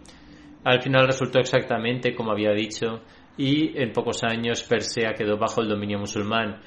Al 0.62 0.80
final 0.80 1.08
resultó 1.08 1.40
exactamente 1.40 2.14
como 2.14 2.30
había 2.30 2.52
dicho, 2.52 3.00
y 3.36 3.76
en 3.82 3.90
pocos 3.90 4.22
años 4.22 4.62
Persea 4.62 5.14
quedó 5.14 5.36
bajo 5.36 5.60
el 5.60 5.68
dominio 5.68 5.98
musulmán. 5.98 6.60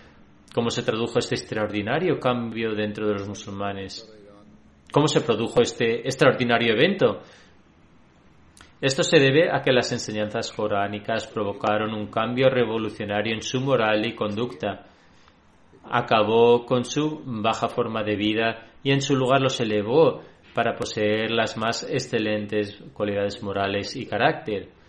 ¿Cómo 0.53 0.69
se 0.69 0.83
tradujo 0.83 1.17
este 1.17 1.35
extraordinario 1.35 2.19
cambio 2.19 2.73
dentro 2.75 3.07
de 3.07 3.13
los 3.13 3.25
musulmanes? 3.25 4.17
¿Cómo 4.91 5.07
se 5.07 5.21
produjo 5.21 5.61
este 5.61 6.01
extraordinario 6.01 6.73
evento? 6.73 7.21
Esto 8.81 9.03
se 9.03 9.19
debe 9.19 9.49
a 9.49 9.61
que 9.61 9.71
las 9.71 9.91
enseñanzas 9.93 10.51
coránicas 10.51 11.27
provocaron 11.27 11.93
un 11.93 12.07
cambio 12.07 12.49
revolucionario 12.49 13.33
en 13.33 13.41
su 13.41 13.61
moral 13.61 14.05
y 14.05 14.15
conducta. 14.15 14.87
Acabó 15.89 16.65
con 16.65 16.83
su 16.83 17.21
baja 17.25 17.69
forma 17.69 18.03
de 18.03 18.15
vida 18.17 18.67
y 18.83 18.91
en 18.91 19.01
su 19.01 19.15
lugar 19.15 19.39
los 19.41 19.61
elevó 19.61 20.23
para 20.53 20.75
poseer 20.75 21.31
las 21.31 21.55
más 21.55 21.83
excelentes 21.89 22.83
cualidades 22.93 23.41
morales 23.41 23.95
y 23.95 24.05
carácter. 24.05 24.80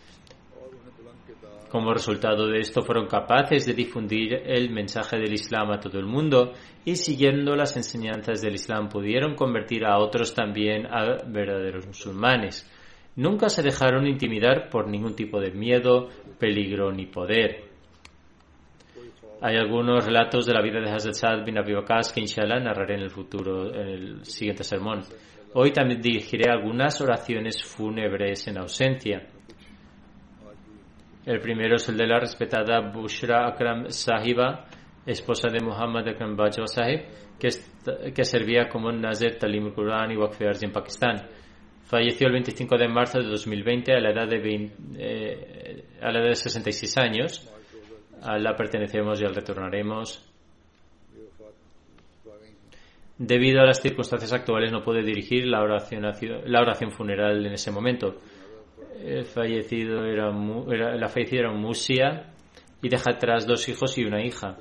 Como 1.73 1.95
resultado 1.95 2.49
de 2.49 2.59
esto 2.59 2.83
fueron 2.83 3.07
capaces 3.07 3.65
de 3.65 3.73
difundir 3.73 4.35
el 4.45 4.69
mensaje 4.69 5.17
del 5.17 5.33
Islam 5.33 5.71
a 5.71 5.81
todo 5.81 5.99
el 5.99 6.05
mundo 6.05 6.53
y 6.85 6.97
siguiendo 6.97 7.57
las 7.57 7.79
enseñanzas 7.79 8.43
del 8.43 8.57
Islam 8.57 8.91
pudieron 8.91 9.35
convertir 9.35 9.87
a 9.87 9.97
otros 9.97 10.35
también 10.35 10.87
a 10.87 11.25
verdaderos 11.27 11.87
musulmanes. 11.87 12.71
Nunca 13.17 13.49
se 13.49 13.63
dejaron 13.63 14.07
intimidar 14.07 14.69
por 14.69 14.87
ningún 14.87 15.17
tipo 15.17 15.41
de 15.41 15.51
miedo, 15.53 16.11
peligro 16.39 16.93
ni 16.93 17.07
poder. 17.07 17.65
Hay 19.41 19.57
algunos 19.57 20.05
relatos 20.05 20.45
de 20.45 20.53
la 20.53 20.61
vida 20.61 20.79
de 20.79 20.91
Hazrat 20.91 21.15
Saad 21.15 21.47
bin 21.47 21.57
Abi 21.57 21.73
que 21.73 22.21
inshallah 22.21 22.61
narraré 22.61 22.97
en 22.97 23.03
el 23.05 23.11
futuro, 23.11 23.75
en 23.75 23.89
el 23.89 24.25
siguiente 24.27 24.63
sermón. 24.63 25.01
Hoy 25.55 25.73
también 25.73 26.03
dirigiré 26.03 26.51
algunas 26.51 27.01
oraciones 27.01 27.65
fúnebres 27.65 28.47
en 28.47 28.59
ausencia. 28.59 29.27
El 31.25 31.41
primero 31.41 31.77
es 31.77 31.89
el 31.89 31.97
de 31.97 32.07
la 32.07 32.19
respetada 32.19 32.81
Bushra 32.81 33.47
Akram 33.47 33.89
Sahiba, 33.89 34.65
esposa 35.07 35.49
de 35.49 35.61
Muhammad 35.61 36.09
Akram 36.09 36.37
Bajwa 36.37 36.67
Sahib, 36.67 37.03
que, 37.39 37.49
que 38.13 38.25
servía 38.25 38.69
como 38.69 38.91
Nazir 38.91 39.39
Talim 39.39 39.73
Quran 39.73 40.11
y 40.11 40.17
Waqf 40.17 40.41
en 40.63 40.73
Pakistán. 40.73 41.29
Falleció 41.85 42.27
el 42.27 42.33
25 42.33 42.77
de 42.77 42.89
marzo 42.89 43.19
de 43.21 43.29
2020 43.29 43.93
a 43.93 44.01
la 44.01 44.11
edad 44.11 44.27
de, 44.27 44.71
eh, 44.97 45.85
a 46.01 46.11
la 46.11 46.21
edad 46.21 46.29
de 46.29 46.35
66 46.35 46.99
años. 46.99 47.49
A 48.23 48.39
la 48.39 48.57
pertenecemos 48.57 49.21
y 49.21 49.25
al 49.25 49.35
retornaremos. 49.35 50.29
Debido 53.19 53.61
a 53.61 53.67
las 53.67 53.81
circunstancias 53.81 54.33
actuales 54.33 54.73
no 54.73 54.83
puede 54.83 55.03
dirigir 55.03 55.47
la 55.47 55.61
oración, 55.61 56.03
la 56.47 56.61
oración 56.61 56.91
funeral 56.91 57.45
en 57.47 57.53
ese 57.53 57.71
momento. 57.71 58.17
El 59.01 59.25
fallecido 59.25 60.05
era, 60.05 60.31
la 60.97 61.09
fallecida 61.09 61.41
era 61.41 61.53
Musia 61.53 62.33
y 62.81 62.89
deja 62.89 63.13
atrás 63.13 63.47
dos 63.47 63.69
hijos 63.69 63.97
y 63.99 64.05
una 64.05 64.25
hija. 64.25 64.57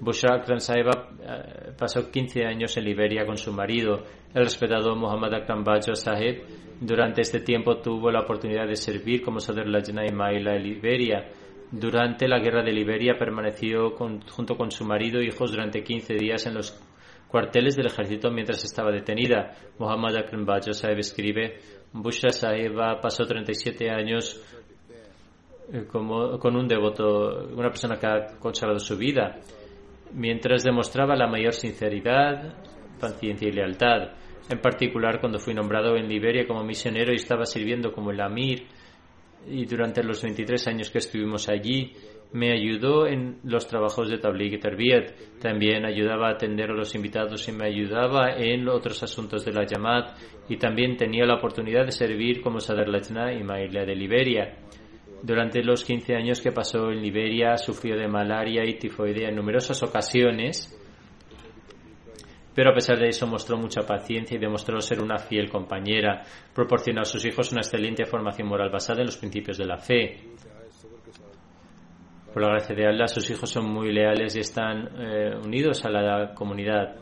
Bushra 0.00 0.36
Akram 0.36 0.58
eh, 0.58 1.72
pasó 1.78 2.10
15 2.10 2.44
años 2.44 2.76
en 2.76 2.84
Liberia 2.84 3.24
con 3.24 3.38
su 3.38 3.52
marido, 3.52 4.02
el 4.34 4.44
respetado 4.44 4.94
Muhammad 4.94 5.34
Akram 5.34 5.64
Bajwa 5.64 5.94
Sahib, 5.94 6.42
durante 6.80 7.22
este 7.22 7.40
tiempo 7.40 7.78
tuvo 7.78 8.10
la 8.10 8.20
oportunidad 8.20 8.66
de 8.66 8.76
servir 8.76 9.22
como 9.22 9.40
Sadr 9.40 9.66
Lajna 9.66 10.02
Maila 10.12 10.56
en 10.56 10.62
Liberia. 10.62 11.26
Durante 11.70 12.28
la 12.28 12.38
guerra 12.38 12.62
de 12.62 12.72
Liberia 12.72 13.14
permaneció 13.18 13.92
junto 13.96 14.56
con 14.56 14.70
su 14.70 14.84
marido 14.84 15.18
e 15.18 15.26
hijos 15.26 15.50
durante 15.50 15.82
15 15.82 16.14
días 16.14 16.46
en 16.46 16.54
los 16.54 16.78
cuarteles 17.36 17.76
del 17.76 17.88
ejército 17.88 18.30
mientras 18.30 18.64
estaba 18.64 18.90
detenida. 18.90 19.52
Muhammad 19.78 20.16
Akram 20.16 20.46
Bajo 20.46 20.72
Sahib 20.72 21.00
escribe, 21.00 21.58
Bushra 21.92 22.30
Sahiba 22.30 22.98
pasó 22.98 23.26
37 23.26 23.90
años 23.90 24.42
eh, 25.70 25.84
como, 25.86 26.38
con 26.38 26.56
un 26.56 26.66
devoto, 26.66 27.46
una 27.54 27.68
persona 27.68 27.98
que 27.98 28.06
ha 28.06 28.38
consagrado 28.38 28.78
su 28.78 28.96
vida, 28.96 29.36
mientras 30.14 30.64
demostraba 30.64 31.14
la 31.14 31.26
mayor 31.26 31.52
sinceridad, 31.52 32.54
paciencia 32.98 33.48
y 33.48 33.52
lealtad 33.52 34.12
en 34.48 34.58
particular 34.58 35.20
cuando 35.20 35.38
fui 35.38 35.52
nombrado 35.52 35.94
en 35.96 36.08
Liberia 36.08 36.46
como 36.46 36.64
misionero 36.64 37.12
y 37.12 37.16
estaba 37.16 37.44
sirviendo 37.44 37.92
como 37.92 38.12
el 38.12 38.20
Amir 38.22 38.66
y 39.46 39.66
durante 39.66 40.02
los 40.02 40.22
23 40.22 40.68
años 40.68 40.88
que 40.88 40.98
estuvimos 40.98 41.50
allí 41.50 41.92
me 42.32 42.52
ayudó 42.52 43.06
en 43.06 43.38
los 43.44 43.66
trabajos 43.66 44.08
de 44.08 44.18
Tabligh 44.18 44.58
y. 44.58 45.14
También 45.40 45.84
ayudaba 45.84 46.28
a 46.28 46.32
atender 46.32 46.70
a 46.70 46.74
los 46.74 46.94
invitados 46.94 47.48
y 47.48 47.52
me 47.52 47.66
ayudaba 47.66 48.36
en 48.36 48.68
otros 48.68 49.02
asuntos 49.02 49.44
de 49.44 49.52
la 49.52 49.64
Yamat 49.64 50.18
y 50.48 50.56
también 50.56 50.96
tenía 50.96 51.24
la 51.24 51.36
oportunidad 51.36 51.84
de 51.84 51.92
servir 51.92 52.40
como 52.40 52.60
Sadr 52.60 52.88
Lajna 52.88 53.32
y 53.32 53.42
Maila 53.42 53.84
de 53.84 53.94
Liberia. 53.94 54.56
Durante 55.22 55.62
los 55.62 55.84
15 55.84 56.14
años 56.14 56.40
que 56.40 56.52
pasó 56.52 56.90
en 56.90 57.00
Liberia 57.00 57.56
sufrió 57.56 57.96
de 57.96 58.06
malaria 58.06 58.64
y 58.64 58.78
tifoidea 58.78 59.28
en 59.28 59.36
numerosas 59.36 59.82
ocasiones 59.82 60.76
pero 62.56 62.70
a 62.70 62.74
pesar 62.74 62.98
de 62.98 63.08
eso 63.08 63.26
mostró 63.26 63.58
mucha 63.58 63.82
paciencia 63.82 64.34
y 64.34 64.40
demostró 64.40 64.80
ser 64.80 65.02
una 65.02 65.18
fiel 65.18 65.50
compañera. 65.50 66.22
Proporcionó 66.54 67.02
a 67.02 67.04
sus 67.04 67.22
hijos 67.26 67.52
una 67.52 67.60
excelente 67.60 68.06
formación 68.06 68.48
moral 68.48 68.70
basada 68.70 69.00
en 69.00 69.06
los 69.06 69.18
principios 69.18 69.58
de 69.58 69.66
la 69.66 69.76
fe. 69.76 70.35
Por 72.36 72.42
la 72.42 72.50
gracia 72.50 72.76
de 72.76 72.86
Allah, 72.86 73.08
sus 73.08 73.30
hijos 73.30 73.48
son 73.48 73.72
muy 73.72 73.90
leales 73.90 74.36
y 74.36 74.40
están 74.40 74.90
eh, 74.98 75.34
unidos 75.42 75.82
a 75.86 75.88
la 75.88 76.34
comunidad. 76.34 76.94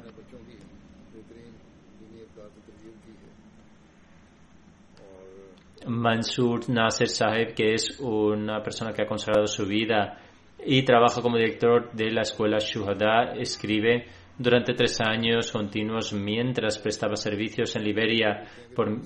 Mansur 5.89 6.71
Nasser 6.71 7.09
Saheb, 7.09 7.53
que 7.53 7.75
es 7.75 7.99
una 7.99 8.63
persona 8.63 8.93
que 8.93 9.03
ha 9.03 9.07
consagrado 9.07 9.49
su 9.49 9.67
vida 9.67 10.21
y 10.65 10.85
trabaja 10.85 11.21
como 11.21 11.37
director 11.37 11.91
de 11.91 12.13
la 12.13 12.21
escuela 12.21 12.59
Shuhada, 12.61 13.33
escribe 13.37 14.07
durante 14.39 14.75
tres 14.75 15.01
años 15.01 15.51
continuos 15.51 16.13
mientras 16.13 16.79
prestaba 16.79 17.17
servicios 17.17 17.75
en 17.75 17.83
Liberia. 17.83 18.45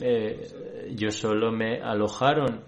Eh, 0.03 0.43
yo 0.95 1.11
solo 1.11 1.51
me 1.51 1.81
alojaron 1.81 2.65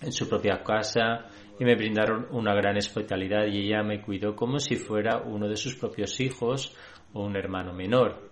en 0.00 0.10
su 0.10 0.28
propia 0.28 0.64
casa 0.64 1.28
y 1.58 1.64
me 1.64 1.74
brindaron 1.74 2.26
una 2.30 2.54
gran 2.54 2.76
hospitalidad 2.76 3.46
y 3.46 3.66
ella 3.66 3.82
me 3.82 4.00
cuidó 4.00 4.34
como 4.34 4.58
si 4.58 4.76
fuera 4.76 5.22
uno 5.24 5.48
de 5.48 5.56
sus 5.56 5.76
propios 5.76 6.18
hijos 6.20 6.76
o 7.12 7.24
un 7.24 7.36
hermano 7.36 7.72
menor. 7.72 8.30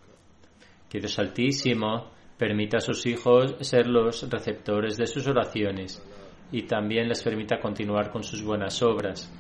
Que 0.89 0.99
Dios 0.99 1.19
Altísimo 1.19 2.11
permita 2.37 2.79
a 2.79 2.81
sus 2.81 3.05
hijos 3.07 3.55
ser 3.61 3.87
los 3.87 4.29
receptores 4.31 4.97
de 4.97 5.07
sus 5.07 5.27
oraciones 5.29 6.03
y 6.51 6.63
también 6.63 7.09
les 7.09 7.23
permita 7.23 7.61
continuar 7.61 8.11
con 8.11 8.25
sus 8.25 8.43
buenas 8.43 8.83
obras. 8.83 9.33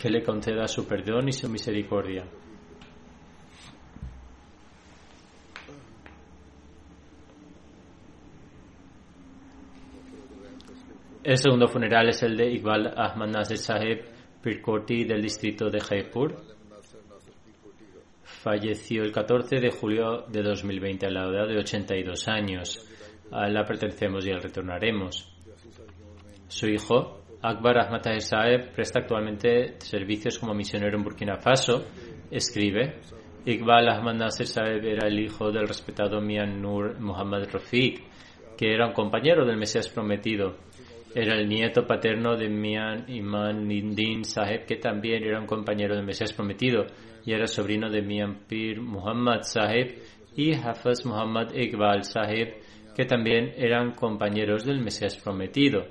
Que 0.00 0.08
le 0.08 0.22
conceda 0.22 0.66
su 0.66 0.86
perdón 0.86 1.28
y 1.28 1.32
su 1.32 1.48
misericordia. 1.48 2.24
El 11.24 11.38
segundo 11.38 11.68
funeral 11.68 12.08
es 12.08 12.20
el 12.24 12.36
de 12.36 12.50
Iqbal 12.50 12.94
Ahmad 12.96 13.28
Nasir 13.28 13.56
Sahib 13.56 14.02
Pirkoti 14.42 15.04
del 15.04 15.22
distrito 15.22 15.70
de 15.70 15.78
Jaipur. 15.78 16.34
Falleció 18.24 19.04
el 19.04 19.12
14 19.12 19.60
de 19.60 19.70
julio 19.70 20.24
de 20.26 20.42
2020 20.42 21.06
a 21.06 21.10
la 21.10 21.28
edad 21.28 21.46
de 21.46 21.58
82 21.58 22.26
años. 22.26 22.88
A 23.30 23.48
la 23.48 23.64
pertenecemos 23.64 24.26
y 24.26 24.32
al 24.32 24.42
retornaremos. 24.42 25.32
Su 26.48 26.66
hijo, 26.66 27.20
Akbar 27.40 27.78
Ahmad 27.78 28.02
Tahir 28.02 28.20
Sahib, 28.20 28.72
presta 28.74 28.98
actualmente 28.98 29.76
servicios 29.78 30.40
como 30.40 30.54
misionero 30.54 30.98
en 30.98 31.04
Burkina 31.04 31.36
Faso. 31.36 31.86
Escribe, 32.32 32.98
Iqbal 33.46 33.88
Ahmad 33.88 34.14
Nasir 34.14 34.48
Sahib 34.48 34.84
era 34.84 35.06
el 35.06 35.20
hijo 35.20 35.52
del 35.52 35.68
respetado 35.68 36.20
Mian 36.20 36.60
Nur 36.60 36.98
Muhammad 36.98 37.44
Rafiq, 37.52 38.02
que 38.56 38.74
era 38.74 38.88
un 38.88 38.92
compañero 38.92 39.46
del 39.46 39.56
Mesías 39.56 39.88
prometido 39.88 40.56
era 41.14 41.34
el 41.34 41.48
nieto 41.48 41.86
paterno 41.86 42.36
de 42.36 42.48
Mian 42.48 43.04
Iman 43.08 43.66
Nindin 43.66 44.24
Saheb, 44.24 44.64
que 44.66 44.76
también 44.76 45.22
era 45.24 45.40
un 45.40 45.46
compañero 45.46 45.94
del 45.94 46.06
Mesías 46.06 46.32
prometido, 46.32 46.86
y 47.24 47.32
era 47.32 47.46
sobrino 47.46 47.90
de 47.90 48.02
Mian 48.02 48.46
Pir 48.48 48.80
Muhammad 48.80 49.42
Saheb 49.42 49.98
y 50.36 50.54
Hafaz 50.54 51.04
Muhammad 51.04 51.52
Iqbal 51.54 52.04
Saheb, 52.04 52.56
que 52.96 53.04
también 53.04 53.52
eran 53.56 53.92
compañeros 53.92 54.64
del 54.64 54.80
Mesías 54.80 55.16
prometido. 55.16 55.86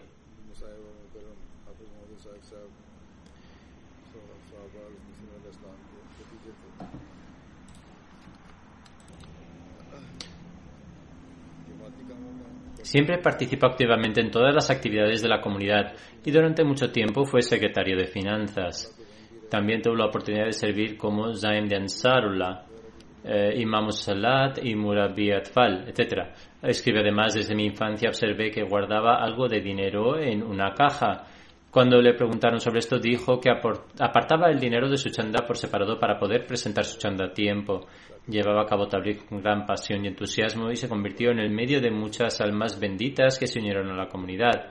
Siempre 12.92 13.20
participó 13.20 13.68
activamente 13.68 14.20
en 14.20 14.32
todas 14.32 14.54
las 14.54 14.70
actividades 14.70 15.22
de 15.22 15.30
la 15.30 15.40
comunidad 15.40 15.94
y 16.26 16.30
durante 16.30 16.66
mucho 16.66 16.92
tiempo 16.92 17.24
fue 17.24 17.42
secretario 17.42 17.96
de 17.96 18.06
finanzas. 18.06 19.00
También 19.50 19.82
tuvo 19.82 19.96
la 19.96 20.08
oportunidad 20.08 20.48
de 20.48 20.52
servir 20.52 20.98
como 20.98 21.34
Zaim 21.34 21.70
de 21.70 21.78
Ansarullah, 21.78 22.66
eh, 23.24 23.54
Imam 23.62 23.94
Salat 23.94 24.60
y 24.62 24.76
Murabi 24.76 25.32
Atfal, 25.32 25.86
etc. 25.88 26.34
Escribe 26.62 27.00
además, 27.00 27.34
desde 27.34 27.56
mi 27.56 27.64
infancia 27.64 28.10
observé 28.10 28.52
que 28.52 28.64
guardaba 28.64 29.24
algo 29.24 29.48
de 29.48 29.62
dinero 29.62 30.20
en 30.20 30.44
una 30.44 30.74
caja 30.74 31.28
Cuando 31.72 32.02
le 32.02 32.14
preguntaron 32.14 32.60
sobre 32.60 32.80
esto, 32.80 33.00
dijo 33.00 33.40
que 33.40 33.50
apartaba 33.50 34.50
el 34.50 34.60
dinero 34.60 34.90
de 34.90 34.98
su 34.98 35.10
chanda 35.10 35.48
por 35.48 35.56
separado 35.56 35.98
para 35.98 36.20
poder 36.20 36.46
presentar 36.46 36.84
su 36.84 37.00
chanda 37.00 37.28
a 37.28 37.34
tiempo. 37.34 37.88
Llevaba 38.28 38.64
a 38.64 38.66
cabo 38.66 38.90
tablik 38.90 39.26
con 39.30 39.42
gran 39.42 39.66
pasión 39.66 40.04
y 40.04 40.10
entusiasmo 40.10 40.70
y 40.70 40.76
se 40.76 40.90
convirtió 40.90 41.32
en 41.32 41.40
el 41.40 41.50
medio 41.50 41.80
de 41.80 41.90
muchas 41.90 42.42
almas 42.42 42.78
benditas 42.78 43.40
que 43.40 43.48
se 43.48 43.60
unieron 43.60 43.90
a 43.90 43.96
la 43.96 44.10
comunidad. 44.10 44.70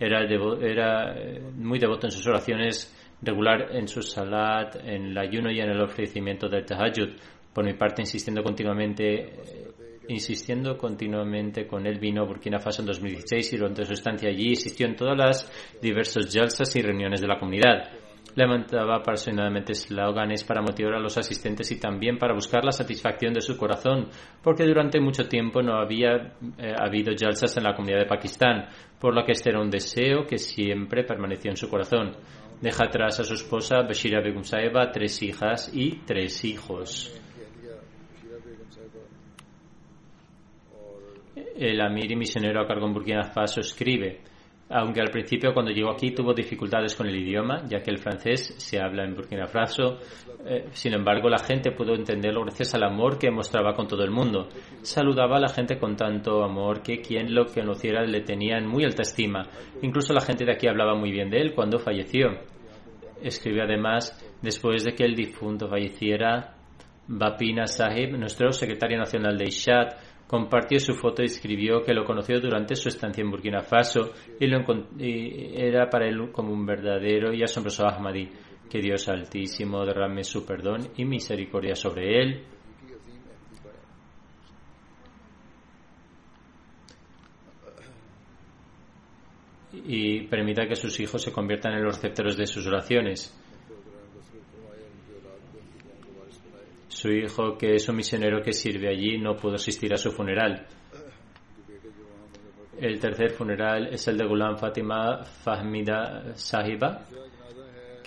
Era, 0.00 0.24
era 0.24 1.14
eh, 1.16 1.40
muy 1.54 1.78
devoto 1.78 2.08
en 2.08 2.10
sus 2.10 2.26
oraciones, 2.26 2.96
regular 3.22 3.68
en 3.70 3.86
su 3.86 4.02
salat, 4.02 4.74
en 4.84 5.06
el 5.06 5.18
ayuno 5.18 5.52
y 5.52 5.60
en 5.60 5.70
el 5.70 5.80
ofrecimiento 5.80 6.48
del 6.48 6.64
tahajjud. 6.64 7.10
Por 7.52 7.64
mi 7.64 7.74
parte, 7.74 8.02
insistiendo 8.02 8.42
continuamente 8.42 9.04
eh, 9.18 9.69
insistiendo 10.08 10.76
continuamente 10.76 11.66
con 11.66 11.86
él, 11.86 11.98
vino 11.98 12.22
a 12.22 12.26
Burkina 12.26 12.58
Faso 12.58 12.82
en 12.82 12.86
2016 12.86 13.52
y 13.52 13.56
durante 13.56 13.84
su 13.84 13.92
estancia 13.92 14.28
allí 14.28 14.50
insistió 14.50 14.86
en 14.86 14.96
todas 14.96 15.16
las 15.16 15.78
diversas 15.80 16.28
jalsas 16.32 16.74
y 16.76 16.82
reuniones 16.82 17.20
de 17.20 17.28
la 17.28 17.38
comunidad. 17.38 17.90
Levantaba 18.34 18.96
apasionadamente 18.96 19.72
eslóganes 19.72 20.44
para 20.44 20.62
motivar 20.62 20.94
a 20.94 21.00
los 21.00 21.18
asistentes 21.18 21.70
y 21.72 21.80
también 21.80 22.16
para 22.16 22.32
buscar 22.32 22.64
la 22.64 22.70
satisfacción 22.70 23.34
de 23.34 23.40
su 23.40 23.56
corazón, 23.56 24.08
porque 24.42 24.64
durante 24.64 25.00
mucho 25.00 25.28
tiempo 25.28 25.62
no 25.62 25.74
había 25.74 26.34
eh, 26.58 26.74
habido 26.78 27.12
jalsas 27.18 27.56
en 27.56 27.64
la 27.64 27.74
comunidad 27.74 27.98
de 27.98 28.06
Pakistán, 28.06 28.68
por 29.00 29.14
lo 29.14 29.24
que 29.24 29.32
este 29.32 29.50
era 29.50 29.60
un 29.60 29.70
deseo 29.70 30.26
que 30.26 30.38
siempre 30.38 31.02
permaneció 31.02 31.50
en 31.50 31.56
su 31.56 31.68
corazón. 31.68 32.16
Deja 32.60 32.84
atrás 32.84 33.18
a 33.18 33.24
su 33.24 33.34
esposa 33.34 33.82
Bashira 33.82 34.20
Begum 34.20 34.44
Saeba, 34.44 34.92
tres 34.92 35.22
hijas 35.22 35.70
y 35.74 36.00
tres 36.04 36.44
hijos. 36.44 37.19
El 41.60 41.80
Amir 41.82 42.10
y 42.10 42.16
misionero 42.16 42.62
a 42.62 42.66
cargo 42.66 42.86
en 42.86 42.94
Burkina 42.94 43.22
Faso 43.22 43.60
escribe, 43.60 44.20
aunque 44.70 45.02
al 45.02 45.10
principio 45.10 45.52
cuando 45.52 45.72
llegó 45.72 45.90
aquí 45.90 46.12
tuvo 46.12 46.32
dificultades 46.32 46.94
con 46.94 47.06
el 47.06 47.16
idioma, 47.16 47.64
ya 47.68 47.80
que 47.82 47.90
el 47.90 47.98
francés 47.98 48.54
se 48.56 48.80
habla 48.80 49.04
en 49.04 49.14
Burkina 49.14 49.46
Faso, 49.46 49.98
eh, 50.46 50.68
sin 50.70 50.94
embargo 50.94 51.28
la 51.28 51.38
gente 51.38 51.72
pudo 51.72 51.94
entenderlo 51.94 52.44
gracias 52.44 52.74
al 52.74 52.84
amor 52.84 53.18
que 53.18 53.30
mostraba 53.30 53.74
con 53.74 53.86
todo 53.86 54.02
el 54.02 54.10
mundo. 54.10 54.48
Saludaba 54.80 55.36
a 55.36 55.40
la 55.40 55.48
gente 55.50 55.78
con 55.78 55.96
tanto 55.96 56.42
amor 56.42 56.82
que 56.82 57.02
quien 57.02 57.34
lo 57.34 57.44
conociera 57.44 58.06
le 58.06 58.22
tenía 58.22 58.56
en 58.56 58.66
muy 58.66 58.84
alta 58.84 59.02
estima. 59.02 59.42
Incluso 59.82 60.14
la 60.14 60.22
gente 60.22 60.46
de 60.46 60.52
aquí 60.52 60.66
hablaba 60.66 60.94
muy 60.94 61.12
bien 61.12 61.28
de 61.28 61.42
él 61.42 61.52
cuando 61.54 61.78
falleció. 61.78 62.38
Escribe 63.22 63.60
además, 63.62 64.18
después 64.40 64.82
de 64.84 64.92
que 64.92 65.04
el 65.04 65.14
difunto 65.14 65.68
falleciera, 65.68 66.54
Bapina 67.06 67.66
Sahib, 67.66 68.16
nuestro 68.16 68.52
secretario 68.52 68.96
nacional 68.96 69.36
de 69.36 69.44
Ishat, 69.44 70.09
compartió 70.30 70.78
su 70.78 70.94
foto 70.94 71.22
y 71.22 71.24
escribió 71.24 71.82
que 71.82 71.92
lo 71.92 72.04
conoció 72.04 72.38
durante 72.38 72.76
su 72.76 72.88
estancia 72.88 73.20
en 73.20 73.32
Burkina 73.32 73.62
Faso 73.62 74.12
y, 74.38 74.46
lo 74.46 74.60
era 74.96 75.90
para 75.90 76.06
él 76.06 76.30
como 76.30 76.52
un 76.52 76.64
verdadero 76.64 77.34
y 77.34 77.42
asombroso 77.42 77.84
Ahmadi. 77.84 78.30
Que 78.70 78.78
Dios 78.78 79.08
Altísimo 79.08 79.84
derrame 79.84 80.22
su 80.22 80.46
perdón 80.46 80.92
y 80.96 81.04
misericordia 81.04 81.74
sobre 81.74 82.22
él. 82.22 82.44
y 89.72 90.22
permita 90.22 90.66
que 90.66 90.76
sus 90.76 90.98
hijos 91.00 91.22
se 91.22 91.32
conviertan 91.32 91.72
en 91.72 91.82
los 91.82 91.96
receptores 91.96 92.36
de 92.36 92.46
sus 92.46 92.66
oraciones. 92.66 93.34
Su 97.00 97.08
hijo, 97.10 97.56
que 97.56 97.76
es 97.76 97.88
un 97.88 97.96
misionero 97.96 98.42
que 98.42 98.52
sirve 98.52 98.90
allí, 98.90 99.16
no 99.16 99.34
pudo 99.34 99.54
asistir 99.54 99.90
a 99.94 99.96
su 99.96 100.10
funeral. 100.10 100.66
El 102.78 103.00
tercer 103.00 103.30
funeral 103.30 103.86
es 103.86 104.06
el 104.08 104.18
de 104.18 104.26
Gulam 104.26 104.58
Fatima 104.58 105.24
Fahmida 105.24 106.34
Sahiba, 106.34 107.00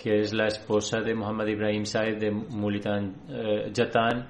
que 0.00 0.20
es 0.20 0.32
la 0.32 0.46
esposa 0.46 1.00
de 1.00 1.12
Muhammad 1.12 1.48
Ibrahim 1.48 1.84
Saib 1.84 2.20
de 2.20 2.30
Mulitan 2.30 3.16
eh, 3.28 3.72
Jatan 3.74 4.28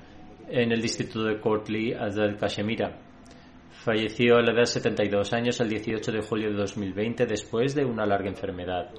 en 0.49 0.73
el 0.73 0.81
distrito 0.81 1.23
de 1.25 1.39
Kortli, 1.39 1.93
Azad 1.93 2.39
Kashemira. 2.41 2.99
Falleció 3.71 4.37
a 4.37 4.41
la 4.41 4.53
edad 4.53 4.61
de 4.61 4.67
72 4.67 5.31
años 5.35 5.61
el 5.61 5.69
18 5.69 6.11
de 6.11 6.23
julio 6.23 6.49
de 6.49 6.57
2020 6.57 7.27
después 7.27 7.75
de 7.75 7.85
una 7.85 8.07
larga 8.07 8.31
enfermedad. 8.31 8.91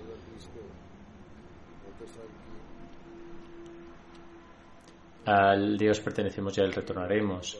Al 5.26 5.78
Dios 5.78 6.00
pertenecemos 6.02 6.56
y 6.58 6.62
a 6.62 6.66
Él 6.66 6.74
retornaremos. 6.74 7.60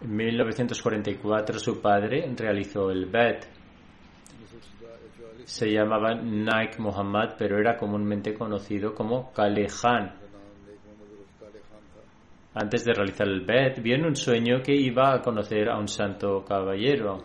En 0.00 0.16
1944 0.16 1.58
su 1.58 1.80
padre 1.80 2.32
realizó 2.36 2.90
el 2.90 3.06
Bet. 3.06 3.46
Se 5.44 5.70
llamaba 5.70 6.14
Naik 6.14 6.78
Muhammad, 6.78 7.34
pero 7.38 7.58
era 7.58 7.76
comúnmente 7.76 8.32
conocido 8.34 8.94
como 8.94 9.32
Kale 9.32 9.66
Khan. 9.66 10.12
Antes 12.54 12.84
de 12.84 12.92
realizar 12.92 13.28
el 13.28 13.42
Bet, 13.42 13.82
vio 13.82 13.94
en 13.96 14.06
un 14.06 14.16
sueño 14.16 14.62
que 14.62 14.74
iba 14.74 15.14
a 15.14 15.20
conocer 15.20 15.68
a 15.68 15.78
un 15.78 15.88
santo 15.88 16.44
caballero. 16.44 17.24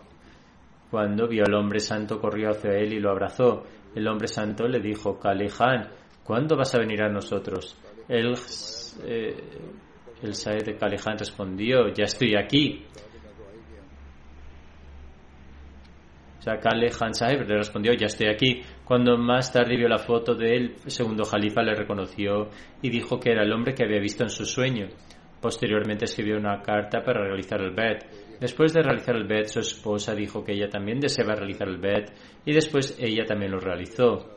Cuando 0.91 1.27
vio 1.27 1.43
al 1.45 1.53
hombre 1.53 1.79
santo, 1.79 2.19
corrió 2.19 2.51
hacia 2.51 2.71
él 2.71 2.93
y 2.93 2.99
lo 2.99 3.11
abrazó. 3.11 3.63
El 3.95 4.07
hombre 4.07 4.27
santo 4.27 4.67
le 4.67 4.79
dijo, 4.79 5.19
Kale 5.19 5.47
Khan, 5.47 5.89
¿Cuándo 6.27 6.57
vas 6.57 6.75
a 6.75 6.79
venir 6.79 7.01
a 7.01 7.07
nosotros? 7.07 7.73
El, 8.09 8.33
eh, 9.05 9.33
el 10.21 10.33
de 10.33 11.15
respondió, 11.17 11.87
ya 11.87 12.03
estoy 12.03 12.35
aquí. 12.35 12.85
O 16.37 16.41
sea, 16.41 16.59
Kalejan 16.59 17.13
Saeb 17.13 17.47
le 17.47 17.57
respondió, 17.57 17.93
ya 17.93 18.07
estoy 18.07 18.27
aquí. 18.27 18.61
Cuando 18.83 19.17
más 19.17 19.53
tarde 19.53 19.77
vio 19.77 19.87
la 19.87 19.99
foto 19.99 20.35
del 20.35 20.75
segundo 20.87 21.23
jalifa, 21.23 21.61
le 21.61 21.73
reconoció 21.73 22.49
y 22.81 22.89
dijo 22.89 23.17
que 23.21 23.31
era 23.31 23.43
el 23.43 23.53
hombre 23.53 23.73
que 23.73 23.85
había 23.85 24.01
visto 24.01 24.23
en 24.23 24.29
su 24.29 24.43
sueño. 24.43 24.89
Posteriormente 25.41 26.05
escribió 26.05 26.35
una 26.37 26.61
carta 26.61 27.01
para 27.05 27.23
realizar 27.23 27.61
el 27.61 27.71
bet. 27.71 28.03
Después 28.41 28.73
de 28.73 28.83
realizar 28.83 29.15
el 29.15 29.27
bet, 29.27 29.45
su 29.45 29.61
esposa 29.61 30.13
dijo 30.13 30.43
que 30.43 30.51
ella 30.51 30.67
también 30.67 30.99
deseaba 30.99 31.35
realizar 31.35 31.69
el 31.69 31.77
bet 31.77 32.11
y 32.45 32.51
después 32.51 32.97
ella 32.99 33.23
también 33.23 33.53
lo 33.53 33.59
realizó. 33.59 34.36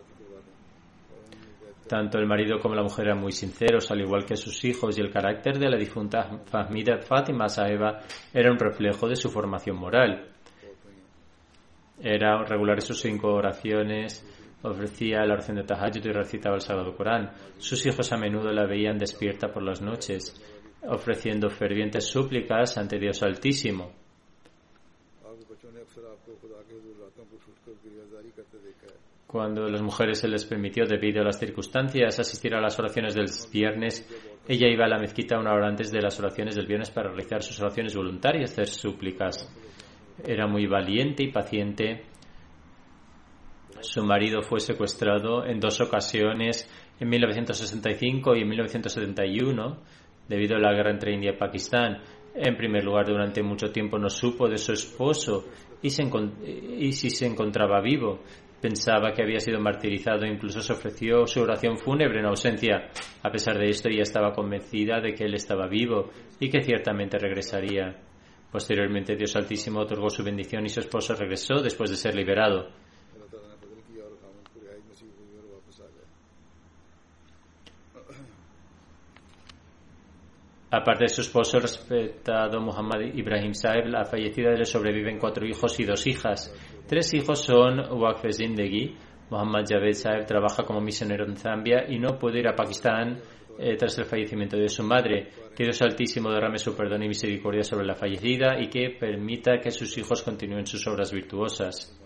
Tanto 1.90 2.18
el 2.18 2.26
marido 2.26 2.60
como 2.60 2.76
la 2.76 2.84
mujer 2.84 3.06
eran 3.06 3.18
muy 3.18 3.32
sinceros, 3.32 3.90
al 3.90 4.00
igual 4.00 4.24
que 4.24 4.36
sus 4.36 4.64
hijos, 4.64 4.96
y 4.96 5.00
el 5.00 5.10
carácter 5.10 5.58
de 5.58 5.68
la 5.68 5.76
difunta 5.76 6.38
Fahmida 6.44 6.98
Fatima 6.98 7.48
Saeba 7.48 7.98
era 8.32 8.52
un 8.52 8.60
reflejo 8.60 9.08
de 9.08 9.16
su 9.16 9.28
formación 9.28 9.76
moral. 9.76 10.28
Era 12.00 12.44
regular 12.44 12.80
sus 12.80 13.00
cinco 13.00 13.32
oraciones, 13.32 14.24
ofrecía 14.62 15.24
la 15.24 15.32
oración 15.32 15.56
de 15.56 15.64
Tahajjud 15.64 16.06
y 16.06 16.12
recitaba 16.12 16.54
el 16.54 16.60
Sagrado 16.60 16.94
Corán. 16.94 17.32
Sus 17.58 17.84
hijos 17.84 18.12
a 18.12 18.16
menudo 18.16 18.52
la 18.52 18.66
veían 18.66 18.96
despierta 18.96 19.48
por 19.48 19.64
las 19.64 19.82
noches, 19.82 20.40
ofreciendo 20.86 21.50
fervientes 21.50 22.06
súplicas 22.06 22.78
ante 22.78 23.00
Dios 23.00 23.20
Altísimo. 23.24 23.90
Cuando 29.30 29.66
a 29.66 29.70
las 29.70 29.80
mujeres 29.80 30.18
se 30.18 30.26
les 30.26 30.44
permitió, 30.44 30.84
debido 30.86 31.20
a 31.20 31.24
las 31.24 31.38
circunstancias, 31.38 32.18
asistir 32.18 32.52
a 32.52 32.60
las 32.60 32.76
oraciones 32.80 33.14
del 33.14 33.26
viernes, 33.52 34.04
ella 34.48 34.66
iba 34.66 34.86
a 34.86 34.88
la 34.88 34.98
mezquita 34.98 35.38
una 35.38 35.52
hora 35.52 35.68
antes 35.68 35.92
de 35.92 36.02
las 36.02 36.18
oraciones 36.18 36.56
del 36.56 36.66
viernes 36.66 36.90
para 36.90 37.10
realizar 37.10 37.40
sus 37.40 37.60
oraciones 37.60 37.94
voluntarias, 37.94 38.50
hacer 38.50 38.66
súplicas. 38.66 39.48
Era 40.26 40.48
muy 40.48 40.66
valiente 40.66 41.22
y 41.22 41.30
paciente. 41.30 42.06
Su 43.78 44.02
marido 44.02 44.42
fue 44.42 44.58
secuestrado 44.58 45.46
en 45.46 45.60
dos 45.60 45.80
ocasiones, 45.80 46.68
en 46.98 47.08
1965 47.08 48.34
y 48.34 48.40
en 48.40 48.48
1971, 48.48 49.78
debido 50.26 50.56
a 50.56 50.60
la 50.60 50.72
guerra 50.72 50.90
entre 50.90 51.14
India 51.14 51.34
y 51.36 51.38
Pakistán. 51.38 52.02
En 52.34 52.56
primer 52.56 52.82
lugar, 52.82 53.06
durante 53.06 53.44
mucho 53.44 53.70
tiempo 53.70 53.96
no 53.96 54.10
supo 54.10 54.48
de 54.48 54.58
su 54.58 54.72
esposo 54.72 55.46
y, 55.82 55.86
y 55.86 56.92
si 56.94 57.10
se 57.10 57.26
encontraba 57.26 57.80
vivo. 57.80 58.24
Pensaba 58.60 59.12
que 59.12 59.22
había 59.22 59.40
sido 59.40 59.58
martirizado, 59.58 60.26
incluso 60.26 60.60
se 60.60 60.74
ofreció 60.74 61.26
su 61.26 61.40
oración 61.40 61.78
fúnebre 61.78 62.20
en 62.20 62.26
ausencia. 62.26 62.90
A 63.22 63.30
pesar 63.30 63.56
de 63.56 63.70
esto, 63.70 63.88
ella 63.88 64.02
estaba 64.02 64.32
convencida 64.32 65.00
de 65.00 65.14
que 65.14 65.24
él 65.24 65.34
estaba 65.34 65.66
vivo 65.66 66.10
y 66.38 66.50
que 66.50 66.60
ciertamente 66.60 67.18
regresaría. 67.18 67.96
Posteriormente, 68.52 69.16
Dios 69.16 69.34
Altísimo 69.36 69.80
otorgó 69.80 70.10
su 70.10 70.22
bendición 70.22 70.66
y 70.66 70.68
su 70.68 70.80
esposo 70.80 71.14
regresó 71.14 71.62
después 71.62 71.88
de 71.90 71.96
ser 71.96 72.14
liberado. 72.14 72.68
Aparte 80.72 81.04
de 81.04 81.08
su 81.08 81.22
esposo, 81.22 81.56
el 81.56 81.64
respetado 81.64 82.60
Muhammad 82.60 83.00
Ibrahim 83.00 83.54
Saeb, 83.54 83.86
la 83.86 84.04
fallecida 84.04 84.52
le 84.52 84.64
sobreviven 84.64 85.18
cuatro 85.18 85.44
hijos 85.44 85.80
y 85.80 85.84
dos 85.84 86.06
hijas. 86.06 86.54
Tres 86.86 87.14
hijos 87.14 87.40
son 87.40 87.78
Waqf 88.00 88.24
Zindegi, 88.32 88.96
Muhammad 89.30 89.64
Javed 89.68 89.92
Saeb 89.92 90.26
trabaja 90.26 90.64
como 90.64 90.80
misionero 90.80 91.24
en 91.24 91.36
Zambia 91.36 91.84
y 91.88 91.98
no 91.98 92.18
puede 92.18 92.40
ir 92.40 92.48
a 92.48 92.56
Pakistán 92.56 93.18
eh, 93.58 93.76
tras 93.76 93.96
el 93.98 94.04
fallecimiento 94.04 94.56
de 94.56 94.68
su 94.68 94.82
madre. 94.82 95.28
Que 95.54 95.64
Dios 95.64 95.80
Altísimo 95.82 96.30
derrame 96.30 96.58
su 96.58 96.76
perdón 96.76 97.04
y 97.04 97.08
misericordia 97.08 97.62
sobre 97.62 97.86
la 97.86 97.94
fallecida 97.94 98.60
y 98.60 98.68
que 98.68 98.90
permita 98.98 99.58
que 99.58 99.70
sus 99.70 99.96
hijos 99.98 100.22
continúen 100.22 100.66
sus 100.66 100.86
obras 100.86 101.12
virtuosas. 101.12 101.96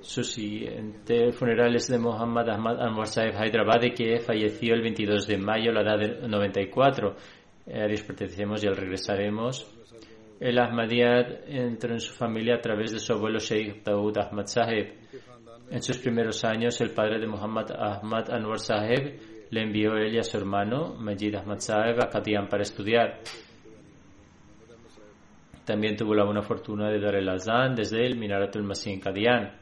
Su 0.00 0.24
siguiente 0.24 1.30
funeral 1.32 1.74
es 1.76 1.86
de 1.88 1.98
Muhammad 1.98 2.48
Ahmad 2.48 2.80
Anwar 2.80 3.06
Saeb 3.06 3.34
Hyderabad, 3.34 3.80
que 3.94 4.18
falleció 4.20 4.74
el 4.74 4.82
22 4.82 5.26
de 5.26 5.36
mayo 5.36 5.70
a 5.70 5.74
la 5.74 5.82
edad 5.82 5.98
de 5.98 6.28
94. 6.28 7.16
Eh, 7.66 7.86
Dios 7.86 8.02
pertenecemos 8.02 8.64
y 8.64 8.66
al 8.66 8.76
regresaremos. 8.76 9.79
El 10.40 10.58
Ahmadiyat 10.58 11.48
entró 11.48 11.92
en 11.92 12.00
su 12.00 12.14
familia 12.14 12.54
a 12.54 12.60
través 12.62 12.92
de 12.92 12.98
su 12.98 13.12
abuelo 13.12 13.38
Sheikh 13.38 13.84
Daoud 13.84 14.16
Ahmad 14.16 14.46
Saheb. 14.46 14.94
En 15.70 15.82
sus 15.82 15.98
primeros 15.98 16.42
años, 16.46 16.80
el 16.80 16.92
padre 16.92 17.20
de 17.20 17.26
Muhammad 17.26 17.70
Ahmad 17.72 18.30
Anwar 18.30 18.58
Saheb 18.58 19.20
le 19.50 19.62
envió 19.62 19.96
él 19.96 20.14
y 20.14 20.18
a 20.18 20.22
su 20.22 20.38
hermano 20.38 20.94
Majid 20.94 21.34
Ahmad 21.34 21.58
Saheb 21.58 22.00
a 22.02 22.08
Kadian 22.08 22.48
para 22.48 22.62
estudiar. 22.62 23.20
También 25.66 25.94
tuvo 25.94 26.14
la 26.14 26.24
buena 26.24 26.40
fortuna 26.40 26.88
de 26.88 27.00
dar 27.00 27.16
el 27.16 27.28
azán 27.28 27.74
desde 27.74 28.06
el 28.06 28.16
Minaratul 28.16 28.62
Masih 28.62 28.94
en 28.94 29.00
Kadian. 29.00 29.52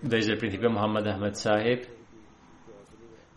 Desde 0.00 0.32
el 0.32 0.38
principio, 0.38 0.70
Muhammad 0.70 1.06
Ahmad 1.06 1.34
Sahib 1.34 1.93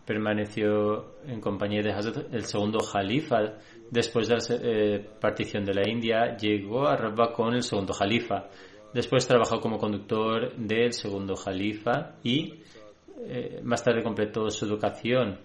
permaneció 0.08 1.16
en 1.26 1.38
compañía 1.38 1.82
de 1.82 1.92
Hazrat, 1.92 2.32
el 2.32 2.44
segundo 2.44 2.80
Jalifa. 2.80 3.58
Después 3.90 4.26
de 4.26 4.36
la 4.36 4.42
eh, 4.62 5.06
partición 5.20 5.66
de 5.66 5.74
la 5.74 5.86
India, 5.86 6.34
llegó 6.34 6.88
a 6.88 6.96
Rabba 6.96 7.30
con 7.30 7.52
el 7.52 7.62
segundo 7.62 7.92
Jalifa. 7.92 8.48
Después 8.94 9.28
trabajó 9.28 9.60
como 9.60 9.76
conductor 9.76 10.56
del 10.56 10.94
segundo 10.94 11.36
Jalifa 11.36 12.14
y 12.22 12.54
eh, 13.18 13.60
más 13.62 13.84
tarde 13.84 14.02
completó 14.02 14.48
su 14.48 14.64
educación. 14.64 15.40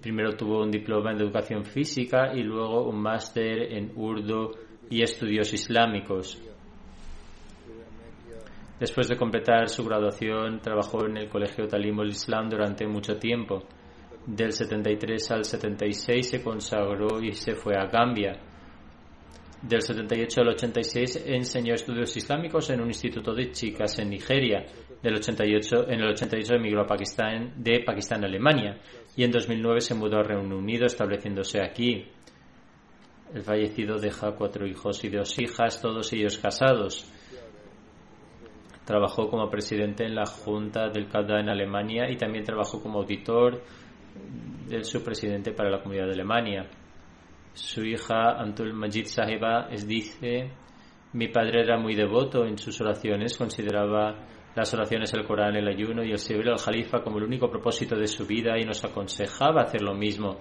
Primero 0.00 0.36
tuvo 0.36 0.62
un 0.62 0.70
diploma 0.70 1.10
en 1.10 1.20
educación 1.20 1.64
física 1.64 2.32
y 2.32 2.44
luego 2.44 2.88
un 2.88 3.02
máster 3.02 3.72
en 3.72 3.90
Urdu 3.96 4.52
y 4.88 5.02
estudios 5.02 5.52
islámicos. 5.52 6.40
Después 8.78 9.08
de 9.08 9.16
completar 9.16 9.68
su 9.68 9.84
graduación, 9.84 10.60
trabajó 10.60 11.06
en 11.06 11.16
el 11.16 11.28
Colegio 11.28 11.66
Talim 11.66 12.00
Islam 12.04 12.48
durante 12.48 12.86
mucho 12.86 13.16
tiempo. 13.18 13.64
Del 14.30 14.52
73 14.52 15.30
al 15.32 15.44
76 15.44 16.28
se 16.28 16.40
consagró 16.40 17.20
y 17.20 17.32
se 17.32 17.56
fue 17.56 17.74
a 17.76 17.86
Gambia. 17.86 18.38
Del 19.60 19.82
78 19.82 20.40
al 20.40 20.48
86 20.50 21.24
enseñó 21.26 21.74
estudios 21.74 22.16
islámicos 22.16 22.70
en 22.70 22.80
un 22.80 22.86
instituto 22.86 23.34
de 23.34 23.50
chicas 23.50 23.98
en 23.98 24.10
Nigeria. 24.10 24.64
Del 25.02 25.16
88, 25.16 25.88
en 25.88 26.00
el 26.00 26.10
88 26.10 26.54
emigró 26.54 26.82
a 26.82 26.86
Pakistán, 26.86 27.54
de 27.56 27.82
Pakistán 27.84 28.22
a 28.22 28.28
Alemania 28.28 28.78
y 29.16 29.24
en 29.24 29.32
2009 29.32 29.80
se 29.80 29.94
mudó 29.96 30.18
a 30.18 30.22
Reino 30.22 30.56
Unido 30.56 30.86
estableciéndose 30.86 31.60
aquí. 31.60 32.06
El 33.34 33.42
fallecido 33.42 33.98
deja 33.98 34.36
cuatro 34.36 34.64
hijos 34.64 35.02
y 35.02 35.08
dos 35.08 35.36
hijas, 35.40 35.82
todos 35.82 36.12
ellos 36.12 36.38
casados. 36.38 37.10
Trabajó 38.84 39.28
como 39.28 39.50
presidente 39.50 40.04
en 40.04 40.14
la 40.14 40.26
Junta 40.26 40.88
del 40.88 41.08
CADA 41.08 41.40
en 41.40 41.48
Alemania 41.48 42.08
y 42.08 42.16
también 42.16 42.44
trabajó 42.44 42.80
como 42.80 43.00
auditor 43.00 43.62
del 44.68 44.84
subpresidente 44.84 45.52
para 45.52 45.70
la 45.70 45.82
Comunidad 45.82 46.06
de 46.06 46.12
Alemania. 46.12 46.70
Su 47.52 47.84
hija 47.84 48.38
Antul 48.38 48.72
Majid 48.72 49.06
Sahiba 49.06 49.68
es, 49.70 49.86
dice, 49.86 50.50
mi 51.12 51.28
padre 51.28 51.62
era 51.62 51.78
muy 51.78 51.94
devoto 51.94 52.44
en 52.44 52.56
sus 52.56 52.80
oraciones, 52.80 53.36
consideraba 53.36 54.26
las 54.54 54.72
oraciones, 54.74 55.12
el 55.14 55.24
Corán, 55.24 55.56
el 55.56 55.68
ayuno 55.68 56.04
y 56.04 56.10
el 56.10 56.18
servir 56.18 56.48
al 56.48 56.58
Jalifa 56.58 57.02
como 57.02 57.18
el 57.18 57.24
único 57.24 57.50
propósito 57.50 57.96
de 57.96 58.06
su 58.06 58.26
vida 58.26 58.58
y 58.58 58.64
nos 58.64 58.84
aconsejaba 58.84 59.62
hacer 59.62 59.82
lo 59.82 59.94
mismo. 59.94 60.38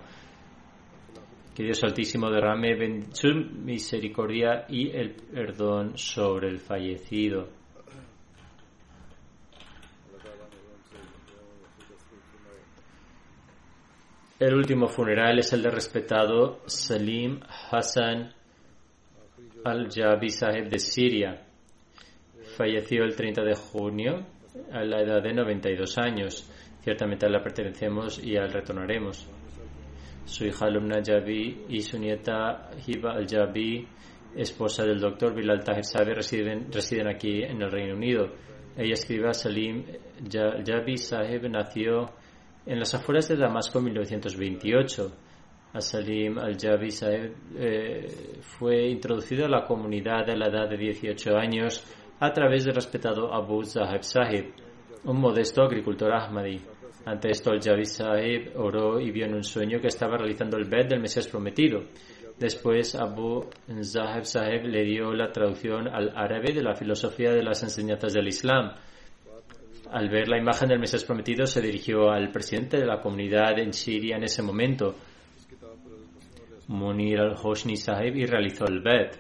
Que 1.56 1.64
Dios 1.64 1.84
Altísimo 1.84 2.30
derrame 2.30 3.04
su 3.12 3.28
misericordia 3.30 4.66
y 4.70 4.90
el 4.90 5.16
perdón 5.16 5.98
sobre 5.98 6.50
el 6.50 6.60
fallecido. 6.60 7.59
El 14.40 14.56
último 14.56 14.88
funeral 14.88 15.38
es 15.40 15.52
el 15.52 15.62
del 15.62 15.74
respetado 15.74 16.62
Salim 16.66 17.42
Hassan 17.70 18.34
al-Jabi 19.66 20.30
Saheb 20.30 20.70
de 20.70 20.80
Siria. 20.80 21.46
Falleció 22.56 23.04
el 23.04 23.18
30 23.18 23.44
de 23.44 23.56
junio 23.56 24.26
a 24.72 24.82
la 24.86 25.02
edad 25.02 25.22
de 25.22 25.34
92 25.34 25.98
años. 25.98 26.50
Ciertamente 26.82 27.26
a 27.26 27.30
la 27.30 27.44
pertenecemos 27.44 28.24
y 28.24 28.38
al 28.38 28.54
retornaremos. 28.54 29.28
Su 30.24 30.46
hija 30.46 30.68
alumna 30.68 31.02
Jabi 31.06 31.66
y 31.68 31.82
su 31.82 32.00
nieta 32.00 32.70
Hiba 32.88 33.16
al-Jabi, 33.16 33.86
esposa 34.38 34.86
del 34.86 35.02
doctor 35.02 35.36
Bilal 35.36 35.66
Tahir 35.66 35.84
Sabi, 35.84 36.14
residen, 36.14 37.08
aquí 37.10 37.44
en 37.44 37.62
el 37.62 37.70
Reino 37.70 37.94
Unido. 37.94 38.30
Ella 38.78 38.94
escribe 38.94 39.34
Salim 39.34 39.84
Jabi 40.32 40.96
Saheb 40.96 41.50
nació 41.50 42.14
en 42.70 42.78
las 42.78 42.94
afueras 42.94 43.28
de 43.28 43.36
Damasco 43.36 43.80
en 43.80 43.86
1928. 43.86 45.12
Asalim 45.74 46.38
al-Jabi 46.38 46.90
eh, 47.58 48.08
fue 48.42 48.88
introducido 48.90 49.46
a 49.46 49.50
la 49.50 49.66
comunidad 49.66 50.30
a 50.30 50.36
la 50.36 50.48
edad 50.48 50.70
de 50.70 50.78
18 50.78 51.36
años 51.36 51.84
a 52.20 52.32
través 52.32 52.66
del 52.66 52.76
respetado 52.76 53.34
Abu 53.34 53.64
Zaheb 53.64 54.04
Sahib, 54.04 54.54
un 55.04 55.20
modesto 55.20 55.64
agricultor 55.64 56.12
ahmadi. 56.12 56.62
Ante 57.06 57.32
esto, 57.32 57.50
al-Jabi 57.52 57.86
Sahib 57.86 58.52
oró 58.56 59.00
y 59.00 59.10
vio 59.10 59.26
en 59.26 59.34
un 59.34 59.44
sueño 59.44 59.82
que 59.82 59.88
estaba 59.88 60.18
realizando 60.18 60.58
el 60.58 60.66
bed 60.66 60.90
del 60.90 61.00
Mesías 61.00 61.28
prometido. 61.28 61.82
Después, 62.38 62.94
Abu 62.94 63.50
Zaheb 63.82 64.26
Sahib 64.26 64.66
le 64.66 64.84
dio 64.84 65.12
la 65.14 65.32
traducción 65.32 65.88
al 65.88 66.14
árabe 66.16 66.54
de 66.54 66.62
la 66.62 66.76
filosofía 66.76 67.32
de 67.32 67.42
las 67.42 67.64
enseñanzas 67.64 68.14
del 68.14 68.28
Islam 68.28 68.74
al 69.92 70.10
ver 70.10 70.28
la 70.28 70.38
imagen 70.38 70.70
del 70.70 70.80
Mesías 70.80 71.04
prometido, 71.04 71.46
se 71.46 71.62
dirigió 71.62 72.12
al 72.12 72.32
presidente 72.32 72.78
de 72.78 72.86
la 72.86 73.02
comunidad 73.02 73.58
en 73.60 73.74
Siria 73.74 74.18
en 74.18 74.24
ese 74.24 74.44
momento, 74.44 74.96
Munir 76.68 77.20
al-Hoshni 77.20 77.76
Sahib, 77.76 78.16
y 78.16 78.26
realizó 78.26 78.66
el 78.66 78.82
bet. 78.82 79.18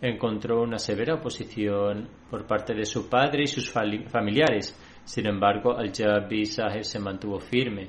Encontró 0.00 0.62
una 0.62 0.78
severa 0.78 1.16
oposición 1.16 2.08
por 2.30 2.46
parte 2.46 2.74
de 2.74 2.86
su 2.86 3.10
padre 3.10 3.42
y 3.42 3.46
sus 3.46 3.70
familiares. 3.70 4.74
Sin 5.04 5.26
embargo, 5.26 5.76
al-Jabi 5.76 6.46
Sahib 6.46 6.84
se 6.84 6.98
mantuvo 6.98 7.38
firme. 7.38 7.88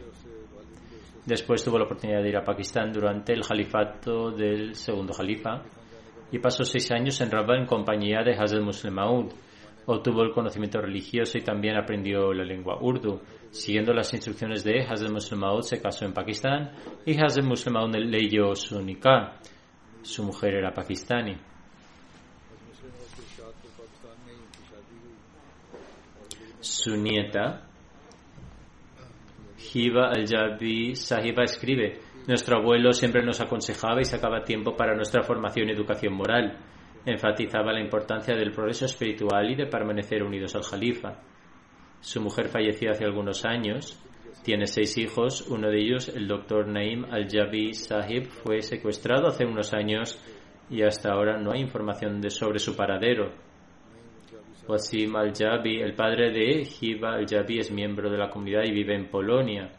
Después 1.26 1.63
tuvo 1.63 1.78
la 1.78 1.86
oportunidad 1.86 2.22
de 2.22 2.30
ir 2.30 2.36
a 2.36 2.43
Pakistán 2.43 2.91
durante 2.91 3.32
el 3.32 3.45
califato 3.47 4.32
del 4.32 4.76
segundo 4.76 5.13
califa 5.13 5.61
y 6.32 6.39
pasó 6.39 6.65
seis 6.65 6.91
años 6.91 7.22
en 7.22 7.32
Rabat 7.32 7.59
en 7.59 7.65
compañía 7.67 8.24
de 8.24 8.34
Hazrat 8.34 8.63
Muslim 8.63 8.95
Maud 8.95 9.32
obtuvo 9.86 10.23
el 10.23 10.32
conocimiento 10.32 10.79
religioso 10.82 11.38
y 11.38 11.41
también 11.41 11.77
aprendió 11.77 12.34
la 12.34 12.43
lengua 12.43 12.77
urdu. 12.82 13.21
Siguiendo 13.49 13.93
las 13.93 14.13
instrucciones 14.13 14.63
de 14.63 14.82
Hazrat 14.84 15.11
Muslim 15.11 15.41
se 15.61 15.82
casó 15.82 16.05
en 16.05 16.13
Pakistán 16.13 16.71
y 17.05 17.21
Hazrat 17.21 17.45
Muslim 17.45 17.75
leyó 17.91 18.55
su 18.55 18.82
nikah. 18.82 19.39
Su 20.01 20.23
mujer 20.23 20.55
era 20.55 20.73
pakistani. 20.73 21.38
Su 26.59 26.95
nieta, 26.95 27.67
Hiba 29.73 30.09
al-Jabi 30.09 30.95
Sahiba, 30.95 31.43
escribe: 31.43 31.99
Nuestro 32.27 32.57
abuelo 32.57 32.93
siempre 32.93 33.23
nos 33.23 33.41
aconsejaba 33.41 34.01
y 34.01 34.05
sacaba 34.05 34.43
tiempo 34.43 34.75
para 34.75 34.95
nuestra 34.95 35.23
formación 35.23 35.69
y 35.69 35.73
educación 35.73 36.13
moral 36.13 36.57
enfatizaba 37.06 37.74
la 37.74 37.82
importancia 37.82 38.36
del 38.36 38.52
progreso 38.52 38.86
espiritual 38.86 39.49
y 39.49 39.56
de 39.56 39.66
permanecer 39.66 40.24
unidos 40.24 40.56
al 40.56 40.64
Jalifa. 40.64 41.20
Su 41.99 42.22
mujer 42.22 42.49
falleció 42.49 42.91
hace 42.91 43.06
algunos 43.06 43.45
años. 43.45 43.99
Tiene 44.43 44.66
seis 44.66 44.97
hijos. 44.97 45.47
Uno 45.49 45.70
de 45.70 45.80
ellos, 45.80 46.10
el 46.10 46.28
doctor 46.28 46.68
Naim 46.68 47.06
Al-Jabi 47.06 47.74
Sahib, 47.74 48.28
fue 48.28 48.62
secuestrado 48.62 49.28
hace 49.28 49.45
unos 49.45 49.74
años 49.74 50.20
y 50.70 50.84
hasta 50.84 51.12
ahora 51.12 51.38
no 51.38 51.52
hay 51.52 51.62
información 51.62 52.22
sobre 52.30 52.60
su 52.60 52.76
paradero. 52.76 53.34
Wasim 54.68 55.16
Al-Jabi, 55.16 55.82
el 55.82 55.93
padre 55.93 56.32
de 56.32 56.68
Hiba 56.80 57.16
Al-Jabi, 57.16 57.60
es 57.60 57.72
miembro 57.72 58.10
de 58.10 58.18
la 58.18 58.30
comunidad 58.30 58.64
y 58.64 58.72
vive 58.72 58.95
en 58.95 59.10
Polonia. 59.10 59.72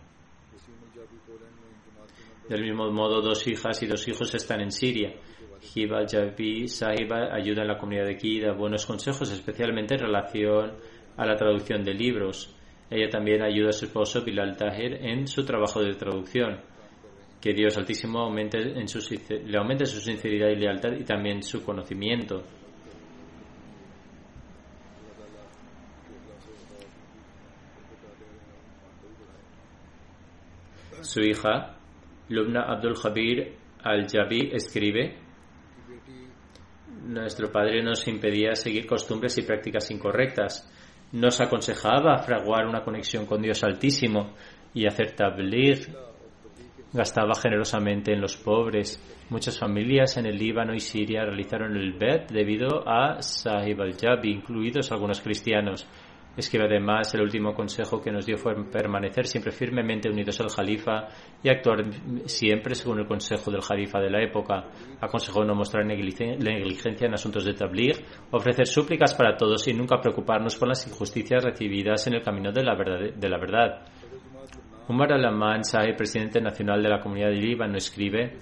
Del 2.49 2.63
mismo 2.63 2.91
modo, 2.91 3.23
dos 3.23 3.47
hijas 3.47 3.83
y 3.83 3.87
dos 3.87 4.07
hijos 4.07 4.35
están 4.35 4.61
en 4.61 4.71
Siria. 4.71 5.15
Hiba 5.63 6.05
Javi 6.11 6.67
Sahiba 6.67 7.33
ayuda 7.33 7.63
en 7.63 7.69
la 7.69 7.79
comunidad 7.79 8.07
de 8.07 8.17
Ki, 8.17 8.41
da 8.41 8.53
buenos 8.53 8.85
consejos, 8.85 9.31
especialmente 9.31 9.95
en 9.95 10.01
relación 10.01 10.73
a 11.17 11.25
la 11.25 11.37
traducción 11.37 11.85
de 11.85 11.95
libros. 11.95 12.55
Ella 12.91 13.09
también 13.09 13.43
ayuda 13.43 13.71
a 13.71 13.73
su 13.73 13.87
esposo 13.87 14.23
Bilal 14.23 14.57
Tahir 14.57 14.99
en 15.01 15.27
su 15.27 15.45
trabajo 15.45 15.81
de 15.81 15.95
traducción. 15.95 16.61
Que 17.41 17.53
Dios 17.55 17.77
Altísimo 17.79 18.21
aumente 18.21 18.59
en 18.59 18.87
su, 18.87 18.99
le 19.29 19.59
aumente 19.59 19.87
su 19.87 20.01
sinceridad 20.01 20.49
y 20.49 20.57
lealtad 20.57 20.93
y 20.93 21.05
también 21.05 21.43
su 21.43 21.65
conocimiento. 21.65 22.43
Su 31.01 31.21
hija, 31.21 31.77
Lubna 32.29 32.63
Abdul 32.63 32.95
Jabir 32.95 33.57
Al-Jabi, 33.83 34.51
escribe 34.53 35.19
nuestro 37.05 37.51
padre 37.51 37.83
nos 37.83 38.07
impedía 38.07 38.55
seguir 38.55 38.87
costumbres 38.87 39.37
y 39.39 39.43
prácticas 39.43 39.91
incorrectas. 39.91 40.71
Nos 41.13 41.41
aconsejaba 41.41 42.19
fraguar 42.19 42.67
una 42.67 42.85
conexión 42.85 43.27
con 43.27 43.43
Dios 43.43 43.63
Altísimo 43.65 44.35
y 44.73 44.87
hacer 44.87 45.13
tabligh. 45.13 45.89
Gastaba 46.93 47.35
generosamente 47.35 48.13
en 48.13 48.21
los 48.21 48.37
pobres. 48.37 49.03
Muchas 49.31 49.59
familias 49.59 50.17
en 50.17 50.27
el 50.27 50.37
Líbano 50.37 50.75
y 50.75 50.81
Siria 50.81 51.25
realizaron 51.25 51.77
el 51.77 51.95
Bet 51.95 52.31
debido 52.31 52.87
a 52.87 53.21
Sahib 53.21 53.81
al-Jabi, 53.81 54.31
incluidos 54.31 54.93
algunos 54.93 55.21
cristianos. 55.21 55.87
Escribe 56.37 56.65
además, 56.65 57.15
el 57.15 57.23
último 57.23 57.53
consejo 57.53 58.01
que 58.01 58.11
nos 58.11 58.25
dio 58.25 58.39
fue 58.39 58.55
permanecer 58.65 59.27
siempre 59.27 59.53
firmemente 59.53 60.09
unidos 60.09 60.41
al 60.41 60.49
Jalifa 60.49 61.09
y 61.43 61.51
actuar 61.51 61.85
siempre 62.25 62.75
según 62.75 63.01
el 63.01 63.07
consejo 63.07 63.51
del 63.51 63.61
Jalifa 63.61 64.01
de 64.01 64.11
la 64.11 64.23
época. 64.23 64.65
Aconsejó 65.01 65.45
no 65.45 65.55
mostrar 65.55 65.85
negligencia 65.85 67.07
en 67.07 67.15
asuntos 67.15 67.45
de 67.45 67.53
tabligh, 67.53 67.97
ofrecer 68.31 68.67
súplicas 68.67 69.15
para 69.15 69.37
todos 69.37 69.69
y 69.69 69.75
nunca 69.75 70.01
preocuparnos 70.01 70.57
por 70.57 70.69
las 70.69 70.87
injusticias 70.87 71.45
recibidas 71.45 72.07
en 72.07 72.15
el 72.15 72.23
camino 72.23 72.51
de 72.51 72.65
la 72.65 72.75
verdad. 72.75 73.15
De 73.15 73.29
la 73.29 73.39
verdad. 73.39 73.83
Umar 74.89 75.13
al-Aman 75.13 75.63
presidente 75.97 76.41
nacional 76.41 76.83
de 76.83 76.89
la 76.89 77.01
comunidad 77.01 77.29
de 77.29 77.37
Líbano, 77.37 77.77
escribe 77.77 78.39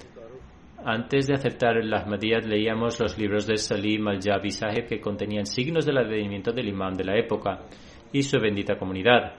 antes 0.85 1.27
de 1.27 1.35
aceptar 1.35 1.77
el 1.77 1.93
Ahmadiyyat 1.93 2.45
leíamos 2.45 2.99
los 3.01 3.19
libros 3.19 3.47
de 3.47 3.57
Salim 3.57 4.09
al-Jabi 4.09 4.51
Sahib 4.51 4.87
que 4.87 5.01
contenían 5.01 5.47
signos 5.47 5.85
del 5.85 5.99
advenimiento 5.99 6.53
del 6.53 6.69
imán 6.69 6.95
de 6.95 7.05
la 7.05 7.19
época 7.19 7.67
y 8.13 8.23
su 8.23 8.39
bendita 8.41 8.79
comunidad. 8.79 9.35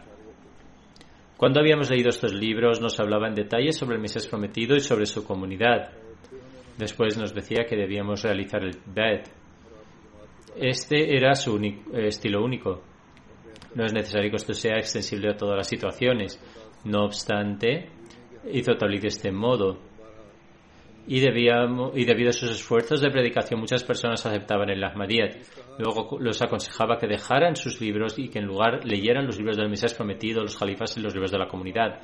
Cuando 1.38 1.60
habíamos 1.60 1.90
leído 1.90 2.10
estos 2.10 2.34
libros 2.34 2.80
nos 2.82 3.00
hablaba 3.00 3.28
en 3.28 3.36
detalle 3.36 3.72
sobre 3.72 3.96
el 3.96 4.02
Mesías 4.02 4.28
prometido 4.28 4.76
y 4.76 4.80
sobre 4.80 5.06
su 5.06 5.26
comunidad. 5.26 5.92
Después 6.78 7.18
nos 7.18 7.34
decía 7.34 7.66
que 7.68 7.76
debíamos 7.76 8.22
realizar 8.24 8.64
el 8.64 8.78
Bet. 8.86 9.30
Este 10.56 11.16
era 11.16 11.34
su 11.36 11.60
estilo 11.94 12.44
único. 12.44 12.84
No 13.76 13.86
es 13.86 13.94
necesario 13.94 14.30
que 14.30 14.36
esto 14.36 14.54
sea 14.54 14.78
extensible 14.78 15.32
a 15.32 15.38
todas 15.38 15.58
las 15.58 15.68
situaciones. 15.68 16.40
No 16.84 17.06
obstante, 17.06 17.90
hizo 18.52 18.76
tal 18.76 18.94
y 18.94 19.00
de 19.00 19.08
este 19.08 19.32
modo 19.32 19.91
y, 21.08 21.18
y 21.18 22.06
debido 22.06 22.30
a 22.30 22.34
sus 22.34 22.52
esfuerzos 22.52 23.02
de 23.02 23.10
predicación 23.10 23.60
muchas 23.60 23.84
personas 23.84 24.26
aceptaban 24.26 24.70
el 24.70 24.84
Ahmadiyyat. 24.84 25.38
Luego 25.80 26.18
los 26.20 26.42
aconsejaba 26.42 26.98
que 26.98 27.08
dejaran 27.08 27.56
sus 27.56 27.82
libros 27.82 28.18
y 28.20 28.30
que 28.30 28.40
en 28.40 28.46
lugar 28.46 28.86
leyeran 28.86 29.26
los 29.26 29.38
libros 29.38 29.58
del 29.58 29.70
Mesías 29.70 29.94
prometido, 29.94 30.42
los 30.42 30.58
califas 30.58 30.96
y 30.98 31.02
los 31.02 31.14
libros 31.14 31.32
de 31.32 31.40
la 31.40 31.48
comunidad. 31.48 32.02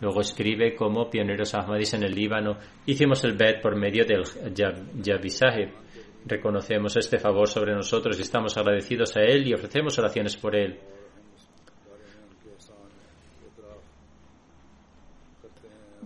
Luego 0.00 0.20
escribe 0.20 0.74
como 0.74 1.08
pioneros 1.08 1.54
ahmadis 1.54 1.94
en 1.94 2.02
el 2.02 2.14
Líbano 2.14 2.58
hicimos 2.86 3.24
el 3.24 3.36
Bet 3.36 3.62
por 3.62 3.76
medio 3.76 4.04
del 4.04 4.24
Jabi 4.24 5.30
Sahib. 5.30 5.70
Reconocemos 6.26 6.96
este 6.96 7.18
favor 7.18 7.48
sobre 7.48 7.74
nosotros 7.74 8.18
y 8.18 8.22
estamos 8.22 8.56
agradecidos 8.56 9.16
a 9.16 9.20
él 9.20 9.46
y 9.46 9.54
ofrecemos 9.54 9.98
oraciones 9.98 10.36
por 10.36 10.56
él. 10.56 10.78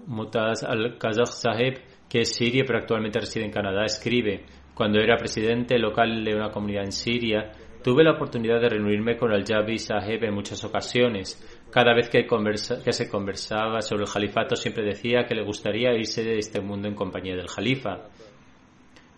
Mutaz 0.07 0.65
al-Kazakh 0.65 1.27
Sahib 1.27 1.81
que 2.09 2.21
es 2.21 2.35
siria 2.35 2.65
pero 2.67 2.79
actualmente 2.79 3.21
reside 3.21 3.45
en 3.45 3.51
Canadá, 3.51 3.85
escribe, 3.85 4.45
cuando 4.79 5.01
era 5.01 5.17
presidente 5.17 5.77
local 5.77 6.25
de 6.25 6.37
una 6.37 6.53
comunidad 6.53 6.85
en 6.85 6.93
Siria, 6.93 7.51
tuve 7.83 8.05
la 8.05 8.13
oportunidad 8.13 8.61
de 8.61 8.69
reunirme 8.69 9.17
con 9.17 9.33
el 9.33 9.45
Jabi 9.45 9.77
Saheb 9.77 10.23
en 10.23 10.33
muchas 10.33 10.63
ocasiones. 10.65 11.37
Cada 11.69 11.93
vez 11.95 12.09
que, 12.09 12.25
que 12.25 12.93
se 12.93 13.09
conversaba 13.11 13.81
sobre 13.83 14.05
el 14.05 14.09
califato 14.09 14.55
siempre 14.55 14.85
decía 14.85 15.25
que 15.27 15.35
le 15.35 15.43
gustaría 15.43 15.93
irse 15.95 16.23
de 16.23 16.39
este 16.39 16.61
mundo 16.61 16.87
en 16.87 16.95
compañía 16.95 17.35
del 17.35 17.49
califa. 17.53 18.05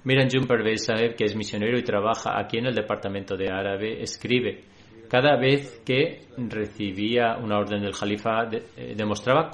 Miranjun 0.04 0.46
Pervez 0.46 0.86
Saheb, 0.86 1.14
que 1.14 1.24
es 1.24 1.36
misionero 1.36 1.78
y 1.78 1.82
trabaja 1.82 2.40
aquí 2.40 2.56
en 2.56 2.64
el 2.64 2.74
departamento 2.74 3.36
de 3.36 3.50
árabe, 3.50 4.00
escribe, 4.00 4.64
cada 5.10 5.36
vez 5.36 5.82
que 5.84 6.20
recibía 6.38 7.36
una 7.36 7.58
orden 7.58 7.82
del 7.82 7.92
califa 7.92 8.48
eh, 8.50 8.94
demostraba 8.96 9.50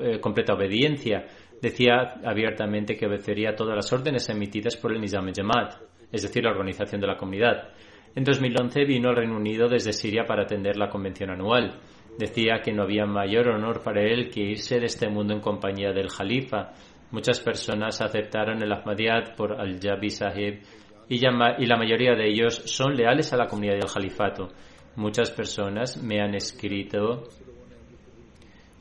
eh, 0.00 0.18
completa 0.20 0.54
obediencia 0.54 1.26
decía 1.60 2.14
abiertamente 2.24 2.96
que 2.96 3.06
obedecería 3.06 3.54
todas 3.54 3.76
las 3.76 3.92
órdenes 3.92 4.28
emitidas 4.28 4.76
por 4.76 4.92
el 4.92 5.00
Nizam 5.00 5.32
Jamaat, 5.34 5.74
es 6.10 6.22
decir, 6.22 6.44
la 6.44 6.50
organización 6.50 7.00
de 7.00 7.06
la 7.06 7.16
comunidad. 7.16 7.70
En 8.14 8.24
2011 8.24 8.84
vino 8.84 9.10
al 9.10 9.16
Reino 9.16 9.36
Unido 9.36 9.68
desde 9.68 9.92
Siria 9.92 10.24
para 10.24 10.44
atender 10.44 10.76
la 10.76 10.88
convención 10.88 11.30
anual. 11.30 11.78
Decía 12.18 12.60
que 12.64 12.72
no 12.72 12.84
había 12.84 13.04
mayor 13.04 13.48
honor 13.48 13.82
para 13.82 14.02
él 14.02 14.30
que 14.30 14.40
irse 14.40 14.80
de 14.80 14.86
este 14.86 15.08
mundo 15.08 15.34
en 15.34 15.40
compañía 15.40 15.92
del 15.92 16.08
Jalifa. 16.08 16.72
Muchas 17.10 17.40
personas 17.40 18.00
aceptaron 18.00 18.62
el 18.62 18.72
Ahmadiyyat 18.72 19.36
por 19.36 19.60
Al-Jabi 19.60 20.08
Sahib 20.08 20.60
y, 21.08 21.16
y 21.16 21.66
la 21.66 21.76
mayoría 21.76 22.14
de 22.14 22.26
ellos 22.26 22.62
son 22.64 22.96
leales 22.96 23.32
a 23.32 23.36
la 23.36 23.46
comunidad 23.46 23.74
del 23.74 23.88
Jalifato. 23.88 24.48
Muchas 24.96 25.30
personas 25.30 26.02
me 26.02 26.22
han 26.22 26.34
escrito 26.34 27.24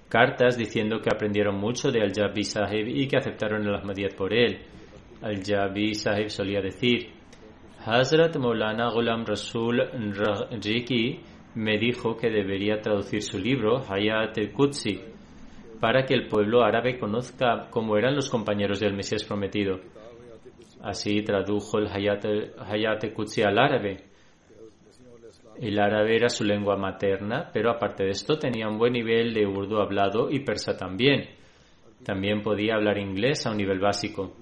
cartas 0.07 0.57
diciendo 0.57 1.01
que 1.01 1.09
aprendieron 1.13 1.57
mucho 1.57 1.91
de 1.91 2.01
Al-Jabi 2.01 2.43
Sahib 2.45 2.88
y 2.88 3.05
que 3.07 3.18
aceptaron 3.18 3.68
el 3.68 3.76
Ahmadiyyat 3.76 4.16
por 4.16 4.34
él. 4.34 4.61
Al-Jabi 5.22 5.93
Sahib 5.93 6.30
solía 6.30 6.61
decir, 6.61 7.09
Hazrat 7.86 8.38
Maulana 8.38 8.89
Ghulam 8.91 9.26
Rasul 9.26 9.82
Riki 10.63 11.20
me 11.55 11.78
dijo 11.78 12.16
que 12.16 12.30
debería 12.30 12.80
traducir 12.80 13.22
su 13.22 13.38
libro 13.38 13.84
Hayat 13.86 14.38
al-Qudsi 14.38 15.01
para 15.82 16.05
que 16.05 16.13
el 16.13 16.28
pueblo 16.28 16.63
árabe 16.63 16.97
conozca 16.97 17.68
cómo 17.70 17.97
eran 17.97 18.16
los 18.16 18.30
compañeros 18.30 18.80
del 18.80 18.93
Mesías 18.93 19.26
prometido. 19.26 19.82
Así 20.82 21.24
tradujo 21.24 21.78
el 21.78 21.88
Hayat 21.88 23.03
al-Qudsi 23.03 23.41
al 23.41 23.59
árabe 23.59 24.14
el 25.62 25.80
árabe 25.80 26.16
era 26.16 26.30
su 26.30 26.43
lengua 26.43 26.76
materna, 26.76 27.49
pero 27.53 27.72
aparte 27.72 28.03
de 28.03 28.12
esto 28.12 28.38
tenía 28.38 28.68
un 28.68 28.78
buen 28.78 28.93
nivel 28.93 29.34
de 29.34 29.45
urdu 29.45 29.78
hablado 29.78 30.30
y 30.30 30.39
persa 30.39 30.76
también. 30.76 31.30
También 32.03 32.41
podía 32.41 32.76
hablar 32.76 32.97
inglés 32.97 33.45
a 33.47 33.51
un 33.51 33.58
nivel 33.58 33.80
básico. 33.80 34.34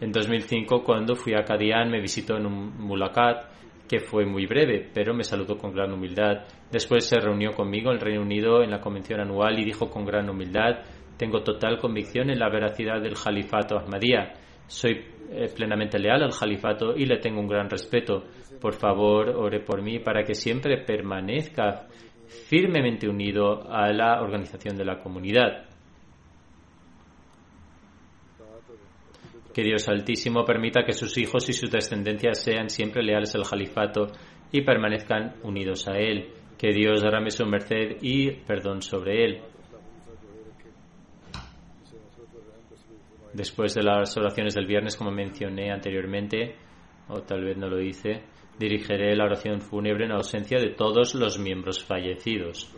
En 0.00 0.12
2005, 0.12 0.82
cuando 0.82 1.14
fui 1.14 1.34
a 1.34 1.44
Kadian, 1.44 1.90
me 1.90 2.00
visitó 2.00 2.36
en 2.36 2.46
un 2.46 2.78
mulakat 2.78 3.44
que 3.86 4.00
fue 4.00 4.24
muy 4.24 4.46
breve, 4.46 4.88
pero 4.94 5.12
me 5.12 5.24
saludó 5.24 5.58
con 5.58 5.72
gran 5.72 5.92
humildad. 5.92 6.44
Después 6.70 7.04
se 7.04 7.18
reunió 7.18 7.50
conmigo 7.50 7.90
en 7.90 7.96
el 7.96 8.00
Reino 8.00 8.22
Unido 8.22 8.62
en 8.62 8.70
la 8.70 8.80
convención 8.80 9.20
anual 9.20 9.58
y 9.58 9.64
dijo 9.64 9.90
con 9.90 10.04
gran 10.04 10.30
humildad: 10.30 10.84
Tengo 11.16 11.42
total 11.42 11.76
convicción 11.78 12.30
en 12.30 12.38
la 12.38 12.48
veracidad 12.48 13.00
del 13.02 13.14
califato 13.14 13.78
Ahmadiyya. 13.78 14.32
Soy 14.66 14.92
eh, 15.30 15.48
plenamente 15.54 15.98
leal 15.98 16.22
al 16.22 16.38
califato 16.38 16.96
y 16.96 17.04
le 17.04 17.18
tengo 17.18 17.40
un 17.40 17.48
gran 17.48 17.68
respeto. 17.68 18.24
Por 18.60 18.74
favor, 18.74 19.30
ore 19.30 19.60
por 19.60 19.82
mí 19.82 19.98
para 19.98 20.22
que 20.22 20.34
siempre 20.34 20.84
permanezca 20.84 21.86
firmemente 22.26 23.08
unido 23.08 23.70
a 23.70 23.92
la 23.92 24.20
organización 24.20 24.76
de 24.76 24.84
la 24.84 24.98
comunidad. 24.98 25.66
Que 29.54 29.62
Dios 29.62 29.88
Altísimo 29.88 30.44
permita 30.44 30.84
que 30.84 30.92
sus 30.92 31.16
hijos 31.18 31.48
y 31.48 31.52
sus 31.52 31.70
descendencias 31.70 32.42
sean 32.42 32.68
siempre 32.70 33.02
leales 33.02 33.34
al 33.34 33.48
califato 33.48 34.06
y 34.52 34.62
permanezcan 34.62 35.36
unidos 35.42 35.88
a 35.88 35.96
él. 35.98 36.28
Que 36.56 36.72
Dios 36.72 37.02
derrame 37.02 37.30
su 37.30 37.46
merced 37.46 37.96
y 38.02 38.30
perdón 38.30 38.82
sobre 38.82 39.24
él. 39.24 39.40
Después 43.32 43.74
de 43.74 43.82
las 43.82 44.16
oraciones 44.16 44.54
del 44.54 44.66
viernes, 44.66 44.96
como 44.96 45.10
mencioné 45.10 45.72
anteriormente, 45.72 46.56
o 47.08 47.22
tal 47.22 47.44
vez 47.44 47.56
no 47.56 47.68
lo 47.68 47.80
hice, 47.80 48.22
dirigiré 48.60 49.16
la 49.16 49.24
oración 49.24 49.62
fúnebre 49.62 50.04
en 50.04 50.12
ausencia 50.12 50.58
de 50.60 50.74
todos 50.74 51.14
los 51.14 51.38
miembros 51.38 51.82
fallecidos. 51.82 52.70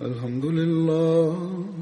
Alhamdulillah. 0.00 1.81